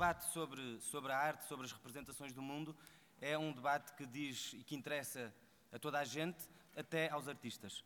debate 0.00 0.24
sobre, 0.32 0.80
sobre 0.80 1.12
a 1.12 1.18
arte, 1.18 1.44
sobre 1.44 1.66
as 1.66 1.72
representações 1.72 2.32
do 2.32 2.40
mundo, 2.40 2.74
é 3.20 3.36
um 3.36 3.52
debate 3.52 3.92
que 3.92 4.06
diz 4.06 4.54
e 4.54 4.64
que 4.64 4.74
interessa 4.74 5.30
a 5.70 5.78
toda 5.78 5.98
a 5.98 6.04
gente, 6.04 6.48
até 6.74 7.10
aos 7.10 7.28
artistas. 7.28 7.84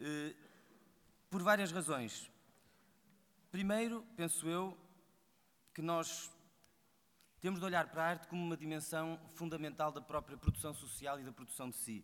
Eh, 0.00 0.34
por 1.28 1.42
várias 1.42 1.70
razões. 1.70 2.32
Primeiro, 3.50 4.02
penso 4.16 4.48
eu, 4.48 4.74
que 5.74 5.82
nós 5.82 6.32
temos 7.38 7.60
de 7.60 7.66
olhar 7.66 7.86
para 7.86 8.02
a 8.02 8.06
arte 8.06 8.28
como 8.28 8.42
uma 8.42 8.56
dimensão 8.56 9.20
fundamental 9.34 9.92
da 9.92 10.00
própria 10.00 10.38
produção 10.38 10.72
social 10.72 11.20
e 11.20 11.22
da 11.22 11.32
produção 11.32 11.68
de 11.68 11.76
si. 11.76 12.02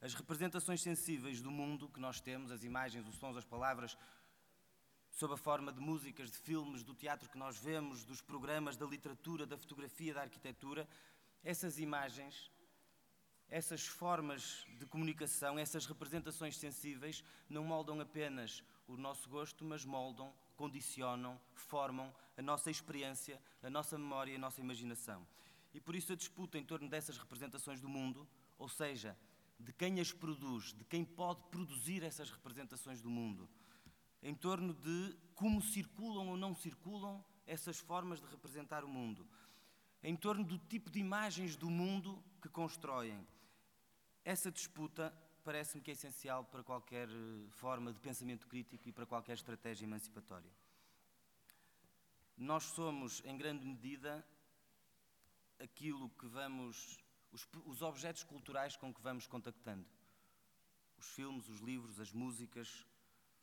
As 0.00 0.14
representações 0.14 0.80
sensíveis 0.80 1.42
do 1.42 1.50
mundo 1.50 1.90
que 1.90 2.00
nós 2.00 2.22
temos, 2.22 2.50
as 2.50 2.64
imagens, 2.64 3.06
os 3.06 3.16
sons, 3.16 3.36
as 3.36 3.44
palavras, 3.44 3.98
sob 5.18 5.34
a 5.34 5.36
forma 5.36 5.72
de 5.72 5.80
músicas, 5.80 6.30
de 6.30 6.38
filmes, 6.38 6.84
do 6.84 6.94
teatro 6.94 7.28
que 7.28 7.36
nós 7.36 7.58
vemos, 7.58 8.04
dos 8.04 8.20
programas, 8.20 8.76
da 8.76 8.86
literatura, 8.86 9.44
da 9.44 9.58
fotografia, 9.58 10.14
da 10.14 10.20
arquitetura, 10.20 10.88
essas 11.42 11.80
imagens, 11.80 12.52
essas 13.50 13.84
formas 13.84 14.64
de 14.78 14.86
comunicação, 14.86 15.58
essas 15.58 15.86
representações 15.86 16.56
sensíveis 16.56 17.24
não 17.50 17.64
moldam 17.64 18.00
apenas 18.00 18.62
o 18.86 18.96
nosso 18.96 19.28
gosto, 19.28 19.64
mas 19.64 19.84
moldam, 19.84 20.32
condicionam, 20.56 21.40
formam 21.52 22.14
a 22.36 22.42
nossa 22.42 22.70
experiência, 22.70 23.42
a 23.60 23.68
nossa 23.68 23.98
memória 23.98 24.30
e 24.30 24.36
a 24.36 24.38
nossa 24.38 24.60
imaginação. 24.60 25.26
E 25.74 25.80
por 25.80 25.96
isso 25.96 26.12
a 26.12 26.16
disputa 26.16 26.58
em 26.58 26.64
torno 26.64 26.88
dessas 26.88 27.18
representações 27.18 27.80
do 27.80 27.88
mundo, 27.88 28.24
ou 28.56 28.68
seja, 28.68 29.18
de 29.58 29.72
quem 29.72 29.98
as 29.98 30.12
produz, 30.12 30.72
de 30.74 30.84
quem 30.84 31.04
pode 31.04 31.42
produzir 31.50 32.04
essas 32.04 32.30
representações 32.30 33.00
do 33.00 33.10
mundo, 33.10 33.48
em 34.22 34.34
torno 34.34 34.74
de 34.74 35.16
como 35.34 35.62
circulam 35.62 36.28
ou 36.28 36.36
não 36.36 36.54
circulam 36.54 37.24
essas 37.46 37.78
formas 37.78 38.20
de 38.20 38.26
representar 38.26 38.84
o 38.84 38.88
mundo, 38.88 39.26
em 40.02 40.16
torno 40.16 40.44
do 40.44 40.58
tipo 40.58 40.90
de 40.90 40.98
imagens 40.98 41.56
do 41.56 41.70
mundo 41.70 42.22
que 42.42 42.48
constroem. 42.48 43.26
Essa 44.24 44.50
disputa 44.50 45.14
parece-me 45.44 45.82
que 45.82 45.90
é 45.90 45.94
essencial 45.94 46.44
para 46.44 46.62
qualquer 46.62 47.08
eh, 47.08 47.46
forma 47.48 47.92
de 47.92 47.98
pensamento 48.00 48.46
crítico 48.46 48.86
e 48.88 48.92
para 48.92 49.06
qualquer 49.06 49.32
estratégia 49.32 49.86
emancipatória. 49.86 50.50
Nós 52.36 52.64
somos, 52.64 53.22
em 53.24 53.36
grande 53.36 53.64
medida, 53.64 54.24
aquilo 55.58 56.10
que 56.10 56.26
vamos, 56.26 56.98
os, 57.32 57.48
os 57.64 57.82
objetos 57.82 58.22
culturais 58.22 58.76
com 58.76 58.92
que 58.92 59.00
vamos 59.00 59.26
contactando. 59.26 59.86
Os 60.98 61.06
filmes, 61.06 61.48
os 61.48 61.60
livros, 61.60 61.98
as 61.98 62.12
músicas, 62.12 62.86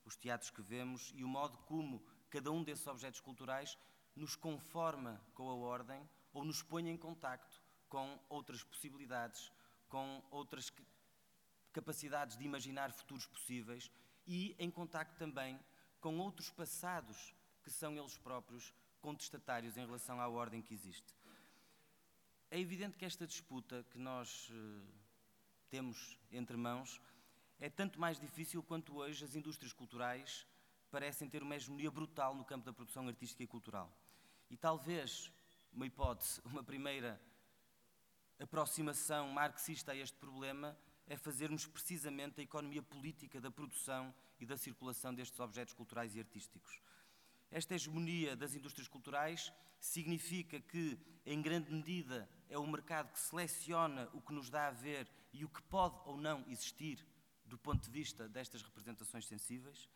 os 0.06 0.16
teatros 0.16 0.52
que 0.52 0.62
vemos 0.62 1.12
e 1.16 1.24
o 1.24 1.28
modo 1.28 1.58
como 1.60 2.06
cada 2.30 2.52
um 2.52 2.64
desses 2.64 2.86
objetos 2.88 3.20
culturais 3.20 3.78
nos 4.16 4.36
conforma 4.36 5.22
com 5.34 5.50
a 5.50 5.56
ordem 5.56 6.08
ou 6.34 6.46
nos 6.46 6.62
põe 6.62 6.88
em 6.88 6.98
contacto 6.98 7.62
com 7.90 8.20
outras 8.30 8.64
possibilidades, 8.64 9.52
com 9.90 10.24
outras 10.30 10.72
capacidades 11.74 12.38
de 12.38 12.46
imaginar 12.46 12.92
futuros 12.92 13.28
possíveis 13.28 13.92
e 14.26 14.56
em 14.58 14.72
contacto 14.72 15.18
também 15.18 15.60
com 16.00 16.18
outros 16.20 16.50
passados 16.50 17.34
que 17.64 17.70
são 17.72 17.98
eles 17.98 18.18
próprios 18.18 18.74
contestatários 19.02 19.76
em 19.78 19.86
relação 19.86 20.22
à 20.22 20.28
ordem 20.28 20.62
que 20.62 20.74
existe. 20.74 21.16
É 22.50 22.60
evidente 22.60 22.98
que 22.98 23.06
esta 23.06 23.26
disputa 23.26 23.84
que 23.92 23.98
nós 23.98 24.50
uh, 24.50 24.88
temos 25.70 26.18
entre 26.32 26.56
mãos 26.56 27.02
é 27.60 27.70
tanto 27.70 28.00
mais 28.00 28.20
difícil 28.20 28.62
quanto 28.62 28.98
hoje 28.98 29.24
as 29.24 29.36
indústrias 29.36 29.74
culturais 29.74 30.46
parecem 30.92 31.30
ter 31.30 31.42
uma 31.42 31.56
hegemonia 31.56 31.90
brutal 31.90 32.36
no 32.36 32.46
campo 32.46 32.66
da 32.66 32.74
produção 32.74 33.08
artística 33.08 33.44
e 33.44 33.48
cultural. 33.48 33.92
E 34.50 34.58
talvez, 34.58 35.32
uma 35.72 35.86
hipótese, 35.86 36.42
uma 36.46 36.64
primeira 36.64 37.22
aproximação 38.40 39.30
marxista 39.30 39.94
a 39.94 39.96
este 39.96 40.18
problema 40.18 40.78
é 41.08 41.16
fazermos 41.16 41.66
precisamente 41.66 42.42
a 42.42 42.44
economia 42.44 42.82
política 42.82 43.40
da 43.40 43.52
produção 43.52 44.14
e 44.40 44.46
da 44.46 44.58
circulação 44.58 45.14
destes 45.14 45.40
objetos 45.40 45.74
culturais 45.74 46.16
e 46.16 46.20
artísticos. 46.20 46.82
Esta 47.52 47.76
hegemonia 47.76 48.36
das 48.36 48.54
indústrias 48.54 48.88
culturais 48.88 49.54
significa 49.80 50.60
que, 50.60 51.00
em 51.26 51.42
grande 51.42 51.72
medida, 51.72 52.30
é 52.50 52.58
o 52.58 52.68
mercado 52.68 53.12
que 53.12 53.20
seleciona 53.20 54.10
o 54.14 54.22
que 54.22 54.34
nos 54.34 54.50
dá 54.50 54.68
a 54.68 54.72
ver 54.72 55.08
e 55.32 55.46
o 55.46 55.50
que 55.50 55.62
pode 55.64 55.98
ou 56.06 56.18
não 56.18 56.44
existir 56.50 57.06
do 57.46 57.58
ponto 57.58 57.84
de 57.84 57.90
vista 57.90 58.28
destas 58.28 58.62
representações 58.62 59.26
sensíveis. 59.26 59.90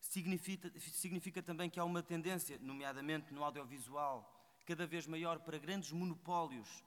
Significa, 0.00 0.72
significa 0.80 1.42
também 1.42 1.70
que 1.70 1.78
há 1.78 1.84
uma 1.84 2.02
tendência, 2.02 2.58
nomeadamente 2.58 3.32
no 3.32 3.44
audiovisual, 3.44 4.60
cada 4.66 4.86
vez 4.86 5.06
maior 5.06 5.38
para 5.40 5.58
grandes 5.58 5.92
monopólios 5.92 6.84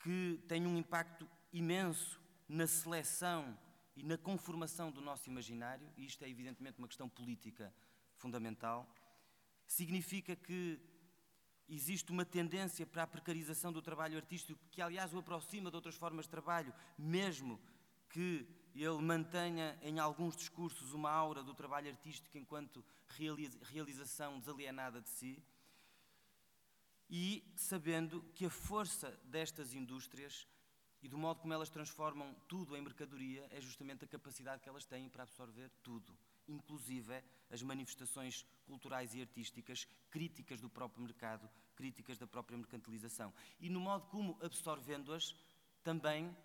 que 0.00 0.42
têm 0.46 0.66
um 0.66 0.78
impacto 0.78 1.28
imenso 1.52 2.20
na 2.48 2.66
seleção 2.66 3.58
e 3.96 4.02
na 4.02 4.16
conformação 4.16 4.90
do 4.90 5.00
nosso 5.00 5.28
imaginário, 5.28 5.92
e 5.96 6.06
isto 6.06 6.24
é 6.24 6.28
evidentemente 6.28 6.78
uma 6.78 6.88
questão 6.88 7.08
política 7.08 7.74
fundamental. 8.14 8.88
Significa 9.66 10.36
que 10.36 10.80
existe 11.68 12.10
uma 12.10 12.24
tendência 12.24 12.86
para 12.86 13.02
a 13.02 13.06
precarização 13.06 13.72
do 13.72 13.82
trabalho 13.82 14.16
artístico, 14.16 14.58
que 14.70 14.80
aliás 14.80 15.12
o 15.12 15.18
aproxima 15.18 15.68
de 15.70 15.76
outras 15.76 15.96
formas 15.96 16.24
de 16.24 16.30
trabalho, 16.30 16.72
mesmo 16.96 17.60
que 18.08 18.46
ele 18.74 19.02
mantenha 19.02 19.78
em 19.82 19.98
alguns 19.98 20.36
discursos 20.36 20.92
uma 20.92 21.10
aura 21.10 21.42
do 21.42 21.54
trabalho 21.54 21.90
artístico 21.90 22.38
enquanto 22.38 22.84
realização 23.62 24.38
desalienada 24.38 25.00
de 25.00 25.08
si, 25.08 25.42
e 27.10 27.42
sabendo 27.56 28.22
que 28.34 28.44
a 28.44 28.50
força 28.50 29.18
destas 29.24 29.72
indústrias 29.72 30.46
e 31.02 31.08
do 31.08 31.16
modo 31.16 31.40
como 31.40 31.54
elas 31.54 31.70
transformam 31.70 32.34
tudo 32.46 32.76
em 32.76 32.82
mercadoria 32.82 33.46
é 33.50 33.60
justamente 33.60 34.04
a 34.04 34.08
capacidade 34.08 34.62
que 34.62 34.68
elas 34.68 34.84
têm 34.84 35.08
para 35.08 35.22
absorver 35.22 35.70
tudo, 35.82 36.16
inclusive 36.46 37.22
as 37.50 37.62
manifestações 37.62 38.44
culturais 38.66 39.14
e 39.14 39.20
artísticas 39.20 39.86
críticas 40.10 40.60
do 40.60 40.68
próprio 40.68 41.02
mercado, 41.02 41.48
críticas 41.74 42.18
da 42.18 42.26
própria 42.26 42.58
mercantilização. 42.58 43.32
E 43.58 43.70
no 43.70 43.80
modo 43.80 44.06
como, 44.08 44.38
absorvendo-as, 44.42 45.34
também 45.82 46.36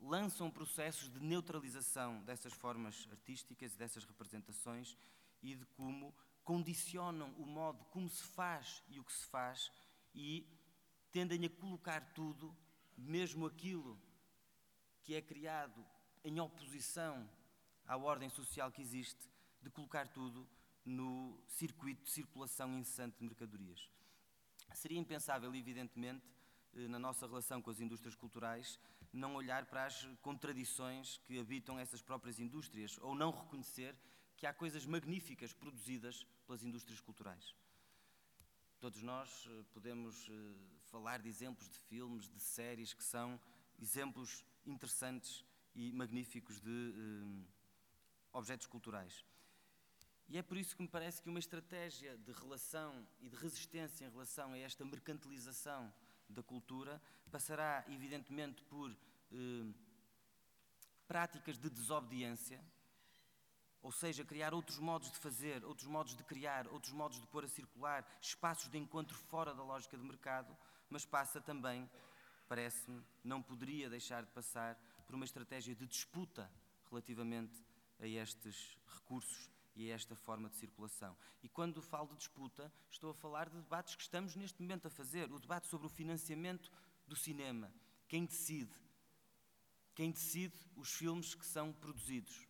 lançam 0.00 0.50
processos 0.50 1.10
de 1.10 1.20
neutralização 1.20 2.22
dessas 2.24 2.52
formas 2.52 3.06
artísticas 3.10 3.74
e 3.74 3.78
dessas 3.78 4.04
representações 4.04 4.96
e 5.42 5.54
de 5.54 5.64
como 5.66 6.14
condicionam 6.44 7.32
o 7.38 7.46
modo 7.46 7.84
como 7.86 8.08
se 8.08 8.22
faz 8.22 8.82
e 8.88 9.00
o 9.00 9.04
que 9.04 9.12
se 9.12 9.26
faz 9.26 9.70
e 10.14 10.46
tendem 11.10 11.44
a 11.44 11.50
colocar 11.50 12.00
tudo, 12.14 12.56
mesmo 12.96 13.46
aquilo 13.46 13.98
que 15.02 15.14
é 15.14 15.22
criado 15.22 15.84
em 16.24 16.40
oposição 16.40 17.28
à 17.86 17.96
ordem 17.96 18.28
social 18.28 18.70
que 18.70 18.82
existe, 18.82 19.30
de 19.62 19.70
colocar 19.70 20.08
tudo 20.08 20.48
no 20.84 21.42
circuito 21.48 22.04
de 22.04 22.10
circulação 22.10 22.78
incessante 22.78 23.18
de 23.18 23.24
mercadorias. 23.24 23.88
Seria 24.74 24.98
impensável, 24.98 25.54
evidentemente, 25.54 26.24
eh, 26.74 26.88
na 26.88 26.98
nossa 26.98 27.26
relação 27.26 27.62
com 27.62 27.70
as 27.70 27.80
indústrias 27.80 28.14
culturais, 28.14 28.78
não 29.16 29.34
olhar 29.34 29.66
para 29.66 29.86
as 29.86 30.06
contradições 30.22 31.18
que 31.24 31.38
habitam 31.38 31.78
essas 31.78 32.02
próprias 32.02 32.38
indústrias 32.38 32.98
ou 32.98 33.14
não 33.14 33.30
reconhecer 33.30 33.96
que 34.36 34.46
há 34.46 34.52
coisas 34.52 34.84
magníficas 34.84 35.52
produzidas 35.52 36.26
pelas 36.46 36.62
indústrias 36.62 37.00
culturais. 37.00 37.54
Todos 38.78 39.02
nós 39.02 39.48
eh, 39.48 39.64
podemos 39.72 40.28
eh, 40.28 40.54
falar 40.84 41.20
de 41.20 41.28
exemplos 41.28 41.68
de 41.68 41.78
filmes, 41.78 42.28
de 42.28 42.40
séries 42.40 42.92
que 42.92 43.02
são 43.02 43.40
exemplos 43.80 44.44
interessantes 44.66 45.44
e 45.74 45.92
magníficos 45.92 46.60
de 46.60 46.94
objetos 48.32 48.66
culturais. 48.66 49.24
E 50.28 50.38
é 50.38 50.42
por 50.42 50.56
isso 50.56 50.74
que 50.74 50.82
me 50.82 50.88
parece 50.88 51.22
que 51.22 51.28
uma 51.28 51.38
estratégia 51.38 52.16
de 52.18 52.32
relação 52.32 53.06
e 53.20 53.28
de 53.28 53.36
resistência 53.36 54.04
em 54.04 54.10
relação 54.10 54.52
a 54.52 54.58
esta 54.58 54.84
mercantilização 54.84 55.92
da 56.28 56.42
cultura 56.42 57.00
passará, 57.30 57.84
evidentemente, 57.88 58.62
por 58.64 58.90
eh, 58.90 59.72
práticas 61.06 61.58
de 61.58 61.70
desobediência, 61.70 62.60
ou 63.82 63.92
seja, 63.92 64.24
criar 64.24 64.52
outros 64.52 64.78
modos 64.78 65.10
de 65.10 65.18
fazer, 65.18 65.64
outros 65.64 65.86
modos 65.86 66.16
de 66.16 66.24
criar, 66.24 66.66
outros 66.68 66.92
modos 66.92 67.20
de 67.20 67.26
pôr 67.28 67.44
a 67.44 67.48
circular, 67.48 68.04
espaços 68.20 68.68
de 68.68 68.78
encontro 68.78 69.16
fora 69.16 69.54
da 69.54 69.62
lógica 69.62 69.96
de 69.96 70.02
mercado, 70.02 70.56
mas 70.90 71.04
passa 71.04 71.40
também, 71.40 71.88
parece-me, 72.48 73.02
não 73.22 73.42
poderia 73.42 73.88
deixar 73.88 74.24
de 74.24 74.30
passar 74.32 74.76
por 75.06 75.14
uma 75.14 75.24
estratégia 75.24 75.74
de 75.74 75.86
disputa 75.86 76.50
relativamente 76.90 77.62
a 78.00 78.06
estes 78.06 78.76
recursos 78.86 79.55
e 79.76 79.90
a 79.90 79.94
esta 79.94 80.16
forma 80.16 80.48
de 80.48 80.56
circulação. 80.56 81.16
E 81.42 81.48
quando 81.48 81.82
falo 81.82 82.08
de 82.08 82.16
disputa, 82.16 82.72
estou 82.90 83.10
a 83.10 83.14
falar 83.14 83.48
de 83.48 83.60
debates 83.60 83.94
que 83.94 84.02
estamos 84.02 84.34
neste 84.34 84.60
momento 84.60 84.86
a 84.86 84.90
fazer. 84.90 85.30
O 85.30 85.38
debate 85.38 85.66
sobre 85.66 85.86
o 85.86 85.90
financiamento 85.90 86.72
do 87.06 87.14
cinema. 87.14 87.72
Quem 88.08 88.24
decide? 88.24 88.74
Quem 89.94 90.10
decide 90.10 90.56
os 90.76 90.92
filmes 90.92 91.34
que 91.34 91.46
são 91.46 91.72
produzidos? 91.72 92.46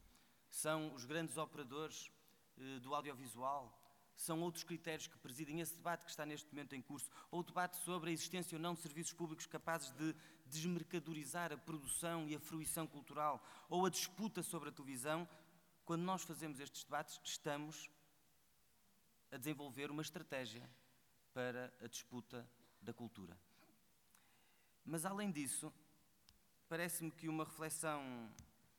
São 0.49 0.95
os 0.95 1.05
grandes 1.05 1.37
operadores 1.37 2.11
eh, 2.57 2.79
do 2.81 2.95
audiovisual? 2.95 3.83
São 4.17 4.41
outros 4.41 4.65
critérios 4.65 5.07
que 5.07 5.19
presidem 5.19 5.61
esse 5.61 5.75
debate 5.75 6.05
que 6.05 6.11
está 6.11 6.25
neste 6.25 6.49
momento 6.51 6.75
em 6.75 6.81
curso, 6.81 7.11
ou 7.31 7.41
o 7.41 7.45
debate 7.45 7.77
sobre 7.85 8.11
a 8.11 8.13
existência 8.13 8.57
ou 8.57 8.63
não 8.63 8.75
de 8.75 8.81
serviços 8.81 9.13
públicos 9.13 9.47
capazes 9.47 9.93
de 9.93 10.15
desmercadorizar 10.47 11.53
a 11.53 11.57
produção 11.57 12.27
e 12.27 12.35
a 12.35 12.41
fruição 12.41 12.87
cultural, 12.87 13.45
ou 13.69 13.85
a 13.85 13.91
disputa 13.91 14.43
sobre 14.43 14.71
a 14.71 14.73
televisão. 14.73 15.29
Quando 15.87 16.03
nós 16.03 16.25
fazemos 16.25 16.59
estes 16.59 16.83
debates, 16.83 17.21
estamos 17.23 17.89
a 19.31 19.37
desenvolver 19.37 19.89
uma 19.89 20.03
estratégia 20.03 20.69
para 21.33 21.73
a 21.81 21.87
disputa 21.87 22.45
da 22.83 22.93
cultura. 22.93 23.39
Mas, 24.85 25.05
além 25.05 25.31
disso, 25.31 25.73
parece-me 26.69 27.13
que 27.13 27.29
uma 27.29 27.45
reflexão 27.45 28.03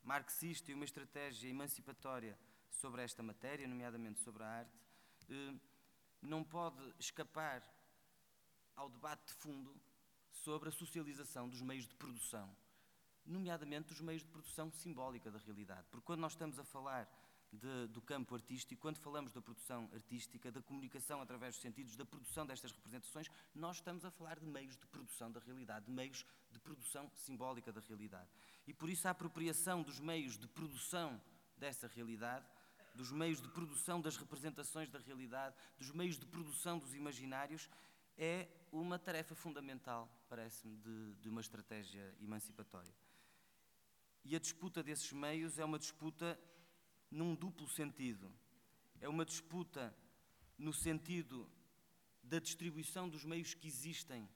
marxista 0.04 0.69
e 0.69 0.74
uma 0.74 0.83
estratégia 0.83 1.48
emancipatória 1.48 2.38
sobre 2.69 3.01
esta 3.01 3.24
matéria, 3.24 3.65
nomeadamente 3.69 4.19
sobre 4.19 4.44
a 4.44 4.48
arte, 4.48 4.77
eh, 5.30 5.54
não 6.21 6.44
pode 6.44 6.94
escapar 7.00 7.63
ao 8.75 8.89
debate 8.89 9.27
de 9.27 9.33
fundo 9.36 9.74
sobre 10.33 10.68
a 10.68 10.74
socialização 10.74 11.48
dos 11.48 11.62
meios 11.62 11.88
de 11.88 11.95
produção, 11.95 12.54
nomeadamente 13.28 13.90
dos 13.90 14.02
meios 14.02 14.24
de 14.24 14.30
produção 14.30 14.72
simbólica 14.72 15.30
da 15.30 15.40
realidade. 15.40 15.86
Porque 15.92 16.06
quando 16.06 16.22
nós 16.22 16.32
estamos 16.34 16.58
a 16.58 16.64
falar 16.64 17.08
de, 17.52 17.88
do 17.88 18.02
campo 18.02 18.36
artístico, 18.36 18.82
quando 18.82 18.98
falamos 18.98 19.32
da 19.32 19.42
produção 19.42 19.90
artística, 19.94 20.52
da 20.52 20.62
comunicação 20.62 21.22
através 21.22 21.56
dos 21.56 21.62
sentidos, 21.62 21.96
da 21.96 22.06
produção 22.06 22.46
destas 22.46 22.72
representações, 22.72 23.30
nós 23.56 23.78
estamos 23.78 24.04
a 24.06 24.12
falar 24.12 24.40
de 24.40 24.46
meios 24.46 24.78
de 24.78 24.86
produção 24.88 25.32
da 25.32 25.40
realidade, 25.40 25.86
de 25.86 25.92
meios 25.92 26.26
de 26.52 26.60
produção 26.60 27.10
simbólica 27.16 27.72
da 27.72 27.82
realidade. 27.82 28.30
E 28.66 28.74
por 28.74 28.90
isso 28.90 29.08
a 29.08 29.12
apropriação 29.12 29.82
dos 29.82 30.00
meios 30.00 30.38
de 30.38 30.48
produção 30.48 31.22
dessa 31.58 31.88
realidade, 31.88 32.46
dos 32.96 33.12
meios 33.12 33.42
de 33.42 33.48
produção 33.50 34.02
das 34.02 34.18
representações 34.18 34.90
da 34.90 35.00
realidade, 35.00 35.56
dos 35.78 35.92
meios 35.92 36.18
de 36.18 36.26
produção 36.26 36.80
dos 36.80 36.94
imaginários, 36.94 37.70
é 38.18 38.48
uma 38.72 38.98
tarefa 38.98 39.36
fundamental, 39.36 40.10
parece-me, 40.28 40.76
de, 40.78 41.14
de 41.16 41.30
uma 41.30 41.40
estratégia 41.40 42.14
emancipatória. 42.20 42.92
E 44.30 44.36
a 44.36 44.40
disputa 44.40 44.84
desses 44.84 45.14
meios 45.14 45.58
é 45.58 45.64
uma 45.64 45.80
disputa 45.80 46.38
num 47.10 47.34
duplo 47.34 47.66
sentido. 47.66 48.30
É 49.00 49.08
uma 49.08 49.24
disputa 49.24 49.96
no 50.58 50.74
sentido 50.74 51.50
da 52.22 52.38
distribuição 52.38 53.08
dos 53.08 53.24
meios 53.24 53.54
que 53.54 53.70
existem 53.70 54.30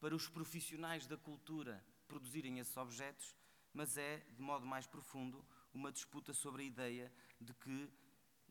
para 0.00 0.16
os 0.16 0.28
profissionais 0.28 1.06
da 1.06 1.16
cultura 1.16 1.80
produzirem 2.08 2.58
esses 2.58 2.76
objetos, 2.76 3.36
mas 3.72 3.96
é, 3.96 4.18
de 4.34 4.42
modo 4.42 4.66
mais 4.66 4.84
profundo, 4.84 5.46
uma 5.72 5.92
disputa 5.92 6.34
sobre 6.34 6.62
a 6.62 6.66
ideia 6.66 7.12
de 7.40 7.54
que 7.54 7.88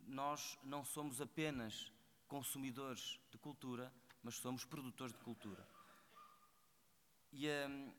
nós 0.08 0.58
não 0.64 0.86
somos 0.86 1.20
apenas 1.20 1.92
consumidores 2.26 3.20
de 3.30 3.38
cultura, 3.38 3.94
mas 4.24 4.36
somos 4.36 4.64
produtores 4.64 5.14
de 5.14 5.20
cultura. 5.26 5.68
E 7.34 7.50
hum, 7.50 7.94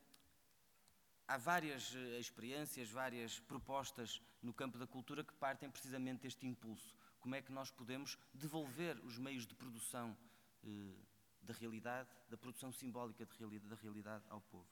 há 1.31 1.37
várias 1.37 1.95
eh, 1.95 2.19
experiências, 2.19 2.91
várias 2.91 3.39
propostas 3.39 4.21
no 4.43 4.53
campo 4.53 4.77
da 4.77 4.87
cultura 4.87 5.23
que 5.23 5.33
partem 5.35 5.71
precisamente 5.71 6.23
deste 6.23 6.45
impulso. 6.45 6.97
Como 7.21 7.37
é 7.37 7.41
que 7.41 7.53
nós 7.53 7.71
podemos 7.71 8.19
devolver 8.35 8.99
os 9.05 9.17
meios 9.17 9.47
de 9.47 9.55
produção 9.55 10.17
eh, 10.65 10.97
da 11.41 11.55
realidade, 11.55 12.09
da 12.29 12.37
produção 12.37 12.73
simbólica 12.73 13.25
realidade, 13.39 13.69
da 13.69 13.77
realidade 13.77 14.25
ao 14.29 14.41
povo? 14.41 14.67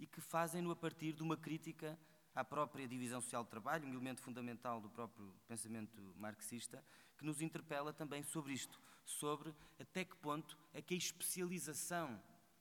E 0.00 0.06
que 0.06 0.20
fazem-no 0.20 0.72
a 0.72 0.76
partir 0.76 1.12
de 1.12 1.22
uma 1.22 1.36
crítica 1.36 1.96
à 2.34 2.42
própria 2.42 2.88
divisão 2.88 3.20
social 3.20 3.44
do 3.44 3.50
trabalho, 3.50 3.86
um 3.86 3.90
elemento 3.90 4.20
fundamental 4.20 4.80
do 4.80 4.90
próprio 4.90 5.32
pensamento 5.46 6.12
marxista, 6.16 6.84
que 7.16 7.24
nos 7.24 7.40
interpela 7.40 7.92
também 7.92 8.24
sobre 8.24 8.52
isto, 8.52 8.80
sobre 9.04 9.54
até 9.78 10.04
que 10.04 10.16
ponto 10.16 10.58
é 10.72 10.82
que 10.82 10.94
a 10.94 10.98
especialização 10.98 12.20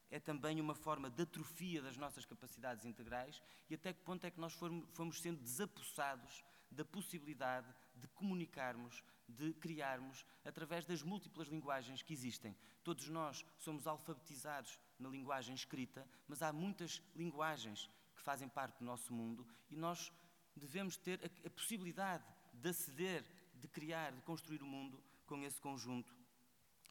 é 0.09 0.19
também 0.19 0.59
uma 0.59 0.75
forma 0.75 1.09
de 1.09 1.23
atrofia 1.23 1.81
das 1.81 1.97
nossas 1.97 2.25
capacidades 2.25 2.85
integrais 2.85 3.41
e 3.69 3.75
até 3.75 3.93
que 3.93 4.01
ponto 4.01 4.25
é 4.25 4.31
que 4.31 4.39
nós 4.39 4.53
fomos 4.93 5.21
sendo 5.21 5.41
desapossados 5.41 6.43
da 6.71 6.85
possibilidade 6.85 7.67
de 7.95 8.07
comunicarmos, 8.09 9.03
de 9.27 9.53
criarmos 9.53 10.25
através 10.45 10.85
das 10.85 11.01
múltiplas 11.01 11.47
linguagens 11.47 12.01
que 12.01 12.13
existem. 12.13 12.55
Todos 12.83 13.07
nós 13.09 13.45
somos 13.57 13.87
alfabetizados 13.87 14.79
na 14.97 15.09
linguagem 15.09 15.55
escrita, 15.55 16.07
mas 16.27 16.41
há 16.41 16.51
muitas 16.51 17.01
linguagens 17.15 17.89
que 18.15 18.21
fazem 18.21 18.47
parte 18.47 18.79
do 18.79 18.85
nosso 18.85 19.13
mundo 19.13 19.47
e 19.69 19.75
nós 19.75 20.11
devemos 20.55 20.97
ter 20.97 21.19
a, 21.45 21.49
possibilidade 21.49 22.23
de 22.53 22.69
aceder, 22.69 23.25
de 23.55 23.67
criar, 23.67 24.11
de 24.11 24.21
construir 24.21 24.61
o 24.61 24.67
mundo 24.67 25.01
com 25.25 25.41
esse 25.43 25.59
conjunto 25.59 26.13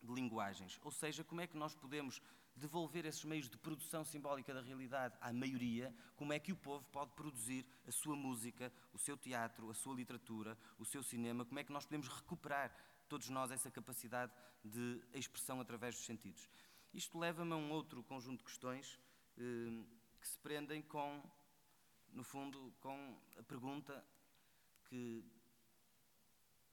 de 0.03 0.13
linguagens. 0.13 0.79
Ou 0.83 0.91
seja, 0.91 1.25
como 1.25 1.41
é 1.41 1.47
que 1.47 1.57
nós 1.57 1.75
podemos 1.75 2.21
devolver 2.59 3.07
esses 3.07 3.25
meios 3.25 3.49
de 3.49 3.57
produção 3.57 4.05
simbólica 4.05 4.53
da 4.53 4.61
realidade 4.61 5.17
à 5.21 5.33
maioria, 5.33 5.95
como 6.17 6.33
é 6.33 6.39
que 6.39 6.53
o 6.53 6.57
povo 6.57 6.85
pode 6.91 7.13
produzir 7.13 7.65
a 7.87 7.93
sua 7.93 8.17
música, 8.17 8.73
o 8.93 8.99
seu 8.99 9.17
teatro, 9.17 9.71
a 9.71 9.75
sua 9.75 9.95
literatura, 9.95 10.59
o 10.79 10.85
seu 10.85 11.03
cinema, 11.03 11.45
como 11.45 11.59
é 11.59 11.65
que 11.65 11.73
nós 11.73 11.85
podemos 11.85 12.09
recuperar, 12.09 12.75
todos 13.09 13.29
nós, 13.29 13.51
essa 13.51 13.71
capacidade 13.71 14.33
de 14.65 15.01
expressão 15.15 15.61
através 15.61 15.95
dos 15.95 16.05
sentidos. 16.05 16.49
Isto 16.93 17.19
leva-me 17.19 17.53
a 17.53 17.57
um 17.57 17.71
outro 17.71 18.03
conjunto 18.03 18.39
de 18.39 18.45
questões 18.45 18.99
eh, 19.39 19.85
que 20.21 20.29
se 20.29 20.39
prendem 20.39 20.83
com, 20.83 21.23
no 22.13 22.25
fundo, 22.25 22.75
com 22.81 23.19
a 23.39 23.43
pergunta 23.43 24.05
que, 24.87 25.25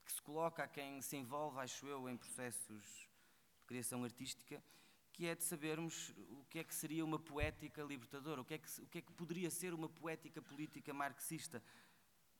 que 0.03 0.11
se 0.11 0.21
coloca 0.21 0.63
a 0.63 0.67
quem 0.67 1.01
se 1.01 1.15
envolve, 1.15 1.59
acho 1.59 1.85
eu, 1.87 2.09
em 2.09 2.17
processos 2.17 3.07
de 3.59 3.65
criação 3.65 4.03
artística 4.03 4.61
que 5.15 5.27
é 5.27 5.33
de 5.33 5.45
sabermos 5.45 6.13
o 6.29 6.43
que 6.49 6.59
é 6.59 6.63
que 6.63 6.75
seria 6.75 7.05
uma 7.05 7.17
poética 7.17 7.81
libertadora, 7.81 8.41
o 8.41 8.45
que 8.45 8.55
é 8.55 8.57
que, 8.57 8.81
o 8.81 8.87
que, 8.87 8.97
é 8.97 9.01
que 9.01 9.13
poderia 9.13 9.49
ser 9.49 9.73
uma 9.73 9.87
poética 9.87 10.41
política 10.41 10.93
marxista. 10.93 11.63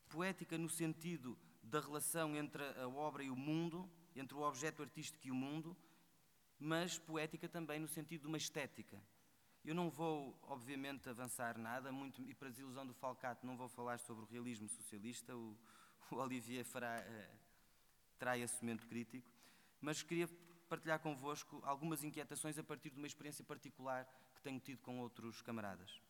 Poética 0.10 0.58
no 0.58 0.68
sentido 0.68 1.38
da 1.64 1.80
relação 1.80 2.36
entre 2.36 2.62
a 2.78 2.90
obra 2.90 3.24
e 3.24 3.30
o 3.30 3.36
mundo, 3.36 3.90
entre 4.14 4.36
o 4.36 4.42
objeto 4.42 4.84
artístico 4.84 5.26
e 5.26 5.32
o 5.32 5.36
mundo, 5.36 5.76
mas 6.60 7.00
poética 7.00 7.48
também 7.48 7.80
no 7.80 7.88
sentido 7.88 8.24
de 8.24 8.28
uma 8.28 8.38
estética. 8.38 9.02
Eu 9.64 9.74
não 9.74 9.90
vou, 9.90 10.38
obviamente, 10.44 11.08
avançar 11.08 11.58
nada, 11.58 11.94
muito, 11.94 12.22
e 12.30 12.34
para 12.34 12.50
desilusão 12.50 12.86
do 12.86 12.94
Falcato 12.94 13.48
não 13.48 13.56
vou 13.56 13.70
falar 13.70 14.00
sobre 14.00 14.26
o 14.26 14.28
realismo 14.28 14.68
socialista, 14.68 15.34
o, 15.34 15.58
o 16.12 16.18
Olivier 16.18 16.66
fará, 16.66 17.00
eh, 17.00 17.32
terá 18.20 18.38
esse 18.38 18.62
momento 18.62 18.86
crítico, 18.86 19.32
mas 19.80 20.04
queria 20.04 20.28
partilhar 20.68 21.00
convosco 21.00 21.62
algumas 21.64 22.04
inquietações 22.04 22.58
a 22.58 22.64
partir 22.64 22.90
de 22.90 22.98
uma 22.98 23.08
experiência 23.08 23.44
particular 23.44 24.06
que 24.36 24.42
tenho 24.42 24.60
tido 24.60 24.82
com 24.82 25.00
outros 25.00 25.42
camaradas, 25.42 26.02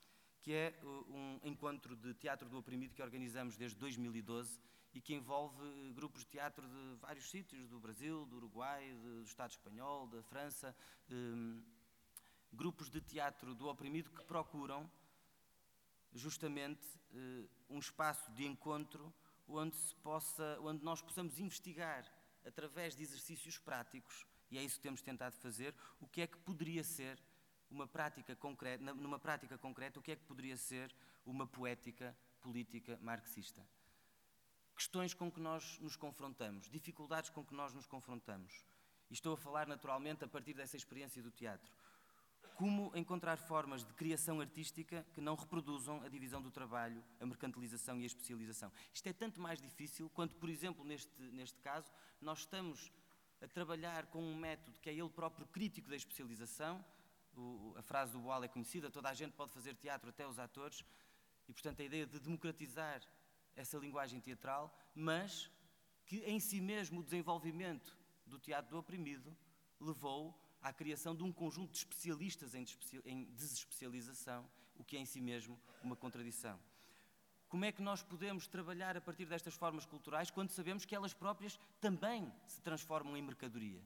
que 0.42 0.54
é 0.54 0.80
uh, 0.84 1.06
um 1.14 1.40
encontro 1.44 1.96
de 1.96 2.14
teatro 2.14 2.50
do 2.50 2.58
oprimido 2.58 2.94
que 2.94 3.02
organizamos 3.02 3.58
desde 3.58 3.78
2012 3.78 4.60
e 4.94 5.02
que 5.02 5.14
envolve 5.14 5.62
uh, 5.62 5.94
grupos 5.94 6.22
de 6.22 6.30
teatro 6.30 6.68
de 6.68 6.96
vários 7.00 7.30
sítios, 7.30 7.68
do 7.68 7.80
Brasil, 7.80 8.26
do 8.26 8.38
Uruguai, 8.38 8.94
do 8.94 9.24
Estado 9.24 9.52
espanhol, 9.52 10.08
da 10.08 10.24
França, 10.24 10.76
um, 11.12 11.62
grupos 12.52 12.90
de 12.90 13.02
teatro 13.02 13.54
do 13.54 13.68
oprimido 13.68 14.10
que 14.10 14.24
procuram 14.24 14.90
justamente 16.14 16.88
uh, 17.12 17.50
um 17.70 17.80
espaço 17.80 18.32
de 18.32 18.46
encontro 18.46 19.14
onde, 19.48 19.76
se 19.76 19.94
possa, 19.96 20.58
onde 20.62 20.84
nós 20.84 21.02
possamos 21.02 21.38
investigar 21.40 22.10
através 22.46 22.96
de 22.96 23.04
exercícios 23.04 23.58
práticos 23.58 24.26
e 24.52 24.58
é 24.58 24.64
isso 24.64 24.76
que 24.76 24.84
temos 24.84 25.02
tentado 25.02 25.36
fazer. 25.38 25.74
O 26.00 26.08
que 26.08 26.22
é 26.22 26.28
que 26.28 26.38
poderia 26.38 26.84
ser 26.84 27.22
uma 27.70 27.88
prática 27.88 28.36
concreta, 28.36 28.84
numa 28.94 29.20
prática 29.20 29.58
concreta, 29.58 30.00
o 30.00 30.02
que 30.02 30.12
é 30.12 30.16
que 30.16 30.24
poderia 30.24 30.56
ser 30.58 30.94
uma 31.26 31.48
poética 31.48 32.16
política 32.42 32.98
marxista? 33.02 33.66
Questões 34.76 35.14
com 35.14 35.32
que 35.32 35.40
nós 35.40 35.80
nos 35.80 35.96
confrontamos, 35.96 36.70
dificuldades 36.70 37.30
com 37.30 37.44
que 37.44 37.56
nós 37.56 37.74
nos 37.74 37.88
confrontamos. 37.88 38.66
E 39.10 39.14
estou 39.14 39.34
a 39.34 39.38
falar 39.38 39.68
naturalmente 39.68 40.24
a 40.24 40.28
partir 40.28 40.54
dessa 40.54 40.76
experiência 40.76 41.22
do 41.22 41.32
teatro. 41.32 41.72
Como 42.56 42.92
encontrar 42.96 43.38
formas 43.38 43.84
de 43.84 43.94
criação 43.94 44.40
artística 44.40 45.06
que 45.14 45.22
não 45.22 45.36
reproduzam 45.36 46.02
a 46.02 46.08
divisão 46.08 46.42
do 46.42 46.52
trabalho, 46.52 47.04
a 47.20 47.26
mercantilização 47.26 48.00
e 48.00 48.04
a 48.04 48.06
especialização. 48.06 48.72
Isto 48.94 49.08
é 49.08 49.14
tanto 49.14 49.42
mais 49.42 49.62
difícil 49.62 50.10
quanto, 50.10 50.36
por 50.36 50.50
exemplo, 50.50 50.86
neste, 50.86 51.22
neste 51.22 51.60
caso, 51.62 51.92
nós 52.22 52.40
estamos 52.40 52.92
a 53.42 53.48
trabalhar 53.48 54.06
com 54.08 54.22
um 54.22 54.36
método 54.36 54.80
que 54.80 54.90
é 54.90 54.94
ele 54.94 55.10
próprio 55.10 55.46
crítico 55.48 55.90
da 55.90 55.96
especialização. 55.96 56.84
O, 57.36 57.74
a 57.78 57.82
frase 57.82 58.12
do 58.12 58.20
Boal 58.20 58.44
é 58.44 58.48
conhecida: 58.48 58.90
toda 58.90 59.10
a 59.10 59.14
gente 59.14 59.34
pode 59.34 59.52
fazer 59.52 59.76
teatro, 59.76 60.10
até 60.10 60.28
os 60.28 60.40
atores. 60.40 60.84
E, 61.48 61.54
portanto, 61.54 61.82
a 61.82 61.84
ideia 61.84 62.06
de 62.06 62.20
democratizar 62.20 63.02
essa 63.56 63.78
linguagem 63.78 64.20
teatral, 64.20 64.76
mas 64.94 65.52
que 66.06 66.18
em 66.20 66.40
si 66.40 66.60
mesmo 66.60 67.00
o 67.00 67.04
desenvolvimento 67.04 67.98
do 68.26 68.40
teatro 68.40 68.72
do 68.72 68.78
oprimido 68.78 69.36
levou 69.80 70.38
à 70.62 70.74
criação 70.74 71.16
de 71.16 71.24
um 71.24 71.32
conjunto 71.32 71.72
de 71.72 71.78
especialistas 71.78 72.56
em 72.56 73.26
desespecialização, 73.34 74.50
o 74.76 74.84
que 74.84 74.98
é 74.98 75.00
em 75.00 75.06
si 75.06 75.22
mesmo 75.22 75.60
uma 75.84 75.96
contradição. 75.96 76.60
Como 77.48 77.66
é 77.66 77.72
que 77.72 77.82
nós 77.82 78.02
podemos 78.04 78.48
trabalhar 78.48 78.98
a 78.98 79.02
partir 79.02 79.26
destas 79.26 79.54
formas 79.54 79.86
culturais 79.86 80.32
quando 80.32 80.50
sabemos 80.50 80.86
que 80.86 80.96
elas 80.96 81.14
próprias 81.14 81.60
também 81.80 82.32
se 82.48 82.62
transformam 82.62 83.16
em 83.16 83.22
mercadoria? 83.22 83.82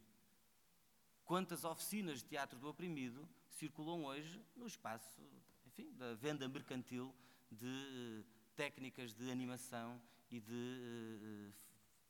Quantas 1.25 1.63
oficinas 1.63 2.20
de 2.20 2.25
teatro 2.25 2.58
do 2.58 2.68
oprimido 2.68 3.28
circulam 3.50 4.06
hoje 4.06 4.42
no 4.56 4.66
espaço 4.66 5.22
enfim, 5.68 5.92
da 5.94 6.16
venda 6.16 6.48
mercantil 6.48 7.13
de 7.51 8.24
técnicas 8.56 9.13
de 9.13 9.30
animação 9.32 10.01
e 10.32 10.39
de 10.39 10.51
uh, 10.51 11.54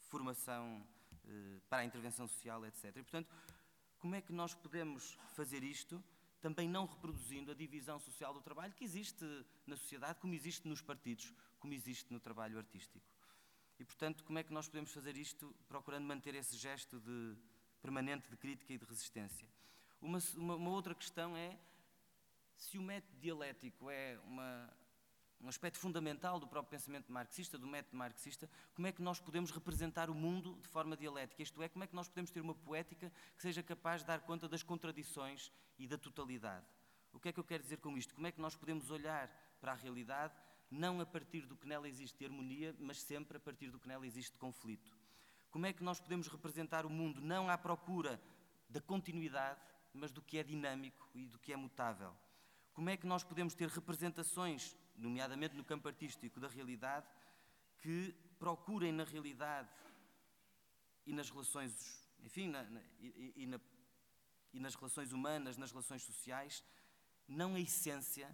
formação 0.08 0.86
uh, 1.26 1.62
para 1.70 1.80
a 1.80 1.86
intervenção 1.86 2.28
social, 2.28 2.66
etc. 2.66 2.86
E, 2.86 3.04
portanto, 3.04 3.30
como 4.00 4.16
é 4.16 4.22
que 4.22 4.32
nós 4.32 4.54
podemos 4.54 5.18
fazer 5.36 5.64
isto, 5.64 6.04
também 6.42 6.68
não 6.68 6.86
reproduzindo 6.86 7.52
a 7.52 7.54
divisão 7.54 8.00
social 8.00 8.34
do 8.34 8.42
trabalho 8.42 8.74
que 8.74 8.84
existe 8.84 9.26
na 9.68 9.76
sociedade, 9.76 10.20
como 10.20 10.34
existe 10.34 10.68
nos 10.68 10.82
partidos, 10.82 11.34
como 11.60 11.74
existe 11.74 12.12
no 12.12 12.20
trabalho 12.20 12.58
artístico? 12.58 13.06
E, 13.80 13.86
portanto, 13.86 14.24
como 14.24 14.40
é 14.40 14.44
que 14.44 14.54
nós 14.54 14.68
podemos 14.68 14.92
fazer 14.92 15.16
isto 15.18 15.56
procurando 15.68 16.06
manter 16.06 16.36
esse 16.36 16.58
gesto 16.58 17.00
de, 17.00 17.36
permanente 17.82 18.30
de 18.30 18.36
crítica 18.36 18.74
e 18.74 18.78
de 18.78 18.86
resistência? 18.86 19.48
Uma, 20.02 20.20
uma, 20.36 20.56
uma 20.56 20.70
outra 20.72 20.94
questão 20.94 21.36
é 21.36 21.58
se 22.58 22.78
o 22.78 22.82
método 22.82 23.18
dialético 23.20 23.90
é 23.90 24.20
uma, 24.26 24.70
um 25.42 25.48
aspecto 25.48 25.80
fundamental 25.80 26.40
do 26.40 26.48
próprio 26.48 26.78
pensamento 26.78 27.12
marxista, 27.12 27.58
do 27.58 27.66
método 27.66 27.96
marxista, 27.96 28.50
como 28.76 28.88
é 28.88 28.92
que 28.92 29.02
nós 29.02 29.20
podemos 29.20 29.52
representar 29.52 30.10
o 30.10 30.14
mundo 30.14 30.60
de 30.62 30.68
forma 30.68 30.98
dialética? 30.98 31.42
Isto 31.42 31.64
é, 31.64 31.70
como 31.70 31.84
é 31.84 31.88
que 31.88 31.96
nós 31.96 32.08
podemos 32.10 32.30
ter 32.30 32.42
uma 32.42 32.54
poética 32.54 33.12
que 33.36 33.42
seja 33.42 33.64
capaz 33.64 34.02
de 34.02 34.08
dar 34.08 34.22
conta 34.22 34.50
das 34.50 34.64
contradições 34.64 35.52
e 35.78 35.88
da 35.88 35.98
totalidade? 35.98 36.66
O 37.14 37.20
que 37.20 37.30
é 37.30 37.32
que 37.32 37.40
eu 37.40 37.44
quero 37.44 37.64
dizer 37.64 37.78
com 37.78 37.98
isto? 37.98 38.14
Como 38.14 38.28
é 38.28 38.32
que 38.32 38.42
nós 38.42 38.56
podemos 38.56 38.92
olhar 38.92 39.30
para 39.62 39.72
a 39.72 39.76
realidade 39.76 40.34
não 40.70 41.00
a 41.02 41.06
partir 41.06 41.46
do 41.46 41.56
que 41.56 41.68
nela 41.68 41.88
existe 41.88 42.20
de 42.20 42.26
harmonia, 42.26 42.76
mas 42.78 43.02
sempre 43.02 43.38
a 43.38 43.40
partir 43.40 43.72
do 43.72 43.80
que 43.80 43.88
nela 43.88 44.06
existe 44.06 44.34
de 44.34 44.38
conflito? 44.38 44.96
Como 45.50 45.66
é 45.66 45.74
que 45.74 45.84
nós 45.84 46.00
podemos 46.00 46.28
representar 46.28 46.86
o 46.86 46.90
mundo 46.90 47.22
não 47.22 47.50
à 47.50 47.58
procura 47.58 48.22
da 48.70 48.80
continuidade, 48.80 49.60
mas 49.94 50.12
do 50.12 50.22
que 50.22 50.38
é 50.38 50.44
dinâmico 50.44 51.10
e 51.16 51.26
do 51.26 51.40
que 51.40 51.52
é 51.52 51.56
mutável? 51.56 52.16
Como 52.74 52.90
é 52.90 52.96
que 52.96 53.08
nós 53.08 53.24
podemos 53.24 53.56
ter 53.56 53.68
representações 53.68 54.76
nomeadamente 55.00 55.56
no 55.56 55.64
campo 55.64 55.88
artístico 55.88 56.40
da 56.40 56.48
realidade, 56.48 57.08
que 57.82 58.14
procurem 58.38 58.92
na 58.92 59.04
realidade 59.04 59.70
e 61.06 61.14
nas 61.14 61.30
relações, 61.30 62.08
enfim, 62.24 62.48
na, 62.48 62.64
na, 62.64 62.82
e, 63.00 63.34
e, 63.36 63.48
na, 63.48 63.60
e 64.54 64.60
nas 64.60 64.76
relações 64.76 65.12
humanas, 65.12 65.58
nas 65.58 65.72
relações 65.72 66.04
sociais, 66.04 66.64
não 67.28 67.56
a 67.56 67.60
essência, 67.60 68.30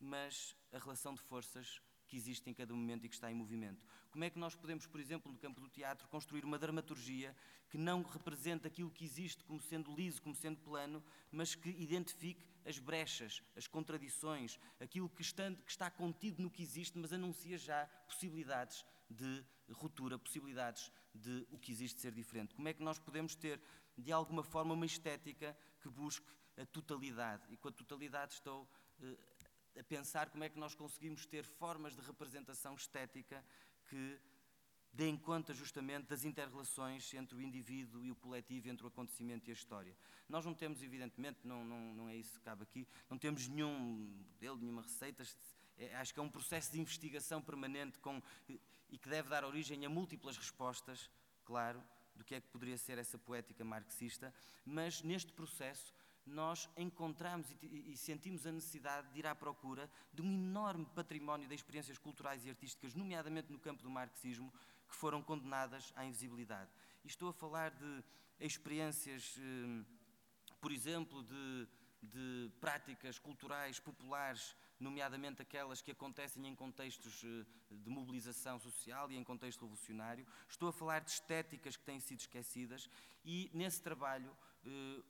mas 0.00 0.56
a 0.72 0.78
relação 0.78 1.14
de 1.14 1.22
forças 1.22 1.80
que 2.06 2.16
existe 2.16 2.48
em 2.48 2.54
cada 2.54 2.74
momento 2.74 3.04
e 3.04 3.08
que 3.08 3.14
está 3.14 3.30
em 3.30 3.34
movimento. 3.34 3.82
Como 4.10 4.24
é 4.24 4.30
que 4.30 4.38
nós 4.38 4.54
podemos, 4.54 4.86
por 4.86 5.00
exemplo, 5.00 5.32
no 5.32 5.38
campo 5.38 5.60
do 5.60 5.68
teatro, 5.68 6.06
construir 6.08 6.44
uma 6.44 6.58
dramaturgia 6.58 7.34
que 7.68 7.78
não 7.78 8.02
representa 8.02 8.68
aquilo 8.68 8.90
que 8.90 9.04
existe 9.04 9.42
como 9.44 9.60
sendo 9.60 9.94
liso, 9.94 10.22
como 10.22 10.34
sendo 10.34 10.60
plano, 10.60 11.02
mas 11.32 11.54
que 11.54 11.70
identifique 11.70 12.44
as 12.64 12.78
brechas, 12.78 13.42
as 13.56 13.66
contradições, 13.66 14.58
aquilo 14.80 15.08
que 15.08 15.22
está, 15.22 15.50
que 15.50 15.70
está 15.70 15.90
contido 15.90 16.42
no 16.42 16.50
que 16.50 16.62
existe, 16.62 16.98
mas 16.98 17.12
anuncia 17.12 17.58
já 17.58 17.86
possibilidades 18.06 18.84
de 19.08 19.44
ruptura, 19.70 20.18
possibilidades 20.18 20.90
de 21.14 21.46
o 21.50 21.58
que 21.58 21.72
existe 21.72 22.00
ser 22.00 22.12
diferente. 22.12 22.54
Como 22.54 22.68
é 22.68 22.72
que 22.72 22.82
nós 22.82 22.98
podemos 22.98 23.34
ter, 23.34 23.60
de 23.96 24.12
alguma 24.12 24.42
forma, 24.42 24.74
uma 24.74 24.86
estética 24.86 25.56
que 25.80 25.88
busque 25.88 26.26
a 26.56 26.66
totalidade? 26.66 27.42
E 27.50 27.56
com 27.56 27.68
a 27.68 27.72
totalidade 27.72 28.34
estou 28.34 28.68
eh, 29.02 29.80
a 29.80 29.84
pensar 29.84 30.30
como 30.30 30.44
é 30.44 30.48
que 30.48 30.58
nós 30.58 30.74
conseguimos 30.74 31.26
ter 31.26 31.44
formas 31.44 31.94
de 31.94 32.02
representação 32.02 32.74
estética 32.74 33.44
que 33.88 34.20
deem 34.94 35.16
conta 35.16 35.52
justamente 35.52 36.06
das 36.06 36.24
interrelações 36.24 37.12
entre 37.14 37.36
o 37.36 37.40
indivíduo 37.42 38.04
e 38.04 38.10
o 38.10 38.14
coletivo, 38.14 38.68
entre 38.68 38.84
o 38.84 38.88
acontecimento 38.88 39.48
e 39.48 39.50
a 39.50 39.54
história. 39.54 39.96
Nós 40.28 40.44
não 40.44 40.54
temos, 40.54 40.82
evidentemente, 40.82 41.40
não, 41.44 41.64
não, 41.64 41.94
não 41.94 42.08
é 42.08 42.16
isso 42.16 42.32
que 42.32 42.40
cabe 42.40 42.62
aqui, 42.62 42.86
não 43.10 43.18
temos 43.18 43.48
nenhum 43.48 43.76
modelo, 44.32 44.56
nenhuma 44.58 44.82
receita. 44.82 45.24
É, 45.76 45.94
acho 45.96 46.14
que 46.14 46.20
é 46.20 46.22
um 46.22 46.30
processo 46.30 46.70
de 46.72 46.80
investigação 46.80 47.42
permanente 47.42 47.98
com, 47.98 48.22
e 48.90 48.96
que 48.96 49.08
deve 49.08 49.28
dar 49.28 49.44
origem 49.44 49.84
a 49.84 49.90
múltiplas 49.90 50.36
respostas, 50.36 51.10
claro, 51.44 51.82
do 52.14 52.22
que 52.22 52.36
é 52.36 52.40
que 52.40 52.46
poderia 52.48 52.78
ser 52.78 52.96
essa 52.96 53.18
poética 53.18 53.64
marxista, 53.64 54.32
mas 54.64 55.02
neste 55.02 55.32
processo 55.32 55.92
nós 56.26 56.70
encontramos 56.76 57.50
e, 57.60 57.92
e, 57.92 57.96
sentimos 57.96 58.46
a 58.46 58.52
necessidade 58.52 59.12
de 59.12 59.18
ir 59.18 59.26
à 59.26 59.34
procura 59.34 59.90
de 60.12 60.22
um 60.22 60.32
enorme 60.32 60.86
património 60.94 61.46
de 61.46 61.54
experiências 61.54 61.98
culturais 61.98 62.46
e 62.46 62.50
artísticas, 62.50 62.94
nomeadamente 62.94 63.52
no 63.52 63.58
campo 63.58 63.82
do 63.82 63.90
marxismo, 63.90 64.52
que 64.94 65.00
foram 65.00 65.20
condenadas 65.20 65.92
à 65.96 66.04
invisibilidade. 66.04 66.70
E 67.04 67.08
estou 67.08 67.28
a 67.28 67.32
falar 67.32 67.72
de 67.72 68.04
experiências, 68.38 69.36
eh, 69.38 69.84
por 70.60 70.70
exemplo, 70.70 71.22
de, 71.24 71.68
de 72.00 72.50
práticas 72.60 73.18
culturais 73.18 73.80
populares, 73.80 74.56
nomeadamente 74.78 75.42
aquelas 75.42 75.82
que 75.82 75.90
acontecem 75.90 76.46
em 76.46 76.54
contextos 76.54 77.24
eh, 77.24 77.44
de 77.70 77.90
mobilização 77.90 78.58
social 78.60 79.10
e 79.10 79.16
em 79.16 79.24
contexto 79.24 79.62
revolucionário. 79.62 80.24
Estou 80.48 80.68
a 80.68 80.72
falar 80.72 81.00
de 81.00 81.10
estéticas 81.10 81.76
que 81.76 81.84
têm 81.84 81.98
sido 81.98 82.20
esquecidas 82.20 82.88
e, 83.24 83.50
nesse 83.52 83.82
trabalho, 83.82 84.30
eh, 84.64 85.02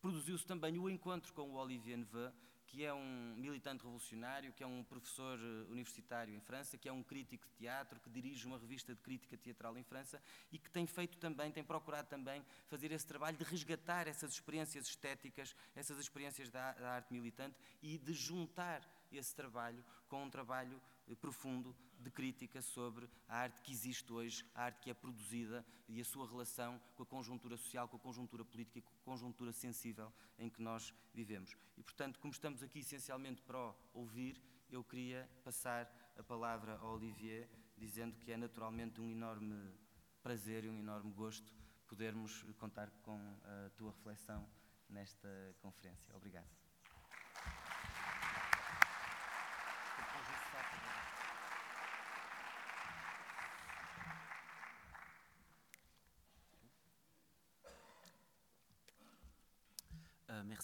produziu-se 0.00 0.44
também 0.44 0.76
o 0.76 0.90
encontro 0.90 1.32
com 1.32 1.42
o 1.42 1.54
Olivier 1.54 1.98
Neveu, 1.98 2.32
que 2.70 2.84
é 2.84 2.94
um 2.94 3.34
militante 3.36 3.82
revolucionário, 3.82 4.52
que 4.52 4.62
é 4.62 4.66
um 4.66 4.84
professor 4.84 5.36
eh, 5.38 5.70
universitário 5.70 6.32
em 6.32 6.40
França, 6.40 6.78
que 6.78 6.88
é 6.88 6.92
um 6.92 7.02
crítico 7.02 7.44
de 7.48 7.54
teatro, 7.56 7.98
que 7.98 8.08
dirige 8.08 8.46
uma 8.46 8.58
revista 8.58 8.94
de 8.94 9.00
crítica 9.00 9.36
teatral 9.36 9.76
em 9.76 9.82
França 9.82 10.22
e 10.52 10.58
que 10.58 10.70
tem 10.70 10.86
feito 10.86 11.18
também, 11.18 11.50
tem 11.50 11.64
procurado 11.64 12.08
também 12.08 12.44
fazer 12.68 12.92
esse 12.92 13.04
trabalho 13.04 13.36
de 13.36 13.42
resgatar 13.42 14.06
essas 14.06 14.32
experiências 14.32 14.86
estéticas, 14.86 15.54
essas 15.74 15.98
experiências 15.98 16.48
da, 16.48 16.72
da 16.74 16.90
arte 16.92 17.12
militante 17.12 17.56
e 17.82 17.98
de 17.98 18.12
juntar 18.12 18.88
esse 19.10 19.34
trabalho 19.34 19.84
com 20.08 20.22
um 20.22 20.30
trabalho 20.30 20.80
profundo 21.20 21.76
de 21.98 22.10
crítica 22.10 22.62
sobre 22.62 23.08
a 23.28 23.38
arte 23.38 23.60
que 23.62 23.72
existe 23.72 24.12
hoje, 24.12 24.44
a 24.54 24.64
arte 24.64 24.80
que 24.80 24.90
é 24.90 24.94
produzida 24.94 25.64
e 25.88 26.00
a 26.00 26.04
sua 26.04 26.26
relação 26.26 26.80
com 26.96 27.02
a 27.02 27.06
conjuntura 27.06 27.56
social, 27.56 27.88
com 27.88 27.96
a 27.96 28.00
conjuntura 28.00 28.44
política 28.44 28.80
com 28.80 29.10
a 29.10 29.14
conjuntura 29.14 29.52
sensível 29.52 30.12
em 30.38 30.48
que 30.48 30.62
nós 30.62 30.94
vivemos. 31.12 31.56
E, 31.76 31.82
portanto, 31.82 32.18
como 32.18 32.32
estamos 32.32 32.62
aqui 32.62 32.80
essencialmente 32.80 33.42
para 33.42 33.74
ouvir, 33.92 34.40
eu 34.70 34.84
queria 34.84 35.28
passar 35.44 35.90
a 36.16 36.22
palavra 36.22 36.76
ao 36.78 36.94
Olivier, 36.94 37.48
dizendo 37.76 38.16
que 38.18 38.32
é 38.32 38.36
naturalmente 38.36 39.00
um 39.00 39.08
enorme 39.08 39.74
prazer 40.22 40.64
e 40.64 40.68
um 40.68 40.78
enorme 40.78 41.12
gosto 41.12 41.52
podermos 41.88 42.44
contar 42.58 42.88
com 43.02 43.18
a 43.42 43.70
tua 43.70 43.90
reflexão 43.90 44.48
nesta 44.88 45.28
conferência. 45.60 46.14
Obrigado. 46.14 46.59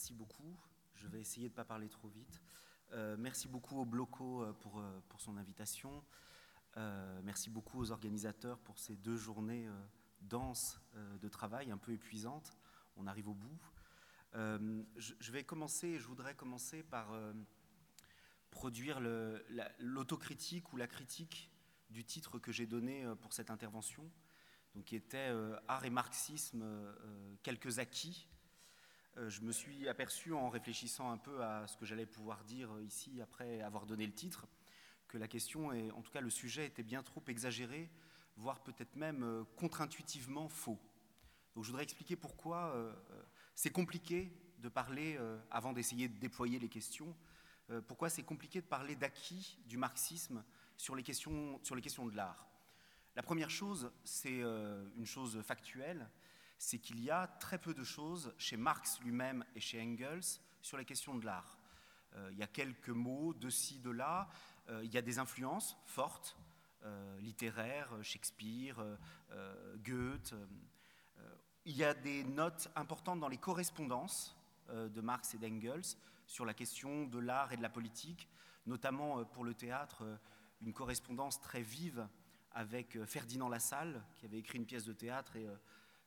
Merci 0.06 0.14
beaucoup. 0.14 0.56
Je 0.94 1.08
vais 1.08 1.20
essayer 1.20 1.48
de 1.48 1.52
ne 1.52 1.56
pas 1.56 1.64
parler 1.64 1.88
trop 1.88 2.06
vite. 2.06 2.40
Euh, 2.92 3.16
merci 3.18 3.48
beaucoup 3.48 3.80
au 3.80 3.84
Bloco 3.84 4.40
euh, 4.40 4.52
pour, 4.52 4.78
euh, 4.78 5.02
pour 5.08 5.20
son 5.20 5.36
invitation. 5.36 6.04
merci 7.24 7.50
beaucoup 7.50 7.80
aux 7.80 7.90
organisateurs 7.90 8.60
pour 8.60 8.78
ces 8.78 8.94
deux 8.94 9.16
journées 9.16 9.68
denses 10.20 10.80
de 10.94 11.28
travail, 11.28 11.72
un 11.72 11.78
peu 11.78 11.90
épuisantes. 11.90 12.56
On 12.96 13.08
arrive 13.08 13.28
au 13.28 13.34
bout. 13.34 13.58
Je, 14.34 15.32
vais 15.32 15.42
commencer, 15.42 15.98
je 15.98 16.06
voudrais 16.06 16.36
commencer 16.36 16.84
par 16.84 17.08
produire 18.50 19.00
l'autocritique 19.80 20.72
ou 20.72 20.76
la 20.76 20.86
critique 20.86 21.50
du 21.90 22.04
titre 22.04 22.38
que 22.38 22.52
j'ai 22.52 22.66
donné 22.66 23.06
pour 23.22 23.32
cette 23.32 23.50
intervention, 23.50 24.08
donc 24.74 24.84
qui 24.84 24.96
était 24.96 25.32
Art 25.66 25.86
et 25.86 25.90
marxisme, 25.90 26.62
quelques 27.42 27.78
acquis 27.78 28.28
je 29.28 29.40
me 29.40 29.52
suis 29.52 29.88
aperçu 29.88 30.32
en 30.32 30.50
réfléchissant 30.50 31.10
un 31.10 31.16
peu 31.16 31.42
à 31.42 31.66
ce 31.66 31.76
que 31.76 31.86
j'allais 31.86 32.06
pouvoir 32.06 32.44
dire 32.44 32.70
ici 32.82 33.20
après 33.22 33.62
avoir 33.62 33.86
donné 33.86 34.06
le 34.06 34.12
titre, 34.12 34.46
que 35.08 35.16
la 35.16 35.26
question, 35.26 35.72
et 35.72 35.90
en 35.90 36.02
tout 36.02 36.10
cas 36.10 36.20
le 36.20 36.30
sujet, 36.30 36.66
était 36.66 36.82
bien 36.82 37.02
trop 37.02 37.22
exagéré, 37.28 37.90
voire 38.36 38.62
peut-être 38.62 38.94
même 38.96 39.22
euh, 39.22 39.44
contre-intuitivement 39.56 40.48
faux. 40.48 40.78
Donc 41.54 41.64
je 41.64 41.70
voudrais 41.70 41.84
expliquer 41.84 42.16
pourquoi 42.16 42.74
euh, 42.74 42.92
c'est 43.54 43.70
compliqué 43.70 44.30
de 44.58 44.68
parler, 44.68 45.18
avant 45.50 45.72
d'essayer 45.72 46.08
de 46.08 46.18
déployer 46.18 46.58
les 46.58 46.68
questions, 46.68 47.14
pourquoi 47.86 48.08
c'est 48.08 48.22
compliqué 48.22 48.60
de 48.60 48.66
parler 48.66 48.96
d'acquis 48.96 49.58
du 49.66 49.76
marxisme 49.76 50.42
sur 50.76 50.96
les 50.96 51.02
questions, 51.02 51.60
sur 51.62 51.74
les 51.74 51.82
questions 51.82 52.06
de 52.06 52.16
l'art. 52.16 52.48
La 53.14 53.22
première 53.22 53.50
chose, 53.50 53.92
c'est 54.02 54.40
une 54.40 55.04
chose 55.04 55.40
factuelle, 55.42 56.08
c'est 56.58 56.78
qu'il 56.78 57.00
y 57.02 57.10
a 57.10 57.26
très 57.26 57.58
peu 57.58 57.74
de 57.74 57.84
choses 57.84 58.32
chez 58.38 58.56
Marx 58.56 59.00
lui-même 59.00 59.44
et 59.54 59.60
chez 59.60 59.80
Engels 59.80 60.40
sur 60.62 60.78
les 60.78 60.84
questions 60.84 61.14
de 61.14 61.24
l'art. 61.24 61.58
Euh, 62.14 62.30
il 62.32 62.38
y 62.38 62.42
a 62.42 62.46
quelques 62.46 62.88
mots 62.88 63.34
de 63.34 63.50
ci, 63.50 63.78
de 63.78 63.90
là, 63.90 64.28
il 64.82 64.92
y 64.92 64.98
a 64.98 65.02
des 65.02 65.20
influences 65.20 65.76
fortes, 65.84 66.36
littéraires, 67.20 67.92
Shakespeare, 68.02 68.76
Goethe. 69.84 70.34
il 71.64 71.76
y 71.76 71.84
a 71.84 71.94
des 71.94 72.24
notes 72.24 72.68
importantes 72.74 73.20
dans 73.20 73.28
les 73.28 73.38
correspondances 73.38 74.36
de 74.68 75.00
Marx 75.00 75.34
et 75.34 75.38
d'Engels 75.38 75.96
sur 76.26 76.44
la 76.44 76.52
question 76.52 77.06
de 77.06 77.20
l'art 77.20 77.52
et 77.52 77.56
de 77.56 77.62
la 77.62 77.68
politique, 77.68 78.28
notamment 78.66 79.24
pour 79.24 79.44
le 79.44 79.54
théâtre, 79.54 80.02
une 80.60 80.72
correspondance 80.72 81.40
très 81.40 81.62
vive 81.62 82.08
avec 82.50 82.98
Ferdinand 83.04 83.48
Lassalle, 83.48 84.02
qui 84.16 84.26
avait 84.26 84.38
écrit 84.38 84.58
une 84.58 84.66
pièce 84.66 84.84
de 84.84 84.92
théâtre 84.92 85.36
et 85.36 85.46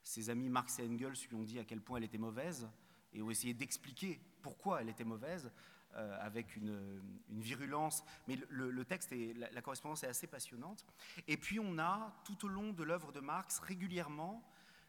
ses 0.04 0.30
amis 0.30 0.50
Marx 0.50 0.80
et 0.80 0.88
Engels 0.88 1.14
lui 1.30 1.36
ont 1.36 1.44
dit 1.44 1.60
à 1.60 1.64
quel 1.64 1.82
point 1.82 1.98
elle 1.98 2.06
était 2.06 2.18
mauvaise 2.18 2.70
et 3.14 3.22
ont 3.22 3.30
essayé 3.30 3.54
d'expliquer 3.54 4.20
pourquoi 4.42 4.82
elle 4.82 4.90
était 4.90 5.04
mauvaise 5.04 5.52
euh, 5.96 6.18
avec 6.22 6.56
une, 6.56 7.02
virulence. 7.30 8.04
Mais 8.28 8.40
le, 8.50 8.86
texte 8.86 9.12
et 9.12 9.34
la, 9.34 9.62
correspondance 9.62 10.04
est 10.04 10.08
assez 10.08 10.28
passionnante. 10.28 10.86
Et 11.28 11.38
puis 11.38 11.60
on 11.60 11.80
a 11.80 12.14
tout 12.24 12.46
au 12.46 12.48
long 12.48 12.74
de 12.74 12.84
l'œuvre 12.84 13.12
de 13.12 13.20
Marx 13.20 13.60
régulièrement 13.60 14.44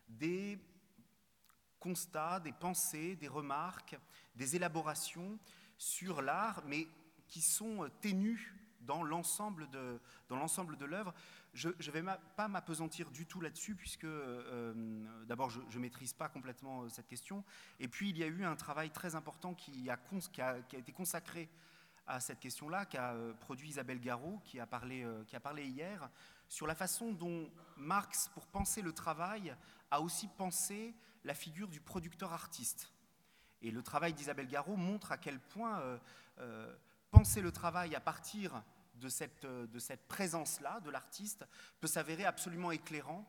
des 0.09 0.59
constats, 1.79 2.41
des 2.41 2.53
pensées, 2.53 3.17
des 3.17 3.29
remarques, 3.29 3.99
des 4.35 4.57
élaborations 4.57 5.39
sur 5.79 6.21
l'art, 6.21 6.63
mais 6.67 6.87
qui 7.29 7.41
sont 7.41 7.89
ténues 8.01 8.55
l'ensemble 9.03 9.69
de, 9.71 10.01
dans 10.29 10.37
l'ensemble 10.37 10.77
de 10.77 10.85
l'œuvre. 10.85 11.15
Je 11.53 11.69
ne 11.69 11.91
vais 11.91 12.05
pas 12.37 12.47
m'apesantir 12.47 13.11
du 13.11 13.27
tout 13.27 13.41
là-dessus, 13.41 13.75
puisque 13.75 14.05
euh, 14.05 15.05
d'abord, 15.27 15.51
je 15.51 15.61
ne 15.61 15.79
maîtrise 15.79 16.13
pas 16.13 16.29
complètement 16.29 16.83
euh, 16.83 16.89
cette 16.89 17.09
question. 17.09 17.45
Et 17.81 17.89
puis, 17.89 18.11
il 18.11 18.19
y 18.19 18.23
a 18.23 18.29
eu 18.29 18.45
un 18.45 18.55
travail 18.55 18.91
très 18.91 19.17
important 19.17 19.55
qui 19.55 19.91
a, 19.91 19.99
été 20.73 20.93
consacré 20.93 21.49
à 22.07 22.21
cette 22.21 22.39
question-là, 22.39 22.87
qu'a 22.87 23.15
euh, 23.15 23.33
produit 23.35 23.69
Isabelle 23.69 24.01
Garot, 24.01 24.41
qui 24.45 24.61
a, 24.61 24.67
parlé, 24.67 25.05
qui 25.27 25.35
a 25.35 25.41
parlé 25.41 25.67
hier, 25.67 26.09
sur 26.49 26.69
la 26.69 26.77
façon 26.77 27.13
dont 27.13 27.51
Marx, 27.77 28.29
pour 28.29 28.47
penser 28.47 28.81
le 28.81 28.93
travail, 28.93 29.55
a 29.91 30.01
aussi 30.01 30.29
pensé 30.29 30.95
la 31.25 31.35
figure 31.35 31.69
du 31.69 31.81
producteur-artiste. 31.81 32.93
Et 33.61 33.73
le 33.73 33.83
travail 33.83 34.15
d'Isabelle 34.15 34.49
Garot 34.49 34.77
montre 34.77 35.11
à 35.13 35.19
quel 35.19 35.41
point 35.41 35.83
penser 37.11 37.43
le 37.43 37.53
travail 37.53 37.95
à 37.95 38.01
partir 38.01 38.63
de 39.01 39.09
cette, 39.09 39.45
de 39.45 39.79
cette 39.79 40.07
présence-là, 40.07 40.81
de 40.81 40.91
l'artiste, 40.91 41.45
peut 41.81 41.89
s'avérer 41.89 42.25
absolument 42.25 42.71
éclairant 42.71 43.27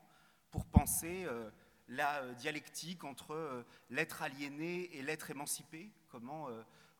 pour 0.52 0.66
penser 0.66 1.24
euh, 1.24 1.50
la 1.88 2.22
euh, 2.22 2.34
dialectique 2.34 3.02
entre 3.02 3.32
euh, 3.32 3.64
l'être 3.90 4.22
aliéné 4.22 4.94
et 4.96 5.02
l'être 5.02 5.30
émancipé, 5.30 5.90
comment, 6.08 6.48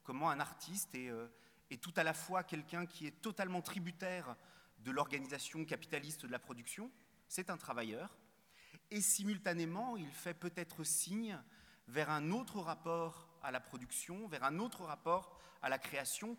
comment 0.02 0.30
un 0.30 0.40
artiste 0.40 0.94
est, 0.94 1.12
tout 1.80 1.92
à 1.96 2.02
la 2.02 2.14
fois 2.14 2.42
quelqu'un 2.42 2.86
qui 2.86 3.06
est 3.06 3.22
totalement 3.22 3.62
tributaire 3.62 4.36
de 4.80 4.90
l'organisation 4.90 5.64
capitaliste 5.64 6.26
de 6.26 6.32
la 6.32 6.38
production, 6.38 6.90
c'est 7.28 7.50
un 7.50 7.56
travailleur, 7.56 8.16
et 8.90 9.00
simultanément 9.00 9.96
il 9.96 10.10
fait 10.10 10.34
peut-être 10.34 10.82
signe 10.82 11.38
vers 11.88 12.10
un 12.10 12.30
autre 12.30 12.58
rapport 12.60 13.28
à 13.42 13.50
la 13.50 13.60
production, 13.60 14.26
vers 14.28 14.44
un 14.44 14.58
autre 14.58 14.84
rapport 14.84 15.38
à 15.60 15.68
la 15.68 15.78
création, 15.78 16.36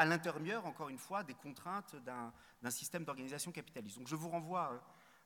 à 0.00 0.06
l'intérieur, 0.06 0.64
encore 0.64 0.88
une 0.88 0.96
fois, 0.96 1.22
des 1.22 1.34
contraintes 1.34 1.94
d'un 1.96 2.70
système 2.70 3.04
d'organisation 3.04 3.52
capitaliste. 3.52 3.98
Donc 3.98 4.08
je 4.08 4.16
vous 4.16 4.30
renvoie 4.30 4.82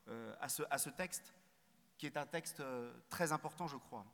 euh, 0.09 0.35
à, 0.41 0.49
ce, 0.49 0.63
à, 0.69 0.77
ce, 0.77 0.89
texte, 0.89 1.33
qui 1.97 2.05
est 2.07 2.17
un 2.17 2.25
texte 2.25 2.59
euh, 2.59 2.91
très 3.07 3.31
important, 3.31 3.67
je 3.67 3.77
crois. 3.77 4.05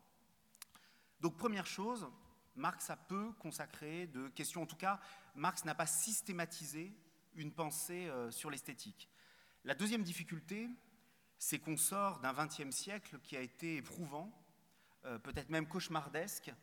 Donc 1.20 1.36
première 1.36 1.65
chose, 1.65 2.08
Marx 2.56 2.91
a 2.91 2.96
peu 2.96 3.32
consacré 3.39 4.06
de 4.06 4.27
questions, 4.27 4.62
en 4.62 4.68
tout 4.68 4.75
cas, 4.75 5.00
Marx 5.34 5.65
n'a 5.65 5.74
pas 5.74 5.88
systématisé 5.88 6.94
une 7.34 7.51
pensée 7.51 8.08
euh, 8.10 8.30
sur 8.30 8.51
l'esthétique. 8.51 9.10
La 9.63 9.74
deuxième 9.74 10.03
difficulté, 10.03 10.70
c'est 11.39 11.58
qu'on 11.58 11.75
sort 11.75 12.20
d'un 12.20 12.34
XXe 12.34 12.70
siècle 12.70 13.18
qui 13.24 13.36
a 13.36 13.41
été 13.41 13.77
éprouvant, 13.77 14.32
peut-être 15.24 15.50
même 15.50 15.68
cauchemardesque, 15.68 16.53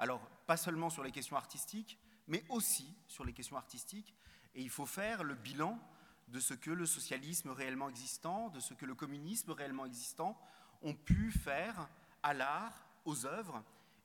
alors 0.00 0.20
pas 0.46 0.56
seulement 0.56 0.90
sur 0.90 1.04
les 1.04 1.12
questions 1.12 1.36
artistiques, 1.36 2.00
mais 2.26 2.44
aussi 2.48 2.94
sur 3.06 3.24
les 3.24 3.32
questions 3.32 3.56
artistiques. 3.56 4.14
Et 4.54 4.62
il 4.62 4.70
faut 4.70 4.86
faire 4.86 5.24
le 5.24 5.34
bilan 5.34 5.78
de 6.28 6.40
ce 6.40 6.54
que 6.54 6.70
le 6.70 6.86
socialisme 6.86 7.50
réellement 7.50 7.88
existant, 7.88 8.48
de 8.48 8.60
ce 8.60 8.74
que 8.74 8.86
le 8.86 8.94
communisme 8.94 9.50
réellement 9.50 9.86
existant 9.86 10.38
ont 10.82 10.94
pu 10.94 11.30
faire 11.30 11.88
à 12.22 12.34
l'art, 12.34 12.86
aux 13.04 13.26
œuvres. 13.26 13.62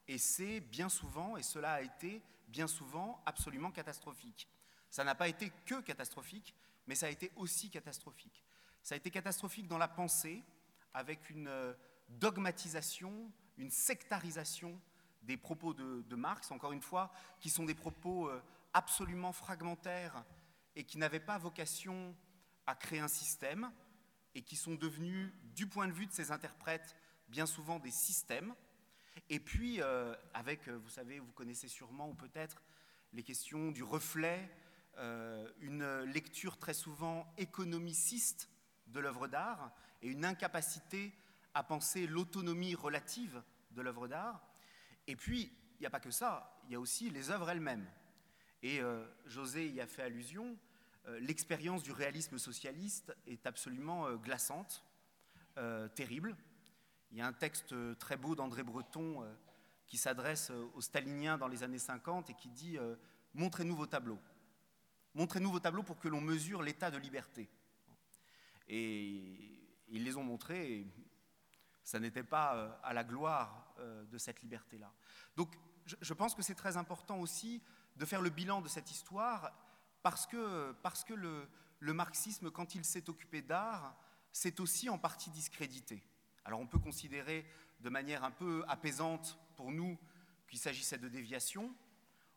Et 0.07 0.17
c'est 0.17 0.59
bien 0.59 0.89
souvent, 0.89 1.37
et 1.37 1.43
cela 1.43 1.73
a 1.73 1.81
été 1.81 2.21
bien 2.47 2.67
souvent 2.67 3.21
absolument 3.25 3.71
catastrophique. 3.71 4.49
Ça 4.89 5.03
n'a 5.03 5.15
pas 5.15 5.27
été 5.27 5.51
que 5.65 5.81
catastrophique, 5.81 6.55
mais 6.87 6.95
ça 6.95 7.05
a 7.05 7.09
été 7.09 7.31
aussi 7.35 7.69
catastrophique. 7.69 8.43
Ça 8.81 8.95
a 8.95 8.97
été 8.97 9.11
catastrophique 9.11 9.67
dans 9.67 9.77
la 9.77 9.87
pensée, 9.87 10.43
avec 10.93 11.29
une 11.29 11.47
euh, 11.47 11.73
dogmatisation, 12.09 13.31
une 13.57 13.69
sectarisation 13.69 14.79
des 15.21 15.37
propos 15.37 15.73
de, 15.73 16.15
Marx, 16.15 16.51
encore 16.51 16.71
une 16.71 16.81
fois, 16.81 17.11
qui 17.39 17.49
sont 17.49 17.65
des 17.65 17.75
propos 17.75 18.27
euh, 18.29 18.41
absolument 18.73 19.31
fragmentaires 19.31 20.23
et 20.75 20.83
qui 20.83 20.97
n'avaient 20.97 21.19
pas 21.19 21.37
vocation 21.37 22.15
à 22.65 22.75
créer 22.75 22.99
un 22.99 23.07
système 23.07 23.71
et 24.35 24.41
qui 24.41 24.55
sont 24.55 24.75
devenus, 24.75 25.31
du 25.55 25.67
point 25.67 25.87
de 25.87 25.93
vue 25.93 26.05
de 26.05 26.11
ces 26.11 26.31
interprètes, 26.31 26.95
bien 27.27 27.45
souvent 27.45 27.79
des 27.79 27.91
systèmes. 27.91 28.55
Et 29.29 29.39
puis, 29.39 29.81
euh, 29.81 30.15
avec, 30.33 30.67
euh, 30.67 30.77
vous 30.77 30.89
savez, 30.89 31.19
vous 31.19 31.31
connaissez 31.31 31.67
sûrement 31.67 32.09
ou 32.09 32.13
peut-être 32.13 32.61
les 33.13 33.23
questions 33.23 33.71
du 33.71 33.83
reflet, 33.83 34.49
une 35.61 36.01
lecture 36.01 36.57
très 36.57 36.73
souvent 36.73 37.33
économiciste 37.37 38.49
de 38.87 38.99
l'œuvre 38.99 39.29
d'art 39.29 39.71
et 40.01 40.09
une 40.09 40.25
incapacité 40.25 41.13
à 41.53 41.63
penser 41.63 42.07
l'autonomie 42.07 42.75
relative 42.75 43.41
de 43.71 43.81
l'œuvre 43.81 44.07
d'art. 44.07 44.48
Et 45.09 45.15
puis, 45.15 45.51
il 45.79 45.79
n'y 45.79 45.87
a 45.87 45.89
pas 45.89 45.99
que 45.99 46.11
ça, 46.11 46.55
il 46.65 46.73
y 46.73 46.75
a 46.75 46.79
aussi 46.79 47.09
les 47.09 47.31
œuvres 47.31 47.49
elles-mêmes. 47.49 47.89
Et 48.61 48.79
euh, 48.79 49.03
José 49.25 49.67
y 49.67 49.81
a 49.81 49.87
fait 49.87 50.03
allusion, 50.03 50.55
euh, 51.07 51.19
l'expérience 51.19 51.81
du 51.81 51.91
réalisme 51.91 52.37
socialiste 52.37 53.15
est 53.25 53.47
absolument 53.47 54.05
euh, 54.05 54.17
glaçante, 54.17 54.85
terrible. 55.95 56.37
Il 57.11 57.17
y 57.17 57.21
a 57.21 57.27
un 57.27 57.33
texte 57.33 57.75
très 57.97 58.15
beau 58.15 58.33
d'André 58.33 58.63
Breton 58.63 59.25
qui 59.87 59.97
s'adresse 59.97 60.51
aux 60.51 60.79
staliniens 60.79 61.37
dans 61.37 61.49
les 61.49 61.63
années 61.63 61.79
50 61.79 62.29
et 62.29 62.33
qui 62.33 62.47
dit 62.47 62.77
Montrez-nous 63.33 63.75
vos 63.75 63.85
tableaux. 63.85 64.19
Montrez-nous 65.15 65.51
vos 65.51 65.59
tableaux 65.59 65.83
pour 65.83 65.99
que 65.99 66.07
l'on 66.07 66.21
mesure 66.21 66.61
l'état 66.61 66.91
de 66.91 66.97
liberté. 66.97 67.49
Et 68.69 69.19
ils 69.89 70.05
les 70.05 70.15
ont 70.15 70.23
montrés, 70.23 70.87
ça 71.89 71.99
n'était 71.99 72.23
pas 72.23 72.79
à 72.83 72.93
la 72.93 73.03
gloire 73.03 73.73
euh, 73.79 74.05
de 74.05 74.19
cette 74.19 74.43
liberté-là. 74.43 74.93
Donc 75.35 75.55
je, 75.85 76.13
pense 76.13 76.35
que 76.35 76.43
c'est 76.43 76.53
très 76.53 76.77
important 76.77 77.17
aussi 77.17 77.63
de 77.95 78.05
faire 78.05 78.21
le 78.21 78.29
bilan 78.29 78.61
de 78.61 78.67
cette 78.67 78.91
histoire 78.91 79.51
parce 80.03 80.27
que, 80.27 80.71
parce 80.83 81.03
que 81.03 81.15
le, 81.15 81.49
marxisme, 81.81 82.51
quand 82.51 82.75
il 82.75 82.85
s'est 82.85 83.09
occupé 83.09 83.41
d'art, 83.41 83.97
c'est 84.31 84.59
aussi 84.59 84.87
en 84.87 84.99
partie 84.99 85.31
discrédité. 85.31 86.03
Alors 86.45 86.59
on 86.59 86.67
peut 86.67 86.77
considérer 86.77 87.43
de 87.79 87.89
manière 87.89 88.23
un 88.23 88.31
peu 88.31 88.63
apaisante 88.67 89.39
pour 89.55 89.71
nous 89.71 89.97
qu'il 90.47 90.59
s'agissait 90.59 90.99
de 90.99 91.09
déviation. 91.09 91.73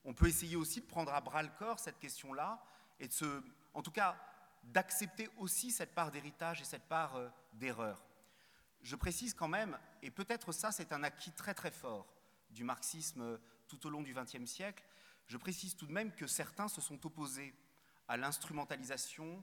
On 0.03 0.15
peut 0.15 0.29
essayer 0.29 0.57
aussi 0.57 0.81
de 0.81 0.87
prendre 0.87 1.13
à 1.13 1.21
bras 1.21 1.43
le 1.43 1.51
corps 1.59 1.79
cette 1.79 1.99
question-là 1.99 2.65
et 2.99 3.07
de 3.07 3.13
se, 3.13 3.43
en 3.75 3.83
tout 3.83 3.93
cas, 3.93 4.17
d'accepter 4.63 5.29
aussi 5.37 5.71
cette 5.71 5.95
part 5.95 6.11
d'héritage 6.11 6.63
et 6.63 6.65
cette 6.65 6.89
part 6.89 7.17
euh, 7.17 7.29
d'erreur. 7.53 8.03
Je 8.83 8.97
précise 8.97 9.35
quand 9.35 9.49
même, 9.49 9.79
et 10.03 10.11
peut-être 10.11 10.53
ça 10.53 10.73
c'est 10.73 10.93
un 10.93 11.03
acquis 11.03 11.33
très 11.33 11.55
très 11.55 11.71
fort 11.71 12.13
du 12.51 12.65
marxisme 12.65 13.39
tout 13.69 13.87
au 13.87 13.91
long 13.91 14.03
du 14.03 14.13
XXe 14.13 14.45
siècle, 14.45 14.85
je 15.27 15.37
précise 15.37 15.77
tout 15.77 15.87
de 15.87 15.93
même 15.93 16.13
que 16.13 16.27
certains 16.27 16.69
se 16.69 16.81
sont 16.81 17.07
opposés 17.07 17.55
à 18.09 18.17
l'instrumentalisation, 18.17 19.43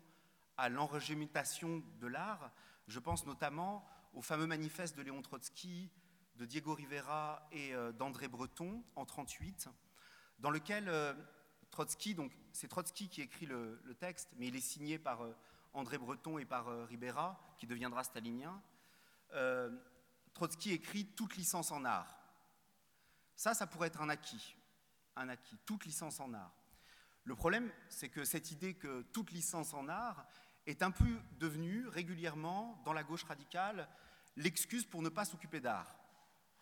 à 0.57 0.69
l'enregimentation 0.69 1.83
de 1.99 2.07
l'art. 2.07 2.51
Je 2.87 2.99
pense 2.99 3.25
notamment 3.25 3.87
au 4.13 4.21
fameux 4.21 4.47
manifeste 4.47 4.97
de 4.97 5.01
Léon 5.01 5.21
Trotsky, 5.21 5.89
de 6.35 6.45
Diego 6.45 6.73
Rivera 6.73 7.47
et 7.51 7.73
euh, 7.73 7.91
d'André 7.91 8.27
Breton 8.27 8.83
en 8.95 9.03
1938, 9.03 9.69
dans 10.39 10.49
lequel 10.49 10.87
euh, 10.87 11.13
Trotsky, 11.69 12.15
donc 12.15 12.31
c'est 12.51 12.67
Trotsky 12.67 13.09
qui 13.09 13.21
écrit 13.21 13.45
le, 13.45 13.81
texte, 13.99 14.29
mais 14.37 14.47
il 14.47 14.55
est 14.55 14.61
signé 14.61 14.99
par 14.99 15.23
euh, 15.23 15.35
André 15.73 15.97
Breton 15.97 16.37
et 16.37 16.45
par 16.45 16.87
Rivera, 16.87 17.39
qui 17.57 17.67
deviendra 17.67 18.03
stalinien. 18.03 18.61
Euh, 19.33 19.69
Trotsky 20.33 20.71
écrit 20.71 21.05
toute 21.05 21.35
licence 21.35 21.71
en 21.71 21.85
art. 21.85 22.17
Ça, 23.35 23.53
ça 23.53 23.67
pourrait 23.67 23.87
être 23.87 24.01
un 24.01 24.09
acquis, 24.09 24.55
un 25.15 25.29
acquis, 25.29 25.57
toute 25.65 25.85
licence 25.85 26.19
en 26.19 26.33
art. 26.33 26.53
Le 27.23 27.35
problème, 27.35 27.71
c'est 27.89 28.09
que 28.09 28.23
cette 28.23 28.51
idée 28.51 28.73
que 28.73 29.01
toute 29.13 29.31
licence 29.31 29.73
en 29.73 29.87
art 29.87 30.25
est 30.65 30.83
un 30.83 30.91
peu 30.91 31.19
devenue 31.39 31.87
régulièrement, 31.87 32.81
dans 32.85 32.93
la 32.93 33.03
gauche 33.03 33.23
radicale, 33.23 33.87
l'excuse 34.35 34.85
pour 34.85 35.01
ne 35.01 35.09
pas 35.09 35.25
s'occuper 35.25 35.59
d'art. 35.59 35.95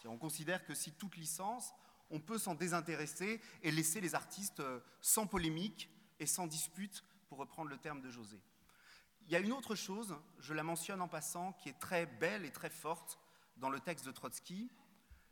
On 0.05 0.17
considère 0.17 0.65
que 0.65 0.73
si 0.73 0.93
toute 0.93 1.17
licence, 1.17 1.73
on 2.09 2.19
peut 2.19 2.37
s'en 2.37 2.55
désintéresser 2.55 3.41
et 3.61 3.71
laisser 3.71 3.99
les 3.99 4.15
artistes 4.15 4.59
euh, 4.59 4.79
sans 5.01 5.27
polémique 5.27 5.89
et 6.19 6.25
sans 6.25 6.47
dispute 6.47 7.03
pour 7.27 7.37
reprendre 7.37 7.69
le 7.69 7.77
terme 7.77 8.01
de 8.01 8.09
José. 8.09 8.39
Il 9.27 9.33
y 9.33 9.35
a 9.35 9.39
une 9.39 9.51
autre 9.51 9.75
chose, 9.75 10.15
je 10.39 10.53
la 10.53 10.63
mentionne 10.63 11.01
en 11.01 11.09
passant, 11.09 11.51
qui 11.51 11.67
est 11.67 11.77
très 11.79 12.05
belle 12.05 12.45
et 12.45 12.51
très 12.51 12.69
forte 12.69 13.19
dans 13.57 13.69
le 13.69 13.81
texte 13.81 14.05
de 14.05 14.11
Trotsky, 14.11 14.71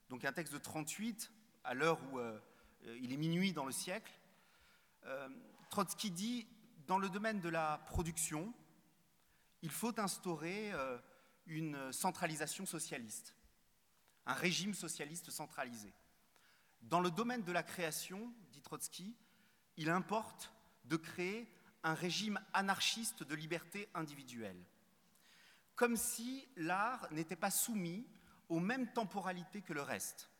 donc 0.09 0.25
un 0.25 0.33
texte 0.33 0.53
de 0.53 0.57
38, 0.57 1.31
à 1.63 1.73
l'heure 1.73 1.97
où 2.11 2.19
euh, 2.19 2.37
il 3.01 3.13
est 3.13 3.17
minuit 3.17 3.53
dans 3.53 3.63
le 3.65 3.71
siècle. 3.71 4.11
Euh, 5.05 5.29
Trotsky 5.69 6.11
dit, 6.11 6.45
dans 6.87 6.97
le 6.97 7.07
domaine 7.07 7.39
de 7.39 7.47
la 7.47 7.77
production, 7.85 8.53
il 9.61 9.71
faut 9.71 9.97
instaurer 9.97 10.73
euh, 10.73 10.97
une 11.47 11.93
centralisation 11.93 12.65
socialiste, 12.65 13.33
un 14.25 14.33
régime 14.33 14.73
socialiste 14.73 15.31
centralisé. 15.31 15.93
Dans 16.81 16.99
le 16.99 17.11
domaine 17.11 17.43
de 17.43 17.51
la 17.53 17.63
création, 17.63 18.33
dit 18.51 18.61
Trotsky, 18.61 19.15
il 19.77 19.89
importe 19.89 20.51
de 20.83 20.97
créer 20.97 21.49
un 21.85 21.93
régime 21.93 22.41
anarchiste 22.51 23.21
de 23.21 23.35
liberté 23.35 23.87
individuelle, 23.93 24.59
comme 25.75 25.95
si 25.95 26.47
l'art 26.57 27.07
n'était 27.11 27.35
pas 27.35 27.51
soumis 27.51 28.07
aux 28.49 28.59
mêmes 28.59 28.91
temporalités 28.91 29.61
que 29.61 29.71
le 29.71 29.83
reste. 29.83 30.31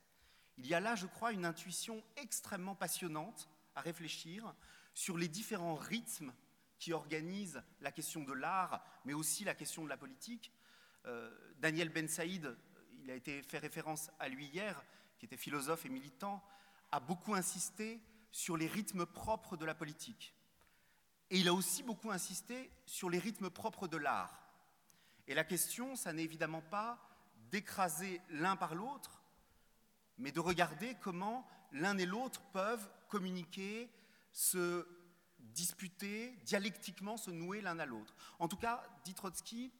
Il 0.58 0.66
y 0.66 0.74
a 0.74 0.80
là, 0.80 0.96
je 0.96 1.06
crois, 1.06 1.32
une 1.32 1.44
intuition 1.44 2.02
extrêmement 2.16 2.74
passionnante 2.74 3.48
à 3.76 3.80
réfléchir 3.80 4.56
sur 4.92 5.16
les 5.16 5.28
différents 5.28 5.76
rythmes 5.76 6.32
qui 6.80 6.92
organisent 6.92 7.62
la 7.80 7.92
question 7.92 8.24
de 8.24 8.32
l'art, 8.32 8.84
mais 9.04 9.14
aussi 9.14 9.44
la 9.44 9.54
question 9.54 9.84
de 9.84 9.88
la 9.88 9.96
politique. 9.96 10.52
Euh, 11.04 11.30
Daniel 11.58 11.90
Ben 11.90 12.08
Saïd, 12.08 12.56
il 13.04 13.10
a 13.10 13.14
été 13.14 13.42
fait 13.44 13.58
référence 13.58 14.10
à 14.18 14.28
lui 14.28 14.46
hier, 14.46 14.82
qui 15.16 15.26
était 15.26 15.36
philosophe 15.36 15.86
et 15.86 15.90
militant, 15.90 16.42
a 16.90 16.98
beaucoup 16.98 17.34
insisté 17.34 18.00
sur 18.32 18.56
les 18.56 18.66
rythmes 18.66 19.06
propres 19.06 19.56
de 19.56 19.64
la 19.64 19.76
politique. 19.76 20.34
Et 21.30 21.38
il 21.38 21.48
a 21.48 21.54
aussi 21.54 21.82
beaucoup 21.82 22.10
insisté 22.10 22.70
sur 22.86 23.10
les 23.10 23.18
rythmes 23.18 23.50
propres 23.50 23.88
de 23.88 23.96
l'art. 23.96 24.42
Et 25.26 25.34
la 25.34 25.44
question, 25.44 25.96
ça 25.96 26.12
n'est 26.12 26.22
évidemment 26.22 26.62
pas 26.62 26.98
d'écraser 27.50 28.20
l'un 28.30 28.56
par 28.56 28.74
l'autre, 28.74 29.22
mais 30.18 30.32
de 30.32 30.40
regarder 30.40 30.96
comment 31.00 31.46
l'un 31.72 31.98
et 31.98 32.06
l'autre 32.06 32.40
peuvent 32.52 32.88
communiquer, 33.08 33.90
se 34.32 34.86
disputer, 35.38 36.36
dialectiquement 36.44 37.16
se 37.16 37.30
nouer 37.30 37.60
l'un 37.60 37.78
à 37.78 37.86
l'autre. 37.86 38.14
En 38.38 38.48
tout 38.48 38.56
cas, 38.56 38.82
dit 39.04 39.14
Trotsky, 39.14 39.72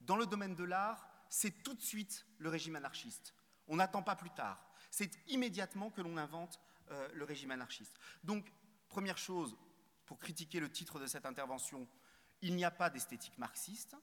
dans 0.00 0.16
le 0.16 0.26
domaine 0.26 0.54
de 0.54 0.64
l'art, 0.64 1.08
c'est 1.28 1.62
tout 1.62 1.74
de 1.74 1.82
suite 1.82 2.26
le 2.38 2.48
régime 2.48 2.76
anarchiste. 2.76 3.34
On 3.66 3.76
n'attend 3.76 4.02
pas 4.02 4.16
plus 4.16 4.30
tard. 4.30 4.64
C'est 4.90 5.10
immédiatement 5.28 5.90
que 5.90 6.00
l'on 6.00 6.16
invente 6.16 6.60
euh, 6.90 7.08
le 7.14 7.24
régime 7.24 7.50
anarchiste. 7.50 7.98
Donc, 8.22 8.52
première 8.88 9.18
chose, 9.18 9.56
pour 10.06 10.18
critiquer 10.18 10.60
le 10.60 10.70
titre 10.70 10.98
de 10.98 11.06
cette 11.06 11.26
intervention, 11.26 11.88
il 12.42 12.54
n'y 12.56 12.64
a 12.64 12.70
pas 12.70 12.90
d'esthétique 12.90 13.38
marxiste. 13.38 13.96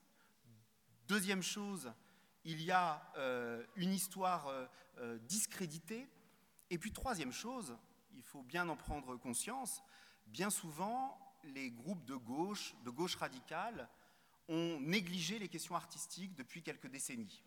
Deuxième 1.07 1.43
chose, 1.43 1.91
il 2.43 2.61
y 2.61 2.71
a 2.71 3.11
euh, 3.17 3.63
une 3.75 3.93
histoire 3.93 4.47
euh, 4.97 5.17
discréditée. 5.19 6.07
Et 6.69 6.77
puis 6.77 6.91
troisième 6.91 7.31
chose, 7.31 7.77
il 8.13 8.23
faut 8.23 8.43
bien 8.43 8.67
en 8.69 8.75
prendre 8.75 9.15
conscience, 9.17 9.83
bien 10.27 10.49
souvent, 10.49 11.19
les 11.43 11.71
groupes 11.71 12.05
de 12.05 12.15
gauche, 12.15 12.75
de 12.83 12.89
gauche 12.89 13.15
radicale, 13.15 13.89
ont 14.47 14.79
négligé 14.79 15.39
les 15.39 15.47
questions 15.47 15.75
artistiques 15.75 16.35
depuis 16.35 16.63
quelques 16.63 16.87
décennies. 16.87 17.43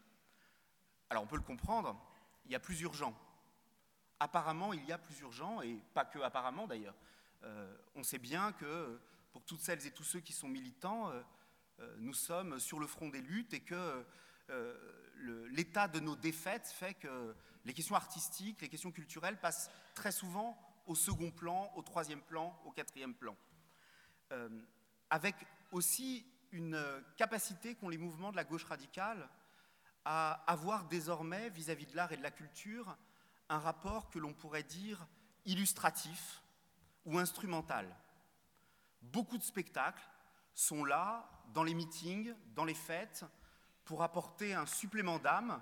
Alors 1.10 1.22
on 1.22 1.26
peut 1.26 1.36
le 1.36 1.42
comprendre, 1.42 2.00
il 2.44 2.52
y 2.52 2.54
a 2.54 2.60
plus 2.60 2.80
urgent. 2.80 3.14
Apparemment, 4.20 4.72
il 4.72 4.84
y 4.84 4.92
a 4.92 4.98
plus 4.98 5.20
urgent, 5.20 5.60
et 5.60 5.78
pas 5.92 6.04
que 6.04 6.18
apparemment 6.20 6.66
d'ailleurs. 6.66 6.94
Euh, 7.44 7.76
on 7.94 8.02
sait 8.02 8.18
bien 8.18 8.52
que 8.52 8.98
pour 9.33 9.44
toutes 9.44 9.61
celles 9.61 9.87
et 9.87 9.90
tous 9.90 10.04
ceux 10.04 10.20
qui 10.20 10.33
sont 10.33 10.48
militants, 10.48 11.11
euh, 11.11 11.22
euh, 11.80 11.96
nous 11.98 12.14
sommes 12.14 12.59
sur 12.59 12.78
le 12.78 12.87
front 12.87 13.09
des 13.09 13.20
luttes 13.20 13.52
et 13.52 13.61
que 13.61 14.04
l'état 15.50 15.88
de 15.88 16.00
nos 16.00 16.16
défaites 16.16 16.66
fait 16.66 16.94
que 16.94 17.35
les 17.64 17.72
questions 17.72 17.94
artistiques, 17.94 18.61
les 18.61 18.68
questions 18.68 18.92
culturelles 18.92 19.40
passent 19.40 19.70
très 19.94 20.12
souvent 20.12 20.59
au 20.87 20.94
second 20.94 21.30
plan, 21.30 21.72
au 21.76 21.83
troisième 21.83 22.20
plan, 22.20 22.61
au 22.66 22.70
quatrième 22.70 23.14
plan. 23.14 23.37
avec 25.09 25.35
aussi 25.70 26.26
une 26.52 26.78
capacité 27.16 27.74
qu'ont 27.74 27.88
les 27.88 27.96
mouvements 27.96 28.33
de 28.33 28.37
la 28.37 28.44
gauche 28.44 28.64
radicale 28.64 29.28
à 30.04 30.44
avoir 30.46 30.85
désormais, 30.85 31.48
vis-à-vis 31.48 31.87
de 31.87 31.96
l'art 31.96 32.12
et 32.12 32.18
de 32.18 32.22
la 32.22 32.30
culture, 32.30 32.98
un 33.48 33.59
rapport 33.59 34.11
que 34.11 34.18
l'on 34.18 34.35
pourrait 34.35 34.62
dire 34.62 35.07
illustratif 35.46 36.43
ou 37.04 37.18
instrumental. 37.18 37.86
Beaucoup 39.02 39.38
de 39.38 39.42
spectacles 39.42 40.06
sont 40.54 40.84
là, 40.84 41.28
dans 41.52 41.62
les 41.62 41.74
meetings, 41.74 42.34
dans 42.54 42.64
les 42.64 42.74
fêtes, 42.74 43.24
pour 43.84 44.02
apporter 44.02 44.54
un 44.54 44.66
supplément 44.66 45.18
d'âme 45.18 45.60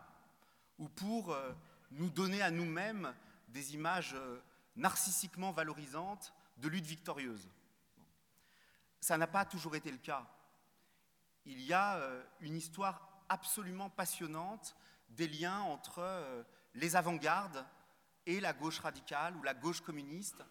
ou 0.79 0.89
pour 0.89 1.33
euh, 1.33 1.53
nous 1.91 2.11
donner 2.11 2.43
à 2.43 2.51
nous-mêmes 2.51 3.15
des 3.49 3.75
images 3.75 4.15
euh, 4.15 4.41
narcissiquement 4.77 5.53
valorisantes 5.53 6.33
de 6.59 6.69
lutte 6.69 6.87
victorieuse. 6.87 7.49
Ça 9.01 9.19
n'a 9.19 9.27
pas 9.27 9.45
toujours 9.45 9.75
été 9.75 9.91
le 9.91 9.99
cas 9.99 10.27
il 11.45 11.61
y 11.61 11.73
a 11.73 11.97
euh, 11.97 12.23
une 12.41 12.57
histoire 12.57 13.25
absolument 13.29 13.91
passionnante 13.91 14.77
des 15.09 15.29
liens 15.29 15.61
entre 15.61 16.45
les 16.75 16.97
avant-gardes 16.97 17.65
et 18.27 18.41
la 18.41 18.53
gauche 18.53 18.79
radicale 18.79 19.37
ou 19.37 19.43
la 19.43 19.55
gauche 19.55 19.81
communiste. 19.81 20.43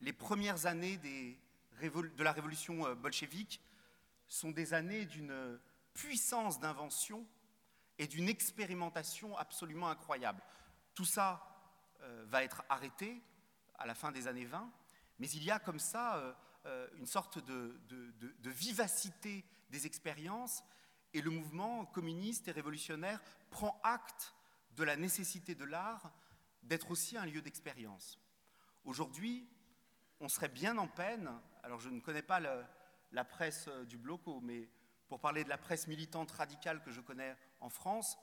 Les 0.00 0.12
premières 0.12 0.66
années 0.66 0.98
de 0.98 2.22
la 2.22 2.32
révolution 2.32 2.86
euh, 2.86 2.94
bolchevique 2.94 3.60
sont 4.28 4.50
des 4.50 4.74
années 4.74 5.06
d'une 5.06 5.58
puissance 5.94 6.58
d'invention 6.60 7.26
et 7.98 8.06
d'une 8.06 8.28
expérimentation 8.28 9.36
absolument 9.36 9.88
incroyable. 9.88 10.42
Tout 10.94 11.04
ça 11.04 11.52
va 12.24 12.44
être 12.44 12.62
arrêté 12.68 13.22
à 13.78 13.86
la 13.86 13.94
fin 13.94 14.12
des 14.12 14.28
années 14.28 14.44
20, 14.44 14.70
mais 15.18 15.28
il 15.30 15.42
y 15.42 15.50
a 15.50 15.58
comme 15.58 15.78
ça 15.78 16.36
une 16.98 17.06
sorte 17.06 17.38
de 17.38 18.50
vivacité 18.50 19.44
des 19.70 19.86
expériences 19.86 20.62
et 21.14 21.22
le 21.22 21.30
mouvement 21.30 21.86
communiste 21.86 22.48
et 22.48 22.52
révolutionnaire 22.52 23.22
prend 23.50 23.80
acte 23.82 24.34
de 24.72 24.84
la 24.84 24.96
nécessité 24.96 25.54
de 25.54 25.64
l'art 25.64 26.12
d'être 26.62 26.90
aussi 26.90 27.16
un 27.16 27.24
lieu 27.24 27.40
d'expérience. 27.40 28.20
Aujourd'hui, 28.84 29.48
on 30.26 30.28
serait 30.28 30.48
bien 30.48 30.76
en 30.76 30.88
peine, 30.88 31.30
alors 31.62 31.78
je 31.78 31.88
ne 31.88 32.00
connais 32.00 32.20
pas 32.20 32.40
la 32.40 33.24
presse 33.24 33.68
euh, 33.68 33.84
du 33.84 33.96
Bloco, 33.96 34.40
mais 34.40 34.68
pour 35.06 35.20
parler 35.20 35.44
de 35.44 35.48
la 35.48 35.56
presse 35.56 35.86
militante 35.86 36.32
radicale 36.32 36.82
que 36.82 36.90
je 36.90 37.00
connais 37.00 37.36
en 37.60 37.68
France, 37.68 38.18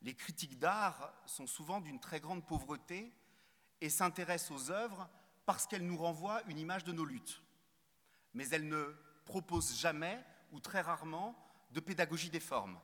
les 0.00 0.14
critiques 0.14 0.58
d'art 0.58 1.12
sont 1.26 1.46
souvent 1.46 1.82
d'une 1.82 2.00
très 2.00 2.20
grande 2.20 2.46
pauvreté 2.46 3.12
et 3.82 3.90
s'intéressent 3.90 4.50
aux 4.50 4.70
œuvres 4.70 5.10
parce 5.44 5.66
qu'elles 5.66 5.84
nous 5.84 5.98
renvoient 5.98 6.42
une 6.44 6.58
image 6.58 6.84
de 6.84 6.92
nos 6.92 7.04
luttes. 7.04 7.42
Mais 8.32 8.48
elles 8.48 8.66
ne 8.66 8.84
proposent 9.26 9.78
jamais 9.78 10.24
ou 10.52 10.58
très 10.58 10.80
rarement 10.80 11.36
de 11.72 11.80
pédagogie 11.80 12.30
des 12.30 12.40
formes. 12.40 12.80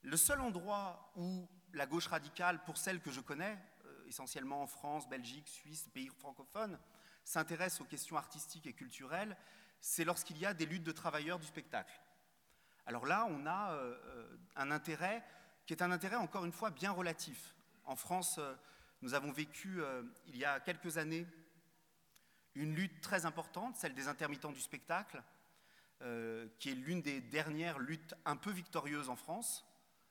Le 0.00 0.16
seul 0.16 0.40
endroit 0.40 1.12
où 1.16 1.46
la 1.74 1.84
gauche 1.84 2.06
radicale, 2.06 2.64
pour 2.64 2.78
celle 2.78 3.02
que 3.02 3.10
je 3.10 3.20
connais, 3.20 3.58
euh, 3.84 4.06
essentiellement 4.06 4.62
en 4.62 4.66
France, 4.66 5.06
Belgique, 5.06 5.48
Suisse, 5.48 5.86
pays 5.92 6.08
francophones, 6.08 6.78
s'intéresse 7.26 7.80
aux 7.80 7.84
questions 7.84 8.16
artistiques 8.16 8.66
et 8.66 8.72
culturelles, 8.72 9.36
c'est 9.80 10.04
lorsqu'il 10.04 10.38
y 10.38 10.46
a 10.46 10.54
des 10.54 10.64
luttes 10.64 10.84
de 10.84 10.92
travailleurs 10.92 11.38
du 11.38 11.46
spectacle. 11.46 12.00
Alors 12.86 13.04
là, 13.04 13.26
on 13.28 13.46
a 13.46 13.72
euh, 13.72 13.98
euh, 14.06 14.36
un 14.56 14.70
intérêt 14.70 15.22
qui 15.66 15.74
est 15.74 15.82
un 15.82 15.90
intérêt, 15.90 16.16
encore 16.16 16.44
une 16.44 16.52
fois, 16.52 16.70
bien 16.70 16.92
relatif. 16.92 17.54
En 17.84 17.96
France, 17.96 18.40
nous 19.02 19.14
avons 19.14 19.32
vécu, 19.32 19.80
il 20.28 20.36
y 20.36 20.44
a 20.44 20.60
quelques 20.60 20.96
années, 20.96 21.26
une 22.54 22.74
lutte 22.74 23.00
très 23.00 23.26
importante, 23.26 23.76
celle 23.76 23.94
des 23.94 24.08
intermittents 24.08 24.52
du 24.52 24.60
spectacle, 24.60 25.22
euh, 26.02 26.46
qui 26.58 26.70
est 26.70 26.74
l'une 26.74 27.00
des 27.00 27.22
dernières 27.22 27.78
luttes 27.78 28.14
un 28.26 28.36
peu 28.36 28.50
victorieuses 28.50 29.08
en 29.08 29.16
France 29.16 29.64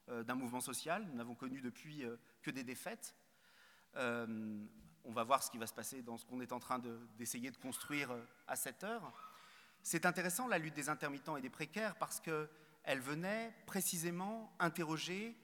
euh, 0.09 0.23
d'un 0.23 0.33
mouvement 0.33 0.59
social. 0.59 1.05
Nous 1.05 1.15
n'avons 1.15 1.35
connu 1.35 1.61
depuis 1.61 2.03
euh, 2.03 2.17
que 2.41 2.49
des 2.49 2.63
défaites. 2.63 3.15
On 5.05 5.11
va 5.11 5.23
voir 5.23 5.43
ce 5.43 5.51
qui 5.51 5.57
va 5.57 5.67
se 5.67 5.73
passer 5.73 6.01
dans 6.01 6.17
ce 6.17 6.25
qu'on 6.25 6.41
est 6.41 6.51
en 6.51 6.59
train 6.59 6.79
d'essayer 7.17 7.51
de, 7.51 7.57
construire 7.57 8.11
à 8.47 8.55
cette 8.55 8.83
heure. 8.83 9.13
C'est 9.81 10.05
intéressant 10.05 10.47
la 10.47 10.57
lutte 10.57 10.73
des 10.73 10.89
intermittents 10.89 11.37
et 11.37 11.41
des 11.41 11.49
précaires 11.49 11.95
parce 11.95 12.19
qu'elle 12.19 12.99
venait 12.99 13.53
précisément 13.65 14.53
interroger 14.59 15.37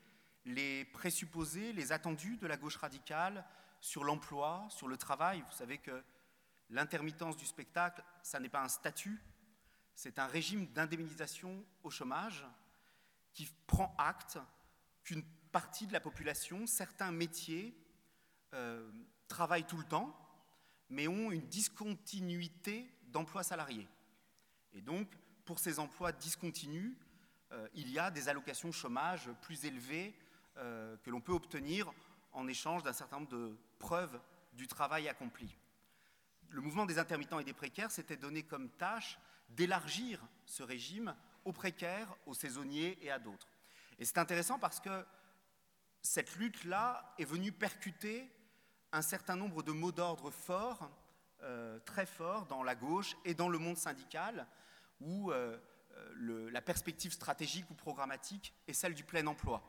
les 0.45 0.85
présupposés, 0.85 1.73
les 1.73 1.91
attendus 1.91 2.37
de 2.37 2.47
la 2.47 2.57
gauche 2.57 2.77
radicale 2.77 3.45
sur 3.79 4.03
l'emploi, 4.03 4.65
sur 4.69 4.87
le 4.87 4.97
travail. 4.97 5.41
Vous 5.41 5.55
savez 5.55 5.77
que 5.77 6.03
l'intermittence 6.69 7.37
du 7.37 7.45
spectacle, 7.45 8.03
ça 8.23 8.39
n'est 8.39 8.49
pas 8.49 8.63
un 8.63 8.67
statut, 8.67 9.21
c'est 9.93 10.17
un 10.17 10.25
régime 10.25 10.65
d'indemnisation 10.67 11.63
au 11.83 11.91
chômage 11.91 12.45
qui 13.33 13.47
prend 13.67 13.93
acte 13.97 14.39
qu'une 15.03 15.23
partie 15.51 15.85
de 15.85 15.93
la 15.93 15.99
population, 15.99 16.65
certains 16.65 17.11
métiers, 17.11 17.77
euh, 18.53 18.89
travaillent 19.31 19.65
tout 19.65 19.77
le 19.77 19.85
temps, 19.85 20.15
mais 20.89 21.07
ont 21.07 21.31
une 21.31 21.47
discontinuité 21.47 22.93
d'emploi 23.07 23.43
salarié. 23.43 23.87
Et 24.73 24.81
donc, 24.81 25.07
pour 25.45 25.59
ces 25.59 25.79
emplois 25.79 26.11
discontinus, 26.11 26.95
euh, 27.51 27.67
il 27.73 27.89
y 27.89 27.97
a 27.97 28.11
des 28.11 28.29
allocations 28.29 28.71
chômage 28.71 29.29
plus 29.41 29.65
élevées 29.65 30.13
euh, 30.57 30.97
que 30.97 31.09
l'on 31.09 31.21
peut 31.21 31.31
obtenir 31.31 31.91
en 32.33 32.47
échange 32.47 32.83
d'un 32.83 32.93
certain 32.93 33.19
nombre 33.19 33.31
de 33.31 33.57
preuves 33.79 34.19
du 34.53 34.67
travail 34.67 35.07
accompli. 35.07 35.57
Le 36.49 36.61
mouvement 36.61 36.85
des 36.85 36.99
intermittents 36.99 37.39
et 37.39 37.45
des 37.45 37.53
précaires 37.53 37.91
s'était 37.91 38.17
donné 38.17 38.43
comme 38.43 38.69
tâche 38.69 39.17
d'élargir 39.49 40.21
ce 40.45 40.63
régime 40.63 41.15
aux 41.45 41.53
précaires, 41.53 42.13
aux 42.25 42.33
saisonniers 42.33 42.97
et 43.01 43.11
à 43.11 43.19
d'autres. 43.19 43.47
Et 43.97 44.05
c'est 44.05 44.17
intéressant 44.17 44.59
parce 44.59 44.79
que 44.79 45.05
cette 46.01 46.35
lutte-là 46.35 47.13
est 47.17 47.25
venue 47.25 47.51
percuter 47.51 48.29
un 48.91 49.01
certain 49.01 49.35
nombre 49.35 49.63
de 49.63 49.71
mots 49.71 49.91
d'ordre 49.91 50.31
forts, 50.31 50.89
euh, 51.43 51.79
très 51.85 52.05
forts, 52.05 52.45
dans 52.45 52.63
la 52.63 52.75
gauche 52.75 53.15
et 53.25 53.33
dans 53.33 53.49
le 53.49 53.57
monde 53.57 53.77
syndical, 53.77 54.47
où 54.99 55.31
euh, 55.31 55.57
euh, 55.93 56.51
la 56.51 56.61
perspective 56.61 57.11
stratégique 57.11 57.69
ou 57.69 57.73
programmatique 57.73 58.53
est 58.67 58.73
celle 58.73 58.93
du 58.93 59.03
plein 59.03 59.25
emploi. 59.27 59.63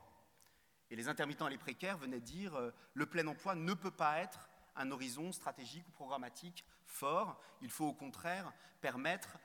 Et 0.90 0.96
les 0.96 1.08
intermittents 1.08 1.46
et 1.46 1.52
les 1.52 1.58
précaires 1.58 1.96
venaient 1.96 2.20
dire 2.20 2.52
le 2.92 3.06
plein 3.06 3.26
emploi 3.26 3.54
ne 3.54 3.72
peut 3.72 3.90
pas 3.90 4.18
être 4.18 4.50
un 4.76 4.90
horizon 4.90 5.32
stratégique 5.32 5.88
ou 5.88 5.92
programmatique 5.92 6.66
fort. 6.84 7.40
Il 7.62 7.70
faut 7.70 7.86
au 7.86 7.94
contraire 7.94 8.52
permettre 8.82 9.38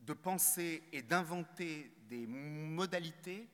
de 0.00 0.12
penser 0.12 0.82
et 0.92 1.00
d'inventer 1.00 1.90
des 2.08 2.26
modalités 2.26 3.48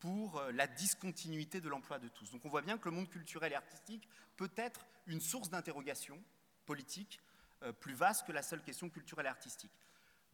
pour 0.00 0.38
euh, 0.38 0.52
la 0.52 0.66
discontinuité 0.66 1.60
de 1.60 1.68
l'emploi 1.68 1.98
de 1.98 2.08
tous. 2.08 2.30
Donc 2.30 2.44
on 2.44 2.48
voit 2.48 2.62
bien 2.62 2.78
que 2.78 2.84
le 2.84 2.94
monde 2.94 3.08
culturel 3.08 3.52
et 3.52 3.56
artistique 3.56 4.08
peut 4.36 4.52
être 4.56 4.86
une 5.06 5.20
source 5.20 5.50
d'interrogation 5.50 6.22
politique 6.66 7.20
euh, 7.62 7.72
plus 7.72 7.94
vaste 7.94 8.26
que 8.26 8.32
la 8.32 8.42
seule 8.42 8.62
question 8.62 8.88
culturelle 8.90 9.26
et 9.26 9.30
artistique. 9.30 9.72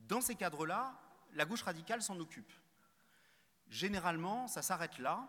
Dans 0.00 0.20
ces 0.20 0.34
cadres-là, 0.34 1.00
la 1.32 1.44
gauche 1.44 1.62
radicale 1.62 2.02
s'en 2.02 2.18
occupe. 2.20 2.52
Généralement, 3.68 4.46
ça 4.46 4.62
s'arrête 4.62 4.98
là, 4.98 5.26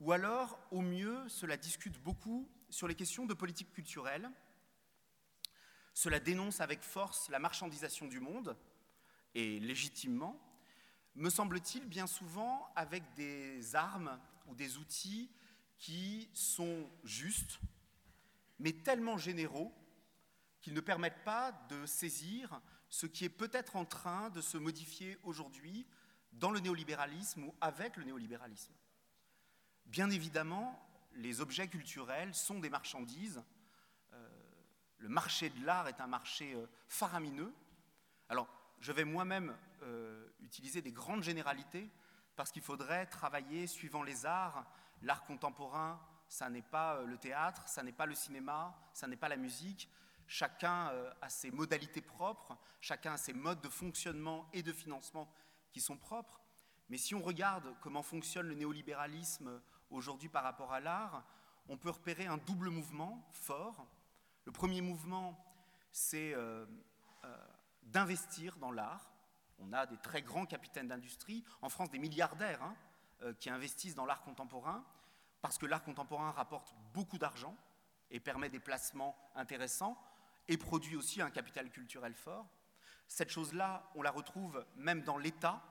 ou 0.00 0.12
alors, 0.12 0.58
au 0.70 0.80
mieux, 0.80 1.28
cela 1.28 1.56
discute 1.56 1.98
beaucoup 2.02 2.48
sur 2.70 2.88
les 2.88 2.94
questions 2.94 3.26
de 3.26 3.34
politique 3.34 3.72
culturelle. 3.72 4.30
Cela 5.94 6.20
dénonce 6.20 6.60
avec 6.60 6.82
force 6.82 7.28
la 7.28 7.38
marchandisation 7.38 8.06
du 8.06 8.20
monde, 8.20 8.56
et 9.34 9.60
légitimement, 9.60 10.40
me 11.14 11.30
semble-t-il, 11.30 11.86
bien 11.86 12.06
souvent 12.06 12.72
avec 12.74 13.02
des 13.14 13.74
armes 13.74 14.18
ou 14.46 14.54
des 14.54 14.78
outils 14.78 15.30
qui 15.78 16.30
sont 16.32 16.88
justes, 17.04 17.58
mais 18.58 18.72
tellement 18.72 19.18
généraux 19.18 19.74
qu'ils 20.60 20.74
ne 20.74 20.80
permettent 20.80 21.24
pas 21.24 21.52
de 21.68 21.86
saisir 21.86 22.60
ce 22.88 23.06
qui 23.06 23.24
est 23.24 23.30
peut-être 23.30 23.76
en 23.76 23.84
train 23.84 24.30
de 24.30 24.40
se 24.40 24.56
modifier 24.56 25.18
aujourd'hui 25.24 25.86
dans 26.32 26.50
le 26.50 26.60
néolibéralisme 26.60 27.44
ou 27.44 27.54
avec 27.60 27.96
le 27.96 28.04
néolibéralisme. 28.04 28.72
Bien 29.86 30.08
évidemment, 30.10 30.78
les 31.14 31.40
objets 31.40 31.68
culturels 31.68 32.34
sont 32.34 32.60
des 32.60 32.70
marchandises. 32.70 33.42
Euh, 34.12 34.28
le 34.98 35.08
marché 35.08 35.50
de 35.50 35.64
l'art 35.64 35.88
est 35.88 36.00
un 36.00 36.06
marché 36.06 36.54
euh, 36.54 36.66
faramineux. 36.86 37.52
Alors, 38.28 38.48
je 38.82 38.90
vais 38.90 39.04
moi-même 39.04 39.56
euh, 39.82 40.28
utiliser 40.40 40.82
des 40.82 40.90
grandes 40.90 41.22
généralités 41.22 41.88
parce 42.34 42.50
qu'il 42.50 42.62
faudrait 42.62 43.06
travailler 43.06 43.68
suivant 43.68 44.02
les 44.02 44.26
arts. 44.26 44.66
L'art 45.02 45.24
contemporain, 45.24 46.00
ça 46.28 46.50
n'est 46.50 46.62
pas 46.62 46.96
euh, 46.96 47.06
le 47.06 47.16
théâtre, 47.16 47.68
ça 47.68 47.84
n'est 47.84 47.92
pas 47.92 48.06
le 48.06 48.16
cinéma, 48.16 48.76
ça 48.92 49.06
n'est 49.06 49.16
pas 49.16 49.28
la 49.28 49.36
musique. 49.36 49.88
Chacun 50.26 50.88
euh, 50.88 51.12
a 51.20 51.28
ses 51.28 51.52
modalités 51.52 52.00
propres, 52.00 52.58
chacun 52.80 53.12
a 53.12 53.16
ses 53.16 53.32
modes 53.32 53.60
de 53.60 53.68
fonctionnement 53.68 54.48
et 54.52 54.64
de 54.64 54.72
financement 54.72 55.32
qui 55.70 55.80
sont 55.80 55.96
propres. 55.96 56.40
Mais 56.88 56.98
si 56.98 57.14
on 57.14 57.22
regarde 57.22 57.76
comment 57.82 58.02
fonctionne 58.02 58.48
le 58.48 58.54
néolibéralisme 58.54 59.62
aujourd'hui 59.90 60.28
par 60.28 60.42
rapport 60.42 60.72
à 60.72 60.80
l'art, 60.80 61.24
on 61.68 61.76
peut 61.76 61.90
repérer 61.90 62.26
un 62.26 62.38
double 62.38 62.70
mouvement 62.70 63.28
fort. 63.30 63.86
Le 64.44 64.50
premier 64.50 64.80
mouvement, 64.80 65.38
c'est 65.92 66.34
d'investir 67.84 68.56
dans 68.56 68.70
l'art. 68.70 69.12
On 69.58 69.72
a 69.72 69.86
des 69.86 69.96
très 69.98 70.22
grands 70.22 70.46
capitaines 70.46 70.88
d'industrie, 70.88 71.44
en 71.60 71.68
France 71.68 71.90
des 71.90 71.98
milliardaires 71.98 72.62
hein, 72.62 72.74
euh, 73.22 73.34
qui 73.34 73.50
investissent 73.50 73.94
dans 73.94 74.06
l'art 74.06 74.22
contemporain, 74.22 74.84
parce 75.40 75.58
que 75.58 75.66
l'art 75.66 75.82
contemporain 75.82 76.30
rapporte 76.32 76.74
beaucoup 76.92 77.18
d'argent 77.18 77.56
et 78.10 78.20
permet 78.20 78.48
des 78.48 78.60
placements 78.60 79.16
intéressants 79.34 80.00
et 80.48 80.56
produit 80.56 80.96
aussi 80.96 81.22
un 81.22 81.30
capital 81.30 81.70
culturel 81.70 82.14
fort. 82.14 82.46
Cette 83.06 83.30
chose-là, 83.30 83.90
on 83.94 84.02
la 84.02 84.10
retrouve 84.10 84.64
même 84.76 85.02
dans 85.02 85.18
l'État. 85.18 85.62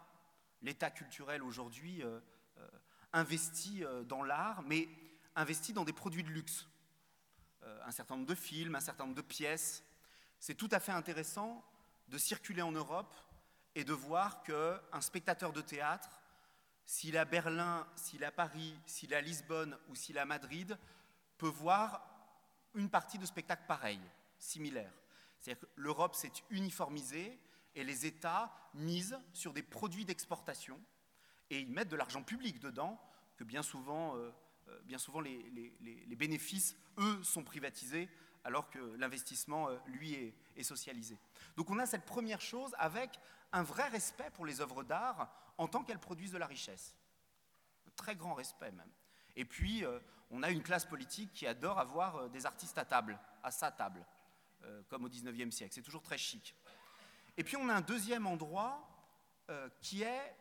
L'État 0.61 0.91
culturel 0.91 1.43
aujourd'hui 1.43 2.03
euh, 2.03 2.19
euh, 2.57 2.67
investit 3.13 3.83
dans 4.05 4.23
l'art, 4.23 4.61
mais 4.63 4.87
investit 5.35 5.73
dans 5.73 5.85
des 5.85 5.93
produits 5.93 6.23
de 6.23 6.29
luxe. 6.29 6.67
un 7.85 7.91
certain 7.91 8.15
nombre 8.15 8.27
de 8.27 8.35
films, 8.35 8.75
un 8.75 8.79
certain 8.79 9.03
nombre 9.03 9.15
de 9.15 9.21
pièces. 9.21 9.83
C'est 10.39 10.55
tout 10.55 10.69
à 10.71 10.79
fait 10.79 10.93
intéressant 10.93 11.63
de 12.11 12.17
circuler 12.17 12.61
en 12.61 12.71
Europe 12.71 13.15
et 13.73 13.83
de 13.83 13.93
voir 13.93 14.43
qu'un 14.43 15.01
spectateur 15.01 15.53
de 15.53 15.61
théâtre, 15.61 16.09
s'il 16.85 17.17
à 17.17 17.25
Berlin, 17.25 17.87
s'il 17.95 18.23
à 18.25 18.31
Paris, 18.31 18.75
s'il 18.85 19.13
à 19.13 19.21
Lisbonne 19.21 19.77
ou 19.87 19.95
s'il 19.95 20.17
à 20.17 20.25
Madrid, 20.25 20.77
peut 21.37 21.47
voir 21.47 22.05
une 22.75 22.89
partie 22.89 23.17
de 23.17 23.25
spectacle 23.25 23.63
pareil, 23.67 23.99
similaire. 24.37 24.91
C'est-à-dire 25.39 25.61
que 25.61 25.71
l'Europe 25.75 26.15
s'est 26.15 26.31
uniformisée 26.49 27.39
et 27.75 27.83
les 27.83 28.05
États 28.05 28.53
misent 28.73 29.19
sur 29.33 29.53
des 29.53 29.63
produits 29.63 30.05
d'exportation 30.05 30.79
et 31.49 31.59
ils 31.59 31.71
mettent 31.71 31.89
de 31.89 31.95
l'argent 31.95 32.23
public 32.23 32.59
dedans, 32.59 33.01
que 33.37 33.43
bien 33.43 33.63
souvent, 33.63 34.15
euh, 34.17 34.31
euh, 34.67 34.81
bien 34.83 34.97
souvent 34.97 35.21
les, 35.21 36.15
bénéfices, 36.17 36.75
eux, 36.97 37.23
sont 37.23 37.43
privatisés 37.43 38.09
alors 38.43 38.69
que 38.69 38.79
l'investissement, 38.97 39.69
euh, 39.69 39.77
lui, 39.87 40.13
est, 40.55 40.63
socialisé. 40.63 41.17
Donc 41.57 41.69
on 41.69 41.79
a 41.79 41.85
cette 41.85 42.05
première 42.05 42.41
chose 42.41 42.75
avec 42.77 43.19
un 43.51 43.63
vrai 43.63 43.87
respect 43.87 44.29
pour 44.31 44.45
les 44.45 44.61
œuvres 44.61 44.83
d'art 44.83 45.33
en 45.57 45.67
tant 45.67 45.83
qu'elles 45.83 45.99
produisent 45.99 46.31
de 46.31 46.37
la 46.37 46.45
richesse. 46.45 46.95
Un 47.87 47.91
très 47.95 48.15
grand 48.15 48.35
respect 48.35 48.71
même. 48.71 48.91
Et 49.35 49.43
puis, 49.43 49.83
euh, 49.83 49.99
on 50.29 50.43
a 50.43 50.51
une 50.51 50.61
classe 50.61 50.85
politique 50.85 51.33
qui 51.33 51.47
adore 51.47 51.79
avoir 51.79 52.15
euh, 52.17 52.29
des 52.29 52.45
artistes 52.45 52.77
à 52.77 52.85
table, 52.85 53.19
à 53.43 53.51
sa 53.51 53.71
table, 53.71 54.05
comme 54.89 55.05
au 55.05 55.09
XIXe 55.09 55.55
siècle. 55.55 55.73
C'est 55.73 55.81
toujours 55.81 56.03
très 56.03 56.19
chic. 56.19 56.55
Et 57.35 57.43
puis, 57.43 57.57
on 57.57 57.67
a 57.67 57.73
un 57.73 57.81
deuxième 57.81 58.27
endroit 58.27 58.87
qui 59.81 60.03
est 60.03 60.35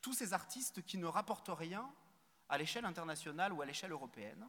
tous 0.00 0.14
ces 0.14 0.32
artistes 0.32 0.82
qui 0.82 0.96
ne 0.96 1.06
rapportent 1.06 1.50
rien 1.52 1.92
à 2.48 2.56
l'échelle 2.56 2.84
internationale 2.84 3.52
ou 3.52 3.62
à 3.62 3.66
l'échelle 3.66 3.90
européenne, 3.90 4.48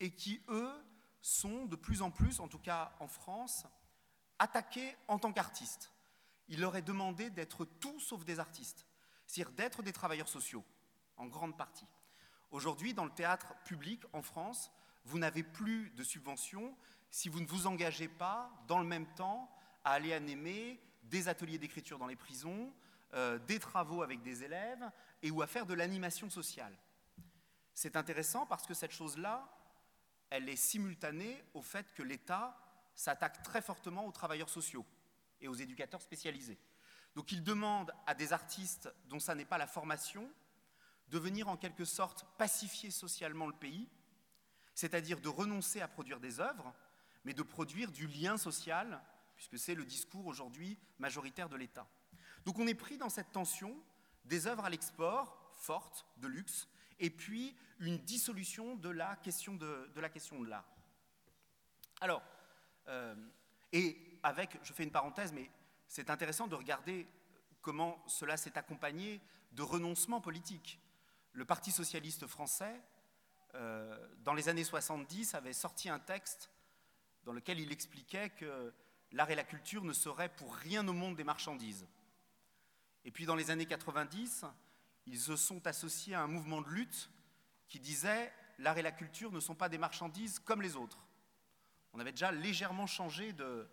et 0.00 0.10
qui, 0.10 0.42
eux, 0.48 0.72
sont 1.20 1.66
de 1.66 1.76
plus 1.76 2.02
en 2.02 2.10
plus, 2.10 2.40
en 2.40 2.48
tout 2.48 2.58
cas 2.58 2.92
en 3.00 3.08
France, 3.08 3.66
attaqués 4.38 4.96
en 5.08 5.18
tant 5.18 5.32
qu'artistes. 5.32 5.92
Il 6.48 6.60
leur 6.60 6.76
est 6.76 6.82
demandé 6.82 7.30
d'être 7.30 7.64
tout 7.64 8.00
sauf 8.00 8.24
des 8.24 8.38
artistes, 8.38 8.86
c'est-à-dire 9.26 9.52
d'être 9.52 9.82
des 9.82 9.92
travailleurs 9.92 10.28
sociaux, 10.28 10.64
en 11.16 11.26
grande 11.26 11.56
partie. 11.56 11.86
Aujourd'hui, 12.50 12.94
dans 12.94 13.04
le 13.04 13.10
théâtre 13.10 13.54
public 13.64 14.02
en 14.12 14.22
France, 14.22 14.70
vous 15.04 15.18
n'avez 15.18 15.42
plus 15.42 15.90
de 15.90 16.02
subventions 16.02 16.76
si 17.10 17.28
vous 17.28 17.40
ne 17.40 17.46
vous 17.46 17.66
engagez 17.66 18.08
pas 18.08 18.50
dans 18.66 18.78
le 18.78 18.86
même 18.86 19.06
temps 19.14 19.50
à 19.84 19.92
aller 19.92 20.12
animer 20.12 20.80
des 21.04 21.28
ateliers 21.28 21.58
d'écriture 21.58 21.98
dans 21.98 22.06
les 22.06 22.16
prisons, 22.16 22.72
euh, 23.14 23.38
des 23.38 23.58
travaux 23.58 24.02
avec 24.02 24.22
des 24.22 24.44
élèves 24.44 24.90
et 25.22 25.30
ou 25.30 25.42
à 25.42 25.46
faire 25.46 25.66
de 25.66 25.74
l'animation 25.74 26.28
sociale. 26.28 26.76
C'est 27.72 27.96
intéressant 27.96 28.44
parce 28.46 28.66
que 28.66 28.74
cette 28.74 28.92
chose-là, 28.92 29.48
elle 30.30 30.48
est 30.48 30.56
simultanée 30.56 31.42
au 31.54 31.62
fait 31.62 31.92
que 31.94 32.02
l'État 32.02 32.56
s'attaque 32.94 33.42
très 33.42 33.62
fortement 33.62 34.06
aux 34.06 34.12
travailleurs 34.12 34.50
sociaux 34.50 34.84
et 35.40 35.48
aux 35.48 35.54
éducateurs 35.54 36.02
spécialisés. 36.02 36.58
Donc 37.14 37.32
il 37.32 37.42
demande 37.42 37.92
à 38.06 38.14
des 38.14 38.32
artistes 38.32 38.92
dont 39.06 39.20
ça 39.20 39.34
n'est 39.34 39.44
pas 39.44 39.58
la 39.58 39.66
formation 39.66 40.30
de 41.08 41.18
venir 41.18 41.48
en 41.48 41.56
quelque 41.56 41.84
sorte 41.84 42.26
pacifier 42.36 42.90
socialement 42.90 43.46
le 43.46 43.54
pays, 43.54 43.88
c'est-à-dire 44.74 45.20
de 45.20 45.28
renoncer 45.28 45.80
à 45.80 45.88
produire 45.88 46.20
des 46.20 46.40
œuvres, 46.40 46.74
mais 47.24 47.34
de 47.34 47.42
produire 47.42 47.90
du 47.90 48.06
lien 48.06 48.36
social, 48.36 49.02
puisque 49.36 49.58
c'est 49.58 49.74
le 49.74 49.84
discours 49.84 50.26
aujourd'hui 50.26 50.78
majoritaire 50.98 51.48
de 51.48 51.56
l'État. 51.56 51.88
Donc 52.44 52.58
on 52.58 52.66
est 52.66 52.74
pris 52.74 52.98
dans 52.98 53.08
cette 53.08 53.32
tension 53.32 53.76
des 54.24 54.46
œuvres 54.46 54.64
à 54.64 54.70
l'export, 54.70 55.52
fortes, 55.56 56.06
de 56.18 56.28
luxe, 56.28 56.68
et 56.98 57.10
puis 57.10 57.56
une 57.80 57.98
dissolution 57.98 58.76
de 58.76 58.88
la 58.88 59.16
question 59.16 59.54
de, 59.54 59.90
la 59.96 60.08
question 60.08 60.40
de 60.40 60.48
l'art. 60.48 60.68
Alors, 62.00 62.22
euh, 62.88 63.14
et 63.72 64.18
avec, 64.22 64.58
je 64.62 64.72
fais 64.72 64.84
une 64.84 64.90
parenthèse, 64.90 65.32
mais 65.32 65.50
c'est 65.86 66.10
intéressant 66.10 66.46
de 66.46 66.54
regarder 66.54 67.06
comment 67.60 68.02
cela 68.06 68.36
s'est 68.36 68.56
accompagné 68.58 69.20
de 69.52 69.62
renoncements 69.62 70.20
politiques. 70.20 70.80
Le 71.32 71.44
Parti 71.44 71.70
socialiste 71.70 72.26
français, 72.26 72.80
euh, 73.54 74.08
dans 74.18 74.34
les 74.34 74.48
années 74.48 74.64
70, 74.64 75.34
avait 75.34 75.52
sorti 75.52 75.88
un 75.88 75.98
texte 75.98 76.50
dans 77.24 77.32
lequel 77.32 77.60
il 77.60 77.72
expliquait 77.72 78.30
que 78.30 78.72
l'art 79.12 79.30
et 79.30 79.34
la 79.34 79.44
culture 79.44 79.84
ne 79.84 79.92
seraient 79.92 80.28
pour 80.28 80.54
rien 80.54 80.86
au 80.88 80.92
monde 80.92 81.16
des 81.16 81.24
marchandises. 81.24 81.86
Et 83.04 83.10
puis 83.10 83.26
dans 83.26 83.36
les 83.36 83.50
années 83.50 83.66
90, 83.66 84.44
ils 85.10 85.18
se 85.18 85.36
sont 85.36 85.66
associés 85.66 86.14
à 86.14 86.22
un 86.22 86.26
mouvement 86.26 86.60
de 86.60 86.68
lutte 86.68 87.10
qui 87.68 87.80
disait 87.80 88.32
l'art 88.58 88.76
et 88.76 88.82
la 88.82 88.92
culture 88.92 89.32
ne 89.32 89.40
sont 89.40 89.54
pas 89.54 89.68
des 89.68 89.78
marchandises 89.78 90.38
comme 90.38 90.62
les 90.62 90.76
autres. 90.76 90.98
On 91.92 92.00
avait 92.00 92.12
déjà 92.12 92.30
légèrement 92.30 92.86
changé 92.86 93.32
de... 93.32 93.68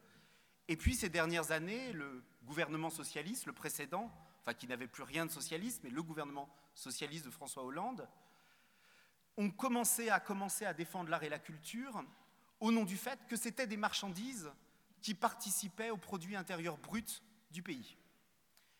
Et 0.68 0.78
puis 0.78 0.96
ces 0.96 1.10
dernières 1.10 1.52
années, 1.52 1.92
le 1.92 2.24
gouvernement 2.44 2.90
socialiste, 2.90 3.46
le 3.46 3.54
précédent, 3.54 4.12
enfin 4.42 4.54
qui 4.54 4.68
n'avait 4.68 4.88
plus 4.88 5.04
rien 5.04 5.26
de 5.26 5.32
socialiste, 5.32 5.82
mais 5.84 5.90
le 5.90 6.02
gouvernement 6.02 6.50
socialiste 6.74 7.26
de 7.26 7.32
François 7.32 7.64
Hollande, 7.64 8.08
ont 9.38 9.52
commencé 9.52 10.10
à 10.10 10.20
commencer 10.20 10.66
à 10.66 10.74
défendre 10.74 11.10
l'art 11.10 11.24
et 11.24 11.30
la 11.30 11.40
culture 11.40 12.04
au 12.62 12.72
nom 12.72 12.86
du 12.86 12.96
fait 12.96 13.20
que 13.28 13.36
c'était 13.36 13.68
des 13.68 13.78
marchandises 13.78 14.50
qui 15.02 15.14
participaient 15.14 15.90
au 15.90 15.98
produit 15.98 16.36
intérieur 16.36 16.78
brut 16.78 17.22
du 17.52 17.62
pays. 17.62 17.98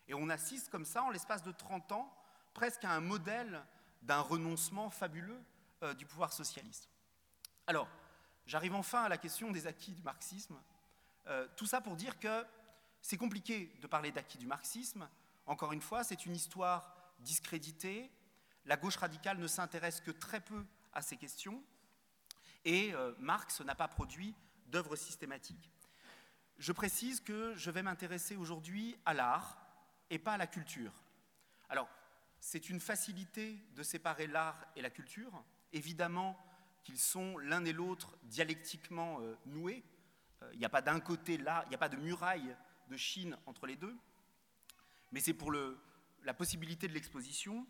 Et 0.08 0.14
on 0.14 0.30
assiste 0.30 0.70
comme 0.70 0.86
ça, 0.86 1.02
en 1.02 1.10
l'espace 1.10 1.42
de 1.42 1.52
30 1.52 1.92
ans, 1.92 2.12
presque 2.56 2.84
à 2.84 2.92
un 2.92 3.00
modèle 3.00 3.62
d'un 4.00 4.20
renoncement 4.20 4.88
fabuleux 4.88 5.38
euh, 5.82 5.92
du 5.92 6.06
pouvoir 6.06 6.32
socialiste. 6.32 6.88
Alors, 7.66 7.86
j'arrive 8.46 8.74
enfin 8.74 9.02
à 9.02 9.10
la 9.10 9.18
question 9.18 9.50
des 9.50 9.66
acquis 9.66 9.92
du 9.92 10.02
marxisme. 10.02 10.56
Euh, 11.26 11.46
tout 11.56 11.66
ça 11.66 11.82
pour 11.82 11.96
dire 11.96 12.18
que 12.18 12.46
c'est 13.02 13.18
compliqué 13.18 13.70
de 13.82 13.86
parler 13.86 14.10
d'acquis 14.10 14.38
du 14.38 14.46
marxisme. 14.46 15.06
Encore 15.44 15.74
une 15.74 15.82
fois, 15.82 16.02
c'est 16.02 16.24
une 16.24 16.34
histoire 16.34 16.96
discréditée. 17.18 18.10
La 18.64 18.78
gauche 18.78 18.96
radicale 18.96 19.36
ne 19.36 19.46
s'intéresse 19.46 20.00
que 20.00 20.10
très 20.10 20.40
peu 20.40 20.64
à 20.94 21.02
ces 21.02 21.18
questions. 21.18 21.62
Et 22.64 22.94
euh, 22.94 23.12
Marx 23.18 23.60
n'a 23.60 23.74
pas 23.74 23.86
produit 23.86 24.34
d'œuvre 24.68 24.96
systématique. 24.96 25.70
Je 26.58 26.72
précise 26.72 27.20
que 27.20 27.54
je 27.54 27.70
vais 27.70 27.82
m'intéresser 27.82 28.34
aujourd'hui 28.34 28.96
à 29.04 29.12
l'art 29.12 29.58
et 30.08 30.18
pas 30.18 30.32
à 30.32 30.38
la 30.38 30.46
culture. 30.46 30.92
Alors, 31.68 31.86
c'est 32.40 32.70
une 32.70 32.80
facilité 32.80 33.58
de 33.74 33.82
séparer 33.82 34.26
l'art 34.26 34.66
et 34.76 34.82
la 34.82 34.90
culture. 34.90 35.44
Évidemment 35.72 36.38
qu'ils 36.84 36.98
sont 36.98 37.36
l'un 37.38 37.64
et 37.64 37.72
l'autre 37.72 38.16
dialectiquement 38.24 39.20
euh, 39.20 39.34
noués. 39.46 39.82
Euh, 40.42 40.50
il 40.52 40.58
n'y 40.58 40.64
a 40.64 40.68
pas 40.68 40.82
d'un 40.82 41.00
côté 41.00 41.36
l'art, 41.36 41.64
il 41.66 41.70
n'y 41.70 41.74
a 41.74 41.78
pas 41.78 41.88
de 41.88 41.96
muraille 41.96 42.56
de 42.88 42.96
Chine 42.96 43.36
entre 43.46 43.66
les 43.66 43.76
deux. 43.76 43.96
Mais 45.10 45.20
c'est 45.20 45.34
pour 45.34 45.52
la 45.52 46.34
possibilité 46.34 46.86
de 46.86 46.92
l'exposition. 46.92 47.66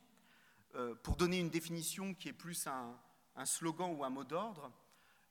Euh, 0.75 0.95
pour 0.95 1.17
donner 1.17 1.39
une 1.39 1.49
définition 1.49 2.13
qui 2.13 2.29
est 2.29 2.35
plus 2.35 2.67
un, 2.67 2.99
un 3.37 3.47
slogan 3.47 3.95
ou 3.97 4.05
un 4.05 4.11
mot 4.11 4.25
d'ordre, 4.25 4.71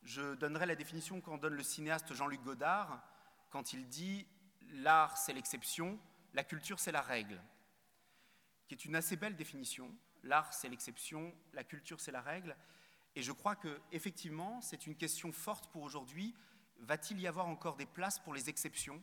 je 0.02 0.34
donnerai 0.36 0.66
la 0.66 0.76
définition 0.76 1.22
qu'en 1.22 1.38
donne 1.38 1.54
le 1.54 1.64
cinéaste 1.64 2.14
Jean-Luc 2.14 2.42
Godard 2.42 3.04
quand 3.52 3.74
il 3.74 3.88
dit 3.88 4.26
l'art 4.72 5.18
c'est 5.18 5.34
l'exception, 5.34 6.00
la 6.34 6.44
culture 6.44 6.80
c'est 6.80 6.92
la 6.92 7.02
règle 7.02 7.42
qui 8.68 8.74
est 8.74 8.86
une 8.86 8.96
assez 8.96 9.16
belle 9.16 9.36
définition. 9.36 9.94
L'art, 10.24 10.54
c'est 10.54 10.70
l'exception, 10.70 11.34
la 11.54 11.64
culture, 11.64 12.00
c'est 12.00 12.12
la 12.12 12.22
règle. 12.22 12.56
Et 13.16 13.22
je 13.22 13.32
crois 13.32 13.56
que 13.56 13.80
effectivement, 13.92 14.62
c'est 14.62 14.88
une 14.88 14.96
question 14.96 15.32
forte 15.32 15.68
pour 15.72 15.84
aujourd'hui. 15.84 16.36
Va-t-il 16.80 17.20
y 17.20 17.28
avoir 17.28 17.48
encore 17.48 17.78
des 17.78 17.86
places 17.86 18.20
pour 18.20 18.34
les 18.34 18.50
exceptions 18.50 19.02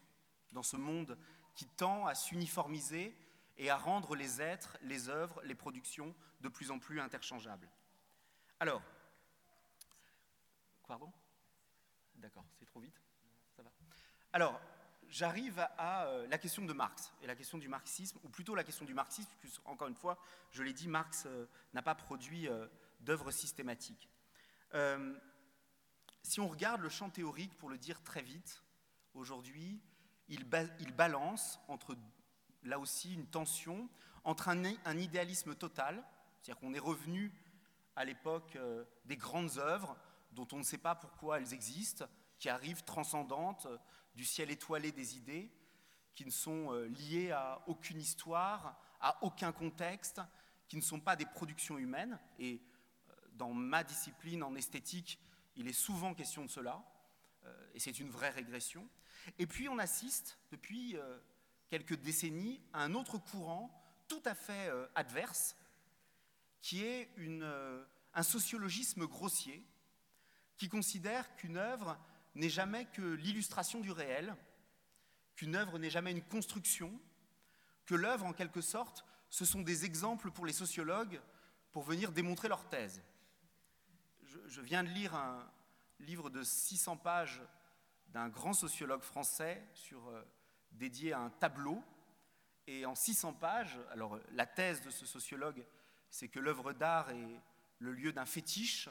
dans 0.53 0.63
ce 0.63 0.77
monde 0.77 1.19
qui 1.55 1.67
tend 1.67 2.07
à 2.07 2.15
s'uniformiser 2.15 3.17
et 3.57 3.71
à 3.71 3.77
rendre 3.77 4.17
les 4.17 4.41
êtres, 4.43 4.77
les 4.83 5.09
œuvres, 5.09 5.41
les 5.45 5.55
productions 5.55 6.15
de 6.41 6.49
plus 6.49 6.71
en 6.71 6.79
plus 6.79 7.01
interchangeables? 7.01 7.69
Alors, 8.61 8.83
pardon? 10.87 11.11
D'accord, 12.17 12.45
c'est 12.59 12.67
trop 12.67 12.81
vite 12.81 13.01
Ça 13.57 13.63
va 13.63 13.71
Alors, 14.33 14.61
j'arrive 15.13 15.61
à 15.77 16.07
euh, 16.07 16.27
la 16.29 16.39
question 16.39 16.65
de 16.65 16.73
Marx 16.73 17.13
et 17.23 17.27
la 17.27 17.37
question 17.37 17.59
du 17.59 17.69
marxisme, 17.69 18.19
ou 18.25 18.29
plutôt 18.29 18.55
la 18.55 18.65
question 18.65 18.87
du 18.87 18.95
marxisme, 18.95 19.31
puisque, 19.41 19.61
encore 19.67 19.89
une 19.89 19.95
fois, 19.95 20.19
je 20.51 20.63
l'ai 20.63 20.73
dit, 20.73 20.89
Marx 20.89 21.25
euh, 21.27 21.47
n'a 21.75 21.83
pas 21.83 21.95
produit 21.95 22.49
euh, 22.49 22.67
d'œuvre 23.01 23.31
systématique. 23.31 24.09
si 26.23 26.41
on 26.41 26.49
regarde 26.49 26.81
le 26.81 26.89
champ 26.89 27.11
théorique, 27.11 27.57
pour 27.59 27.69
le 27.69 27.77
dire 27.77 28.03
très 28.03 28.23
vite, 28.23 28.63
aujourd'hui, 29.13 29.83
il, 30.29 30.45
balance 30.97 31.61
entre, 31.69 31.95
là 32.63 32.79
aussi, 32.79 33.13
une 33.13 33.27
tension 33.27 33.91
entre 34.25 34.49
un 34.49 34.99
idéalisme 34.99 35.55
total, 35.55 36.03
c'est-à-dire 36.41 36.61
qu'on 36.61 36.73
est 36.73 36.79
revenu 36.79 37.35
à 37.97 38.05
l'époque 38.05 38.57
des 39.05 39.17
grandes 39.17 39.59
œuvres 39.59 39.97
dont 40.31 40.47
on 40.53 40.59
ne 40.59 40.63
sait 40.63 40.79
pas 40.79 40.95
pourquoi 40.95 41.39
elles 41.39 41.53
existent, 41.53 42.07
qui 42.39 42.49
arrivent 42.49 42.85
transcendantes, 42.85 43.67
du 44.15 44.25
ciel 44.25 44.51
étoilé 44.51 44.93
des 44.93 45.17
idées, 45.17 45.51
qui 46.15 46.25
ne 46.25 46.31
sont 46.31 46.73
euh, 46.73 46.87
liées 46.89 47.31
à 47.31 47.63
aucune 47.67 48.01
histoire, 48.01 48.79
à 49.01 49.23
aucun 49.25 49.53
contexte, 49.53 50.21
qui 50.69 50.77
ne 50.77 50.83
sont 50.83 51.01
pas 51.01 51.17
des 51.17 51.27
productions 51.27 51.79
humaines. 51.79 52.19
Et 52.39 52.61
euh, 53.09 53.15
dans 53.33 53.53
ma 53.53 53.85
discipline 53.85 54.43
en 54.43 54.55
esthétique, 54.55 55.19
il 55.57 55.69
est 55.69 55.73
souvent 55.73 56.15
question 56.15 56.45
de 56.45 56.51
cela, 56.51 56.85
euh, 57.45 57.71
et 57.75 57.81
c'est 57.81 57.99
une 57.99 58.11
vraie 58.11 58.31
régression. 58.31 58.89
Et 59.39 59.47
puis 59.47 59.69
on 59.69 59.79
assiste, 59.79 60.39
depuis 60.51 60.97
quelques 61.69 61.95
décennies, 61.95 62.61
à 62.73 62.83
un 62.83 62.95
autre 62.95 63.19
courant 63.19 63.71
tout 64.09 64.23
à 64.25 64.35
fait 64.35 64.69
adverse, 64.97 65.57
qui 66.61 66.83
est 66.83 67.09
un 68.15 68.23
sociologisme 68.25 69.07
grossier, 69.07 69.65
qui 70.57 70.69
considère 70.69 71.37
qu'une 71.37 71.57
œuvre 71.57 71.97
n'est 72.35 72.49
jamais 72.49 72.87
que 72.87 73.03
l'illustration 73.03 73.81
du 73.81 73.91
réel, 73.91 74.35
qu'une 75.35 75.57
œuvre 75.57 75.79
n'est 75.79 75.91
jamais 75.91 76.13
une 76.13 76.23
construction, 76.23 76.93
que 77.87 77.95
l'œuvre, 77.95 78.27
en 78.27 78.33
quelque 78.33 78.61
sorte, 78.61 79.05
ce 79.29 79.45
sont 79.45 79.63
des 79.63 79.85
exemples 79.85 80.31
pour 80.31 80.47
les 80.47 80.53
sociologues 80.53 81.21
pour 81.73 81.83
venir 81.83 82.13
démontrer 82.13 82.49
leur 82.49 82.69
thèse. 82.69 83.03
Je, 84.47 84.61
viens 84.61 84.85
de 84.85 84.89
lire 84.89 85.15
un 85.15 85.51
livre 86.01 86.31
de 86.31 86.43
600 86.43 86.97
pages 86.99 87.43
d'un 88.09 88.29
grand 88.29 88.53
sociologue 88.53 89.03
français 89.03 89.67
sur, 89.75 90.07
euh, 90.09 90.23
dédié 90.73 91.13
à 91.13 91.21
un 91.21 91.31
tableau. 91.31 91.83
Et 92.67 92.87
en 92.87 92.95
600 92.95 93.35
pages, 93.35 93.79
alors 93.91 94.19
la 94.33 94.47
thèse 94.47 94.83
de 94.83 94.91
ce 94.91 95.07
sociologue, 95.07 95.65
c'est 96.11 96.29
que 96.29 96.39
l'œuvre 96.39 96.73
d'art 96.73 97.11
est 97.11 97.41
le 97.79 97.93
lieu 97.93 98.13
d'un 98.13 98.27
fétiche. 98.27 98.89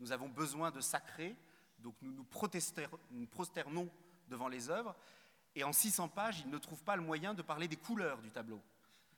Nous 0.00 0.12
avons 0.12 0.28
besoin 0.28 0.70
de 0.70 0.80
sacré, 0.80 1.36
donc 1.84 1.94
nous 2.00 2.12
nous, 2.12 3.26
prosternons 3.26 3.90
devant 4.28 4.48
les 4.48 4.70
œuvres, 4.70 4.96
et 5.54 5.62
en 5.64 5.72
600 5.72 6.08
pages, 6.08 6.40
il 6.40 6.50
ne 6.50 6.56
trouve 6.56 6.82
pas 6.82 6.96
le 6.96 7.02
moyen 7.02 7.34
de 7.34 7.42
parler 7.42 7.68
des 7.68 7.76
couleurs 7.76 8.22
du 8.22 8.30
tableau. 8.30 8.60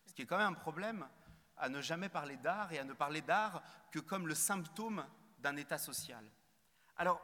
Ce 0.05 0.13
qui 0.13 0.23
est 0.23 0.27
quand 0.27 0.37
même 0.37 0.49
un 0.49 0.53
problème 0.53 1.07
à 1.57 1.69
ne 1.69 1.81
jamais 1.81 2.09
parler 2.09 2.37
d'art 2.37 2.73
et 2.73 2.79
à 2.79 2.85
ne 2.85 2.93
parler 2.93 3.23
d'art 3.23 3.63
que 3.93 4.01
comme 4.01 4.27
le 4.27 4.35
symptôme 4.35 5.07
d'un 5.39 5.57
état 5.57 5.79
social. 5.79 6.25
Alors, 6.97 7.23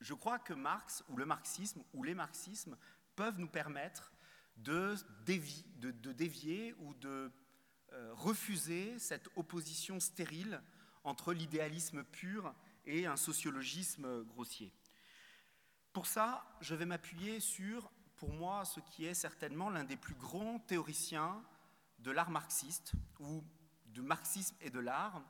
je 0.00 0.12
crois 0.12 0.40
que 0.40 0.52
Marx, 0.52 1.04
ou 1.08 1.16
le 1.16 1.24
marxisme, 1.24 1.84
ou 1.94 2.02
les 2.02 2.14
marxismes, 2.14 2.76
peuvent 3.14 3.38
nous 3.38 3.48
permettre 3.48 4.12
de, 4.56 4.96
dévier, 5.24 5.64
de, 5.76 5.92
de 5.92 6.12
dévier 6.12 6.74
ou 6.80 6.94
de 6.94 7.30
euh, 7.92 8.12
refuser 8.14 8.98
cette 8.98 9.28
opposition 9.36 10.00
stérile 10.00 10.60
entre 11.04 11.32
l'idéalisme 11.32 12.02
pur 12.02 12.52
et 12.84 13.06
un 13.06 13.16
sociologisme 13.16 14.24
grossier. 14.24 14.72
Pour 15.92 16.06
ça, 16.06 16.44
je 16.60 16.74
vais 16.74 16.86
m'appuyer 16.86 17.40
sur, 17.40 17.90
pour 18.16 18.32
moi, 18.32 18.64
ce 18.64 18.80
qui 18.80 19.04
est 19.04 19.14
certainement 19.14 19.70
l'un 19.70 19.84
des 19.84 19.96
plus 19.96 20.14
grands 20.14 20.58
théoriciens 20.60 21.42
de 21.98 22.10
l'art 22.10 22.30
marxiste, 22.30 22.92
ou 23.20 23.44
du 23.86 24.02
marxisme 24.02 24.56
et 24.60 24.70
de 24.70 24.80
l'art, 24.80 25.22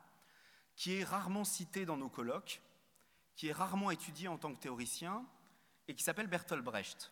qui 0.75 0.93
est 0.93 1.03
rarement 1.03 1.43
cité 1.43 1.85
dans 1.85 1.97
nos 1.97 2.09
colloques, 2.09 2.61
qui 3.35 3.47
est 3.47 3.53
rarement 3.53 3.91
étudié 3.91 4.27
en 4.27 4.37
tant 4.37 4.53
que 4.53 4.59
théoricien, 4.59 5.25
et 5.87 5.95
qui 5.95 6.03
s'appelle 6.03 6.27
Bertolt 6.27 6.63
Brecht. 6.63 7.11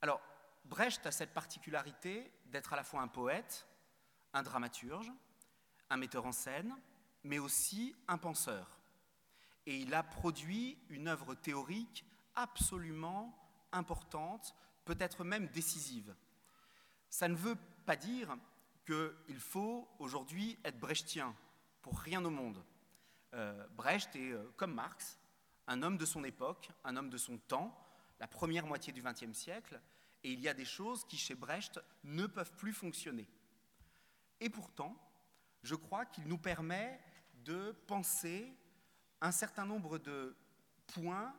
Alors, 0.00 0.22
Brecht 0.64 1.04
a 1.06 1.10
cette 1.10 1.34
particularité 1.34 2.30
d'être 2.46 2.72
à 2.72 2.76
la 2.76 2.84
fois 2.84 3.02
un 3.02 3.08
poète, 3.08 3.66
un 4.32 4.42
dramaturge, 4.42 5.10
un 5.90 5.96
metteur 5.96 6.24
en 6.24 6.32
scène, 6.32 6.76
mais 7.24 7.38
aussi 7.38 7.96
un 8.06 8.18
penseur 8.18 8.77
et 9.68 9.76
il 9.76 9.92
a 9.92 10.02
produit 10.02 10.78
une 10.88 11.08
œuvre 11.08 11.34
théorique 11.34 12.02
absolument 12.34 13.38
importante, 13.70 14.54
peut-être 14.86 15.24
même 15.24 15.46
décisive. 15.48 16.16
Ça 17.10 17.28
ne 17.28 17.34
veut 17.34 17.58
pas 17.84 17.94
dire 17.94 18.34
qu'il 18.86 19.38
faut 19.38 19.86
aujourd'hui 19.98 20.58
être 20.64 20.80
brechtien, 20.80 21.36
pour 21.82 21.98
rien 21.98 22.24
au 22.24 22.30
monde. 22.30 22.64
Euh, 23.34 23.66
Brecht 23.76 24.16
est, 24.16 24.32
euh, 24.32 24.50
comme 24.56 24.72
Marx, 24.72 25.18
un 25.66 25.82
homme 25.82 25.98
de 25.98 26.06
son 26.06 26.24
époque, 26.24 26.70
un 26.82 26.96
homme 26.96 27.10
de 27.10 27.18
son 27.18 27.36
temps, 27.36 27.78
la 28.20 28.26
première 28.26 28.66
moitié 28.66 28.90
du 28.94 29.02
XXe 29.02 29.36
siècle, 29.36 29.78
et 30.24 30.32
il 30.32 30.40
y 30.40 30.48
a 30.48 30.54
des 30.54 30.64
choses 30.64 31.04
qui, 31.04 31.18
chez 31.18 31.34
Brecht, 31.34 31.78
ne 32.04 32.26
peuvent 32.26 32.56
plus 32.56 32.72
fonctionner. 32.72 33.28
Et 34.40 34.48
pourtant, 34.48 34.96
je 35.62 35.74
crois 35.74 36.06
qu'il 36.06 36.26
nous 36.26 36.38
permet 36.38 36.98
de 37.44 37.72
penser 37.86 38.57
un 39.20 39.32
certain 39.32 39.64
nombre 39.64 39.98
de 39.98 40.36
points, 40.88 41.34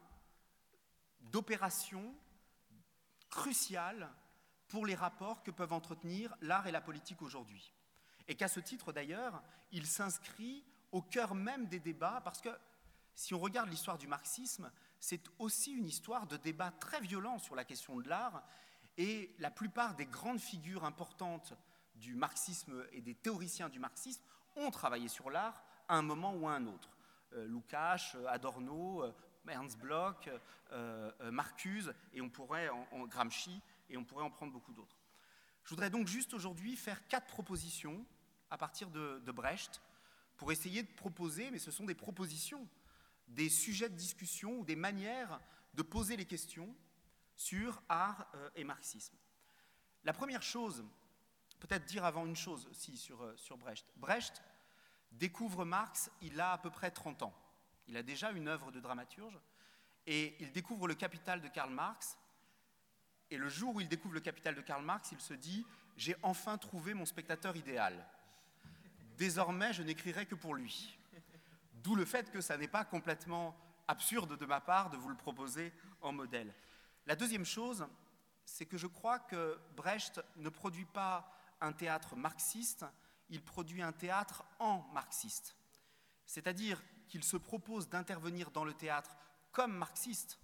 d'opérations 1.22 2.14
cruciales 3.30 4.10
pour 4.68 4.86
les 4.86 4.96
rapports 4.96 5.44
que 5.44 5.52
peuvent 5.52 5.74
entretenir 5.74 6.36
l'art 6.42 6.68
et 6.68 6.72
la 6.72 6.82
politique 6.82 7.22
aujourd'hui. 7.22 7.74
Et 8.28 8.36
qu'à 8.36 8.48
ce 8.48 8.60
titre, 8.60 8.94
d'ailleurs, 8.94 9.42
il 9.72 9.86
s'inscrit 9.86 10.64
au 10.92 11.02
cœur 11.02 11.36
même 11.36 11.68
des 11.68 11.80
débats, 11.80 12.22
parce 12.24 12.42
que 12.42 12.50
si 13.16 13.34
on 13.34 13.40
regarde 13.40 13.70
l'histoire 13.70 13.98
du 13.98 14.08
marxisme, 14.08 14.72
c'est 15.00 15.24
aussi 15.40 15.72
une 15.72 15.88
histoire 15.88 16.28
de 16.28 16.38
débats 16.38 16.72
très 16.72 17.02
violents 17.02 17.40
sur 17.40 17.56
la 17.56 17.66
question 17.66 17.98
de 17.98 18.08
l'art, 18.08 18.44
et 18.98 19.34
la 19.40 19.52
plupart 19.52 19.96
des 19.96 20.06
grandes 20.06 20.40
figures 20.40 20.86
importantes 20.86 21.54
du 21.96 22.16
marxisme 22.16 22.86
et 22.92 23.02
des 23.02 23.16
théoriciens 23.16 23.70
du 23.70 23.80
marxisme 23.80 24.24
ont 24.56 24.72
travaillé 24.72 25.08
sur 25.08 25.30
l'art 25.30 25.64
à 25.88 25.96
un 25.96 26.02
moment 26.02 26.34
ou 26.34 26.48
à 26.48 26.54
un 26.54 26.68
autre. 26.68 26.90
Euh, 27.34 27.48
Lukács, 27.48 28.16
Adorno, 28.28 29.04
euh, 29.04 29.12
Ernst 29.48 29.78
Bloch, 29.80 30.28
euh, 30.72 31.12
euh, 31.22 31.32
Marcuse, 31.32 31.94
et 32.14 32.22
on 32.22 32.30
pourrait 32.30 32.70
en, 32.70 33.06
Gramsci, 33.08 33.62
et 33.90 33.98
on 33.98 34.04
pourrait 34.04 34.24
en 34.24 34.32
prendre 34.32 34.52
beaucoup 34.52 34.74
d'autres. 34.74 34.98
Je 35.64 35.70
voudrais 35.70 35.90
donc 35.90 36.08
juste 36.08 36.34
aujourd'hui 36.34 36.76
faire 36.76 37.08
quatre 37.08 37.28
propositions 37.28 38.06
à 38.50 38.58
partir 38.58 38.90
de, 38.90 39.32
Brecht 39.32 39.82
pour 40.38 40.52
essayer 40.52 40.84
de 40.84 40.92
proposer, 40.92 41.52
mais 41.52 41.60
ce 41.60 41.72
sont 41.72 41.86
des 41.86 41.96
propositions, 41.96 42.68
des 43.28 43.50
sujets 43.50 43.90
de 43.90 43.96
discussion 43.96 44.60
ou 44.60 44.66
des 44.66 44.76
manières 44.76 45.40
de 45.74 45.84
poser 45.84 46.18
les 46.18 46.26
questions 46.26 46.74
sur 47.36 47.82
art 47.90 48.32
et 48.56 48.64
marxisme. 48.64 49.16
La 50.04 50.14
première 50.14 50.42
chose, 50.42 50.84
peut-être 51.60 51.86
dire 51.86 52.06
avant 52.06 52.26
une 52.26 52.36
chose 52.36 52.68
aussi 52.68 52.98
sur, 52.98 53.34
sur 53.38 53.58
Brecht. 53.58 53.86
Brecht 53.98 54.42
découvre 55.12 55.66
Marx, 55.66 56.12
il 56.22 56.39
a 56.39 56.53
à 56.53 56.57
peu 56.57 56.70
près 56.70 56.91
30 56.91 57.24
ans. 57.24 57.34
Il 57.88 57.97
a 57.97 58.03
déjà 58.03 58.32
une 58.32 58.47
œuvre 58.47 58.72
de 58.72 58.80
dramaturge 58.80 59.39
et 60.05 60.36
il 60.39 60.51
découvre 60.51 60.88
le 60.88 60.95
capital 60.95 61.41
de 61.41 61.47
Karl 61.47 61.72
Marx. 61.72 62.18
Et 63.32 63.38
le 63.38 63.49
jour 63.49 63.76
où 63.76 63.82
il 63.82 63.88
découvre 63.88 64.14
le 64.14 64.20
capital 64.20 64.55
de 64.55 64.62
Karl 64.62 64.84
Marx, 64.84 65.12
il 65.12 65.20
se 65.20 65.34
dit 65.34 65.66
J'ai 65.97 66.16
enfin 66.24 66.57
trouvé 66.57 66.93
mon 66.93 67.05
spectateur 67.05 67.55
idéal. 67.55 67.93
Désormais, 69.18 69.74
je 69.74 69.84
n'écrirai 69.84 70.26
que 70.26 70.36
pour 70.36 70.55
lui. 70.55 70.97
D'où 71.74 71.95
le 71.95 72.05
fait 72.05 72.32
que 72.32 72.41
ça 72.41 72.57
n'est 72.57 72.68
pas 72.68 72.86
complètement 72.86 73.55
absurde 73.88 74.38
de 74.38 74.45
ma 74.45 74.62
part 74.62 74.89
de 74.89 74.97
vous 74.97 75.10
le 75.10 75.16
proposer 75.16 75.74
en 76.01 76.12
modèle. 76.12 76.53
La 77.05 77.16
deuxième 77.16 77.45
chose, 77.45 77.88
c'est 78.45 78.66
que 78.66 78.78
je 78.78 78.88
crois 78.88 79.20
que 79.20 79.60
Brecht 79.76 80.22
ne 80.38 80.49
produit 80.49 80.86
pas 80.86 81.32
un 81.62 81.72
théâtre 81.72 82.16
marxiste, 82.16 82.86
il 83.30 83.42
produit 83.44 83.82
un 83.82 83.92
théâtre 83.92 84.44
en 84.60 84.82
marxiste. 84.94 85.56
C'est-à-dire 86.26 86.82
qu'il 87.08 87.24
se 87.24 87.38
propose 87.38 87.90
d'intervenir 87.90 88.52
dans 88.52 88.64
le 88.64 88.74
théâtre 88.74 89.16
comme 89.52 89.76
marxiste, 89.76 90.40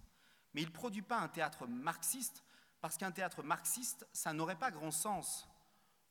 mais 0.52 0.62
il 0.62 0.68
ne 0.68 0.72
produit 0.72 1.02
pas 1.02 1.18
un 1.18 1.28
théâtre 1.28 1.66
marxiste, 1.66 2.42
parce 2.80 2.96
qu'un 2.96 3.12
théâtre 3.12 3.42
marxiste, 3.42 4.06
ça 4.12 4.32
n'aurait 4.32 4.58
pas 4.58 4.70
grand 4.70 4.90
sens. 4.90 5.48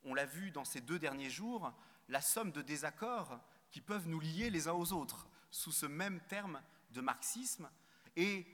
On 0.04 0.14
l'a 0.14 0.26
vu 0.26 0.50
dans 0.50 0.64
ces 0.64 0.80
deux 0.80 0.98
derniers 0.98 1.30
jours, 1.30 1.72
la 2.08 2.20
somme 2.20 2.52
de 2.52 2.62
désaccords 2.62 3.40
qui 3.70 3.80
peuvent 3.80 4.08
nous 4.08 4.20
lier 4.20 4.50
les 4.50 4.68
uns 4.68 4.72
aux 4.72 4.92
autres, 4.92 5.28
sous 5.50 5.72
ce 5.72 5.86
même 5.86 6.20
terme 6.28 6.62
de 6.90 7.00
marxisme. 7.00 7.68
Et 8.14 8.46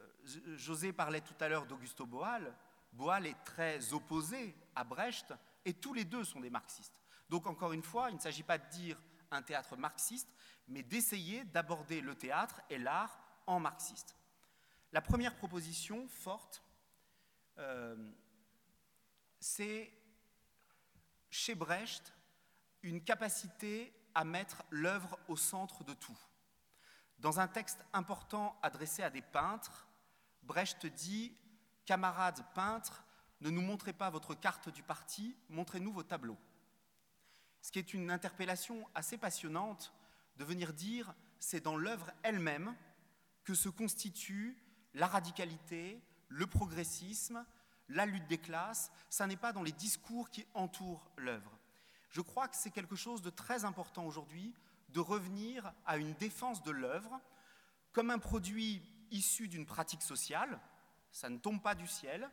euh, 0.00 0.56
José 0.56 0.92
parlait 0.92 1.20
tout 1.20 1.34
à 1.40 1.48
l'heure 1.48 1.66
d'Augusto 1.66 2.06
Boal. 2.06 2.54
Boal 2.92 3.26
est 3.26 3.44
très 3.44 3.92
opposé 3.92 4.54
à 4.74 4.84
Brecht, 4.84 5.34
et 5.64 5.74
tous 5.74 5.94
les 5.94 6.04
deux 6.04 6.24
sont 6.24 6.40
des 6.40 6.50
marxistes. 6.50 7.01
Donc 7.32 7.46
encore 7.46 7.72
une 7.72 7.82
fois, 7.82 8.10
il 8.10 8.16
ne 8.16 8.20
s'agit 8.20 8.42
pas 8.42 8.58
de 8.58 8.68
dire 8.68 9.00
un 9.30 9.40
théâtre 9.40 9.74
marxiste, 9.74 10.28
mais 10.68 10.82
d'essayer 10.82 11.44
d'aborder 11.44 12.02
le 12.02 12.14
théâtre 12.14 12.60
et 12.68 12.76
l'art 12.76 13.18
en 13.46 13.58
marxiste. 13.58 14.14
La 14.92 15.00
première 15.00 15.34
proposition 15.34 16.06
forte, 16.08 16.62
euh, 17.56 17.96
c'est 19.40 19.90
chez 21.30 21.54
Brecht 21.54 22.12
une 22.82 23.02
capacité 23.02 23.94
à 24.14 24.24
mettre 24.24 24.62
l'œuvre 24.68 25.18
au 25.26 25.36
centre 25.36 25.84
de 25.84 25.94
tout. 25.94 26.18
Dans 27.16 27.40
un 27.40 27.48
texte 27.48 27.82
important 27.94 28.58
adressé 28.60 29.02
à 29.02 29.08
des 29.08 29.22
peintres, 29.22 29.88
Brecht 30.42 30.84
dit 30.84 31.34
Camarades 31.86 32.44
peintres, 32.54 33.02
ne 33.40 33.48
nous 33.48 33.62
montrez 33.62 33.94
pas 33.94 34.10
votre 34.10 34.34
carte 34.34 34.68
du 34.68 34.82
parti, 34.82 35.34
montrez-nous 35.48 35.94
vos 35.94 36.02
tableaux. 36.02 36.36
Ce 37.62 37.70
qui 37.70 37.78
est 37.78 37.94
une 37.94 38.10
interpellation 38.10 38.88
assez 38.94 39.16
passionnante 39.16 39.92
de 40.36 40.44
venir 40.44 40.72
dire 40.72 41.14
c'est 41.38 41.62
dans 41.62 41.76
l'œuvre 41.76 42.10
elle-même 42.22 42.74
que 43.44 43.54
se 43.54 43.68
constitue 43.68 44.56
la 44.94 45.06
radicalité, 45.06 46.00
le 46.28 46.46
progressisme, 46.46 47.44
la 47.88 48.06
lutte 48.06 48.26
des 48.26 48.38
classes, 48.38 48.90
ça 49.08 49.26
n'est 49.26 49.36
pas 49.36 49.52
dans 49.52 49.62
les 49.62 49.72
discours 49.72 50.30
qui 50.30 50.46
entourent 50.54 51.10
l'œuvre. 51.16 51.58
Je 52.10 52.20
crois 52.20 52.48
que 52.48 52.56
c'est 52.56 52.70
quelque 52.70 52.96
chose 52.96 53.22
de 53.22 53.30
très 53.30 53.64
important 53.64 54.04
aujourd'hui 54.06 54.54
de 54.90 55.00
revenir 55.00 55.72
à 55.86 55.96
une 55.96 56.12
défense 56.14 56.62
de 56.62 56.70
l'œuvre 56.70 57.20
comme 57.92 58.10
un 58.10 58.18
produit 58.18 58.82
issu 59.10 59.48
d'une 59.48 59.66
pratique 59.66 60.02
sociale, 60.02 60.58
ça 61.10 61.28
ne 61.28 61.38
tombe 61.38 61.62
pas 61.62 61.74
du 61.74 61.86
ciel, 61.86 62.28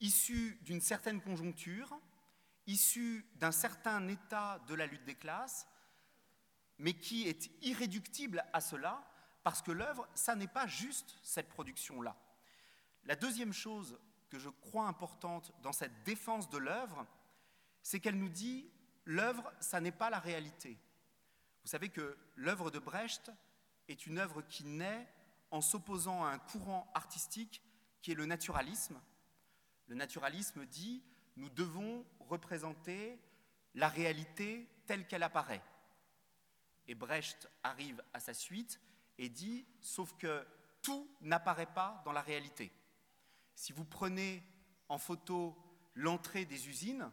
issu 0.00 0.58
d'une 0.62 0.80
certaine 0.80 1.20
conjoncture, 1.20 1.98
issu 2.68 3.26
d'un 3.36 3.50
certain 3.50 4.06
état 4.08 4.60
de 4.68 4.74
la 4.74 4.86
lutte 4.86 5.04
des 5.04 5.14
classes, 5.14 5.66
mais 6.78 6.92
qui 6.92 7.26
est 7.26 7.50
irréductible 7.62 8.44
à 8.52 8.60
cela, 8.60 9.02
parce 9.42 9.62
que 9.62 9.72
l'œuvre, 9.72 10.06
ça 10.14 10.36
n'est 10.36 10.46
pas 10.46 10.66
juste 10.66 11.16
cette 11.22 11.48
production-là. 11.48 12.14
La 13.04 13.16
deuxième 13.16 13.54
chose 13.54 13.98
que 14.28 14.38
je 14.38 14.50
crois 14.50 14.86
importante 14.86 15.50
dans 15.62 15.72
cette 15.72 16.02
défense 16.04 16.50
de 16.50 16.58
l'œuvre, 16.58 17.06
c'est 17.82 18.00
qu'elle 18.00 18.18
nous 18.18 18.28
dit 18.28 18.70
l'œuvre, 19.06 19.50
ça 19.60 19.80
n'est 19.80 19.90
pas 19.90 20.10
la 20.10 20.18
réalité. 20.18 20.78
Vous 21.62 21.68
savez 21.68 21.88
que 21.88 22.18
l'œuvre 22.36 22.70
de 22.70 22.78
Brecht 22.78 23.32
est 23.88 24.06
une 24.06 24.18
œuvre 24.18 24.42
qui 24.42 24.64
naît 24.64 25.10
en 25.50 25.62
s'opposant 25.62 26.24
à 26.24 26.28
un 26.28 26.38
courant 26.38 26.90
artistique 26.94 27.62
qui 28.02 28.12
est 28.12 28.14
le 28.14 28.26
naturalisme. 28.26 29.00
Le 29.86 29.94
naturalisme 29.94 30.66
dit 30.66 31.02
nous 31.38 31.48
devons 31.50 32.04
représenter 32.28 33.18
la 33.74 33.88
réalité 33.88 34.68
telle 34.86 35.06
qu'elle 35.06 35.22
apparaît. 35.22 35.62
Et 36.86 36.94
Brecht 36.94 37.48
arrive 37.62 38.02
à 38.12 38.20
sa 38.20 38.34
suite 38.34 38.80
et 39.18 39.28
dit, 39.28 39.66
sauf 39.80 40.14
que 40.16 40.46
tout 40.82 41.08
n'apparaît 41.20 41.66
pas 41.66 42.00
dans 42.04 42.12
la 42.12 42.22
réalité. 42.22 42.72
Si 43.54 43.72
vous 43.72 43.84
prenez 43.84 44.42
en 44.88 44.98
photo 44.98 45.56
l'entrée 45.94 46.44
des 46.44 46.68
usines, 46.68 47.10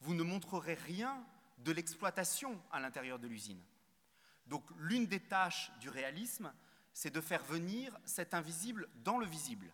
vous 0.00 0.14
ne 0.14 0.22
montrerez 0.22 0.74
rien 0.74 1.24
de 1.58 1.72
l'exploitation 1.72 2.60
à 2.72 2.80
l'intérieur 2.80 3.18
de 3.18 3.28
l'usine. 3.28 3.62
Donc 4.46 4.64
l'une 4.78 5.06
des 5.06 5.20
tâches 5.20 5.70
du 5.78 5.88
réalisme, 5.88 6.52
c'est 6.92 7.10
de 7.10 7.20
faire 7.20 7.44
venir 7.44 7.96
cet 8.04 8.34
invisible 8.34 8.88
dans 9.04 9.18
le 9.18 9.26
visible. 9.26 9.72